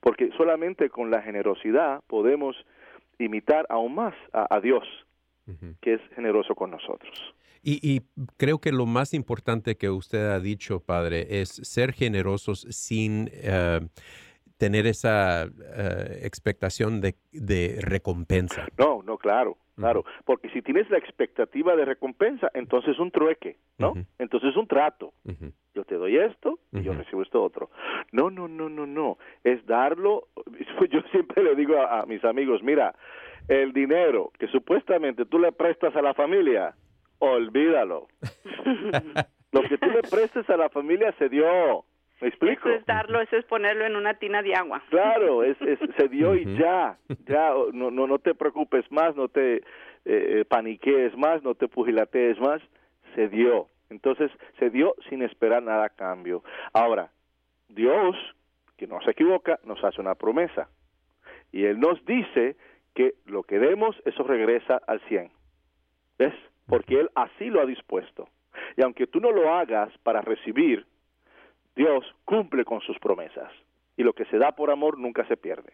porque 0.00 0.30
solamente 0.38 0.88
con 0.88 1.10
la 1.10 1.20
generosidad 1.20 2.00
podemos 2.06 2.56
imitar 3.18 3.66
aún 3.68 3.94
más 3.94 4.14
a, 4.32 4.60
Dios 4.60 4.84
que 5.82 5.94
es 5.94 6.00
generoso 6.14 6.54
con 6.54 6.70
nosotros. 6.70 7.34
Y, 7.62 8.00
creo 8.38 8.60
que 8.60 8.72
lo 8.72 8.86
más 8.86 9.12
importante 9.12 9.76
que 9.76 9.90
usted 9.90 10.30
ha 10.30 10.40
dicho, 10.40 10.80
padre, 10.80 11.40
es 11.40 11.50
ser 11.50 11.92
generosos 11.92 12.66
sin 12.70 13.28
eh, 13.34 13.80
tener 14.60 14.86
esa 14.86 15.44
eh, 15.44 16.20
expectación 16.22 17.00
de, 17.00 17.78
recompensa. 17.80 18.66
No, 18.78 19.02
no, 19.02 19.16
claro, 19.16 19.56
claro. 19.74 20.04
Porque 20.26 20.50
si 20.50 20.60
tienes 20.60 20.88
la 20.90 20.98
expectativa 20.98 21.74
de 21.74 21.86
recompensa, 21.86 22.50
entonces 22.52 22.90
es 22.92 22.98
un 22.98 23.10
trueque, 23.10 23.56
¿no? 23.78 23.94
Entonces 24.18 24.50
es 24.50 24.56
un 24.56 24.66
trato. 24.66 25.14
Yo 25.74 25.84
te 25.84 25.94
doy 25.94 26.18
esto 26.18 26.58
y 26.72 26.82
yo 26.82 26.92
recibo 26.92 27.22
esto 27.22 27.42
otro. 27.42 27.70
No, 28.12 28.30
no, 28.30 28.48
no, 28.48 28.68
no, 28.68 28.86
no. 28.86 29.16
Es 29.42 29.64
darlo. 29.66 30.28
Yo 30.90 31.00
siempre 31.10 31.42
le 31.42 31.54
digo 31.54 31.80
a 31.80 32.04
mis 32.04 32.22
amigos, 32.24 32.62
mira, 32.62 32.94
el 33.48 33.72
dinero 33.72 34.30
que 34.38 34.46
supuestamente 34.48 35.24
tú 35.24 35.38
le 35.38 35.52
prestas 35.52 35.96
a 35.96 36.02
la 36.02 36.12
familia, 36.12 36.74
olvídalo. 37.18 38.08
Lo 39.52 39.62
que 39.62 39.78
tú 39.78 39.86
le 39.90 40.02
prestes 40.02 40.48
a 40.50 40.56
la 40.56 40.68
familia 40.68 41.14
se 41.18 41.28
dio. 41.28 41.84
¿Me 42.20 42.28
explico? 42.28 42.68
Eso 42.68 42.78
es 42.78 42.86
darlo, 42.86 43.20
eso 43.20 43.36
es 43.36 43.44
ponerlo 43.46 43.86
en 43.86 43.96
una 43.96 44.14
tina 44.14 44.42
de 44.42 44.54
agua. 44.54 44.82
Claro, 44.90 45.42
es, 45.42 45.56
se 45.96 46.08
dio 46.08 46.34
y 46.34 46.44
ya, 46.58 46.98
ya, 47.26 47.54
no, 47.72 47.90
no, 47.90 48.06
no 48.06 48.18
te 48.18 48.34
preocupes 48.34 48.84
más, 48.90 49.16
no 49.16 49.28
te 49.28 49.56
eh, 49.56 49.62
eh, 50.04 50.44
paniquees 50.46 51.16
más, 51.16 51.42
no 51.42 51.54
te 51.54 51.68
pugilatees 51.68 52.38
más, 52.38 52.60
se 53.14 53.28
dio. 53.28 53.68
Entonces, 53.88 54.30
se 54.58 54.70
dio 54.70 54.94
sin 55.08 55.22
esperar 55.22 55.62
nada 55.62 55.86
a 55.86 55.88
cambio. 55.88 56.44
Ahora, 56.72 57.10
Dios, 57.68 58.16
que 58.76 58.86
no 58.86 59.00
se 59.02 59.12
equivoca, 59.12 59.58
nos 59.64 59.82
hace 59.82 60.00
una 60.00 60.14
promesa. 60.14 60.68
Y 61.52 61.64
Él 61.64 61.80
nos 61.80 62.04
dice 62.04 62.56
que 62.94 63.14
lo 63.26 63.42
que 63.42 63.58
demos, 63.58 63.96
eso 64.04 64.22
regresa 64.22 64.80
al 64.86 65.00
100. 65.08 65.30
¿Ves? 66.18 66.34
Porque 66.66 67.00
Él 67.00 67.10
así 67.14 67.46
lo 67.46 67.60
ha 67.60 67.66
dispuesto. 67.66 68.28
Y 68.76 68.82
aunque 68.82 69.06
tú 69.06 69.20
no 69.20 69.32
lo 69.32 69.52
hagas 69.52 69.96
para 70.02 70.20
recibir, 70.20 70.86
Dios 71.76 72.04
cumple 72.24 72.64
con 72.64 72.80
sus 72.80 72.98
promesas. 72.98 73.50
Y 73.96 74.02
lo 74.02 74.12
que 74.12 74.24
se 74.26 74.38
da 74.38 74.52
por 74.52 74.70
amor 74.70 74.98
nunca 74.98 75.26
se 75.26 75.36
pierde. 75.36 75.72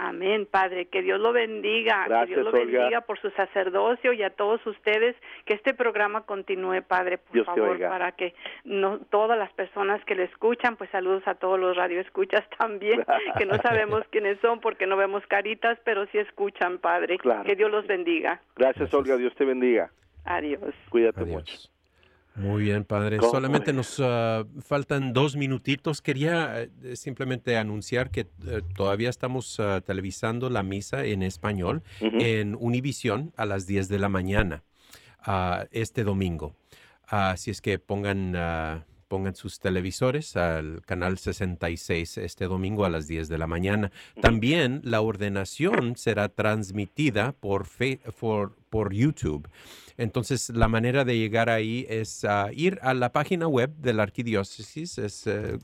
Amén, 0.00 0.46
Padre. 0.48 0.86
Que 0.86 1.02
Dios 1.02 1.18
lo 1.18 1.32
bendiga. 1.32 2.06
que 2.24 2.26
Dios 2.26 2.44
lo 2.44 2.52
bendiga 2.52 3.00
por 3.00 3.18
su 3.18 3.30
sacerdocio 3.30 4.12
y 4.12 4.22
a 4.22 4.30
todos 4.30 4.64
ustedes. 4.64 5.16
Que 5.44 5.54
este 5.54 5.74
programa 5.74 6.20
continúe, 6.20 6.82
Padre, 6.86 7.18
por 7.18 7.44
favor, 7.44 7.78
para 7.80 8.12
que 8.12 8.32
no 8.62 9.00
todas 9.00 9.36
las 9.36 9.52
personas 9.54 10.04
que 10.04 10.14
le 10.14 10.24
escuchan, 10.24 10.76
pues 10.76 10.88
saludos 10.90 11.24
a 11.26 11.34
todos 11.34 11.58
los 11.58 11.76
radioescuchas 11.76 12.48
también, 12.58 13.04
que 13.38 13.44
no 13.44 13.56
sabemos 13.56 14.04
quiénes 14.10 14.38
son 14.38 14.60
porque 14.60 14.86
no 14.86 14.96
vemos 14.96 15.26
caritas, 15.26 15.78
pero 15.84 16.06
sí 16.06 16.18
escuchan, 16.18 16.78
Padre. 16.78 17.18
Que 17.44 17.56
Dios 17.56 17.70
los 17.70 17.84
bendiga. 17.88 18.40
Gracias, 18.54 18.94
Olga. 18.94 19.16
Dios 19.16 19.34
te 19.34 19.44
bendiga. 19.44 19.90
Adiós. 20.24 20.74
Cuídate 20.90 21.24
mucho. 21.24 21.56
Muy 22.38 22.62
bien, 22.62 22.84
padre. 22.84 23.18
Solamente 23.20 23.72
nos 23.72 24.00
ah, 24.00 24.44
faltan 24.60 25.12
dos 25.12 25.34
minutitos. 25.34 26.00
Quería 26.00 26.62
eh, 26.62 26.96
simplemente 26.96 27.56
anunciar 27.56 28.10
que 28.10 28.28
eh, 28.46 28.62
todavía 28.76 29.10
estamos 29.10 29.58
ah, 29.58 29.80
televisando 29.80 30.48
la 30.48 30.62
misa 30.62 31.04
en 31.04 31.22
español 31.22 31.82
en 32.00 32.56
Univisión 32.58 33.32
a 33.36 33.44
las 33.44 33.66
10 33.66 33.88
de 33.88 33.98
la 33.98 34.08
mañana 34.08 34.62
ah, 35.20 35.66
este 35.72 36.04
domingo. 36.04 36.54
Así 37.06 37.50
es 37.50 37.60
que 37.60 37.78
pongan, 37.78 38.32
pongan 39.08 39.34
sus 39.34 39.58
televisores 39.58 40.36
al 40.36 40.82
canal 40.82 41.18
66 41.18 42.18
este 42.18 42.44
domingo 42.44 42.84
a 42.84 42.90
las 42.90 43.08
10 43.08 43.28
de 43.28 43.38
la 43.38 43.46
mañana. 43.46 43.90
También 44.20 44.80
la 44.84 45.00
ordenación 45.00 45.96
será 45.96 46.28
transmitida 46.28 47.32
por, 47.32 47.66
por, 48.20 48.56
por 48.70 48.92
YouTube. 48.92 49.48
Entonces, 49.96 50.50
la 50.50 50.68
manera 50.68 51.04
de 51.04 51.18
llegar 51.18 51.50
ahí 51.50 51.84
es 51.88 52.24
ah, 52.24 52.50
ir 52.52 52.78
a 52.82 52.94
la 52.94 53.10
página 53.12 53.48
web 53.48 53.74
de 53.78 53.92
la 53.92 54.04
arquidiócesis, 54.04 54.98
es 54.98 55.26
eh, 55.26 55.58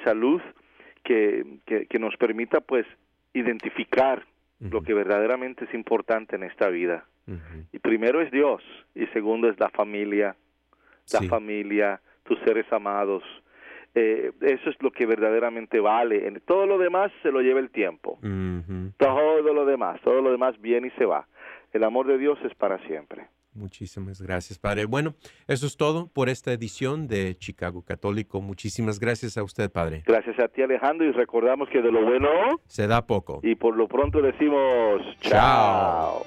salud 0.04 0.42
que, 1.04 1.46
que, 1.66 2.00
nos 2.00 2.16
permita 2.18 2.62
pues 2.62 2.86
identificar 3.34 4.26
lo 4.60 4.82
que 4.84 4.94
verdaderamente 4.94 5.66
es 5.66 5.74
importante 5.74 6.36
en 6.36 6.44
esta 6.44 6.70
vida. 6.70 7.06
Y 7.72 7.80
primero 7.80 8.22
es 8.22 8.32
Dios 8.32 8.62
y 8.94 9.06
segundo 9.08 9.50
es 9.50 9.60
la 9.60 9.70
familia, 9.70 10.36
la 11.14 11.22
familia, 11.24 12.02
tus 12.24 12.38
seres 12.40 12.66
amados. 12.72 13.24
Eh, 13.94 14.32
eso 14.42 14.70
es 14.70 14.76
lo 14.82 14.92
que 14.92 15.06
verdaderamente 15.06 15.80
vale. 15.80 16.32
Todo 16.46 16.66
lo 16.66 16.78
demás 16.78 17.12
se 17.24 17.32
lo 17.32 17.42
lleva 17.42 17.60
el 17.60 17.72
tiempo. 17.72 18.20
Todo 18.98 19.42
lo 19.42 19.66
demás, 19.66 20.00
todo 20.02 20.22
lo 20.22 20.32
demás 20.32 20.60
viene 20.62 20.88
y 20.88 20.92
se 20.92 21.06
va. 21.06 21.28
El 21.74 21.84
amor 21.84 22.08
de 22.08 22.18
Dios 22.18 22.38
es 22.44 22.54
para 22.56 22.78
siempre. 22.88 23.28
Muchísimas 23.54 24.22
gracias, 24.22 24.58
Padre. 24.58 24.86
Bueno, 24.86 25.14
eso 25.48 25.66
es 25.66 25.76
todo 25.76 26.08
por 26.08 26.30
esta 26.30 26.54
edición 26.54 27.08
de 27.08 27.36
Chicago 27.38 27.84
Católico. 27.84 28.42
Muchísimas 28.42 28.98
gracias 28.98 29.38
a 29.38 29.44
usted, 29.44 29.70
Padre. 29.70 30.04
Gracias 30.06 30.40
a 30.40 30.48
ti, 30.48 30.62
Alejandro, 30.62 31.06
y 31.06 31.12
recordamos 31.12 31.68
que 31.70 31.82
de 31.82 31.92
lo 31.92 32.04
bueno 32.06 32.30
se 32.68 32.88
da 32.88 33.06
poco. 33.06 33.42
Y 33.44 33.56
por 33.56 33.76
lo 33.76 33.88
pronto 33.90 34.22
decimos 34.22 35.02
chao. 35.20 36.24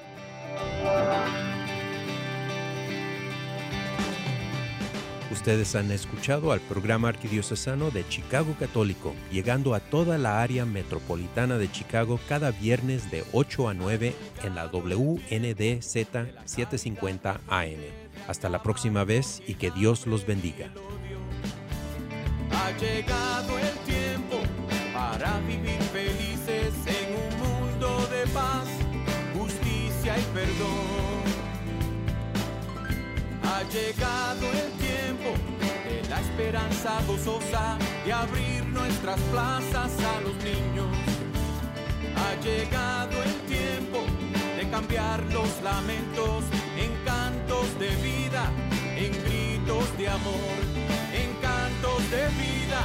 Ustedes 5.35 5.75
han 5.75 5.91
escuchado 5.91 6.53
al 6.53 6.61
programa 6.61 7.09
arquidiocesano 7.09 7.91
de 7.91 8.07
Chicago 8.09 8.55
Católico, 8.57 9.17
llegando 9.33 9.75
a 9.75 9.81
toda 9.81 10.17
la 10.17 10.41
área 10.41 10.65
metropolitana 10.65 11.59
de 11.59 11.71
Chicago 11.73 12.21
cada 12.29 12.53
viernes 12.53 13.11
de 13.11 13.25
8 13.33 13.69
a 13.69 13.75
9 13.75 14.15
en 14.45 14.55
la 14.55 14.67
WNDZ 14.67 16.07
750 16.45 17.41
AM. 17.49 17.81
Hasta 18.29 18.49
la 18.49 18.63
próxima 18.63 19.03
vez 19.03 19.43
y 19.45 19.55
que 19.55 19.73
Dios 19.73 20.07
los 20.07 20.25
bendiga. 20.25 20.71
Ha 22.53 22.71
llegado 22.79 23.59
el 23.59 23.77
tiempo 23.93 24.41
para 24.95 25.41
vivir 25.41 25.83
felices 25.93 26.73
en 26.87 27.17
un 27.17 27.33
mundo 27.43 28.07
de 28.07 28.25
paz, 28.29 28.69
justicia 29.37 30.17
y 30.17 30.23
perdón. 30.33 31.24
Ha 33.47 33.63
llegado 33.65 34.47
el 34.53 34.71
tiempo 34.79 35.31
de 35.85 36.09
la 36.09 36.21
esperanza 36.21 36.99
gozosa 37.07 37.77
de 38.05 38.13
abrir 38.13 38.65
nuestras 38.67 39.21
plazas 39.33 39.93
a 40.03 40.21
los 40.23 40.35
niños. 40.43 40.87
Ha 42.17 42.41
llegado 42.43 43.23
el 43.23 43.35
tiempo 43.47 44.01
de 44.57 44.69
cambiar 44.71 45.23
los 45.33 45.63
lamentos 45.63 46.45
en 46.77 46.91
cantos 47.05 47.79
de 47.79 47.91
vida, 47.97 48.51
en 48.97 49.13
gritos 49.25 49.99
de 49.99 50.09
amor, 50.09 50.59
en 51.13 51.35
cantos 51.43 52.11
de 52.11 52.29
vida, 52.43 52.81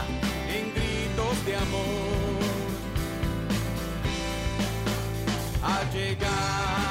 en 0.56 0.74
gritos 0.74 1.46
de 1.46 1.56
amor. 1.56 2.40
Ha 5.64 5.84
llegado 5.94 6.89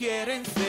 quieren 0.00 0.42
seguir. 0.46 0.59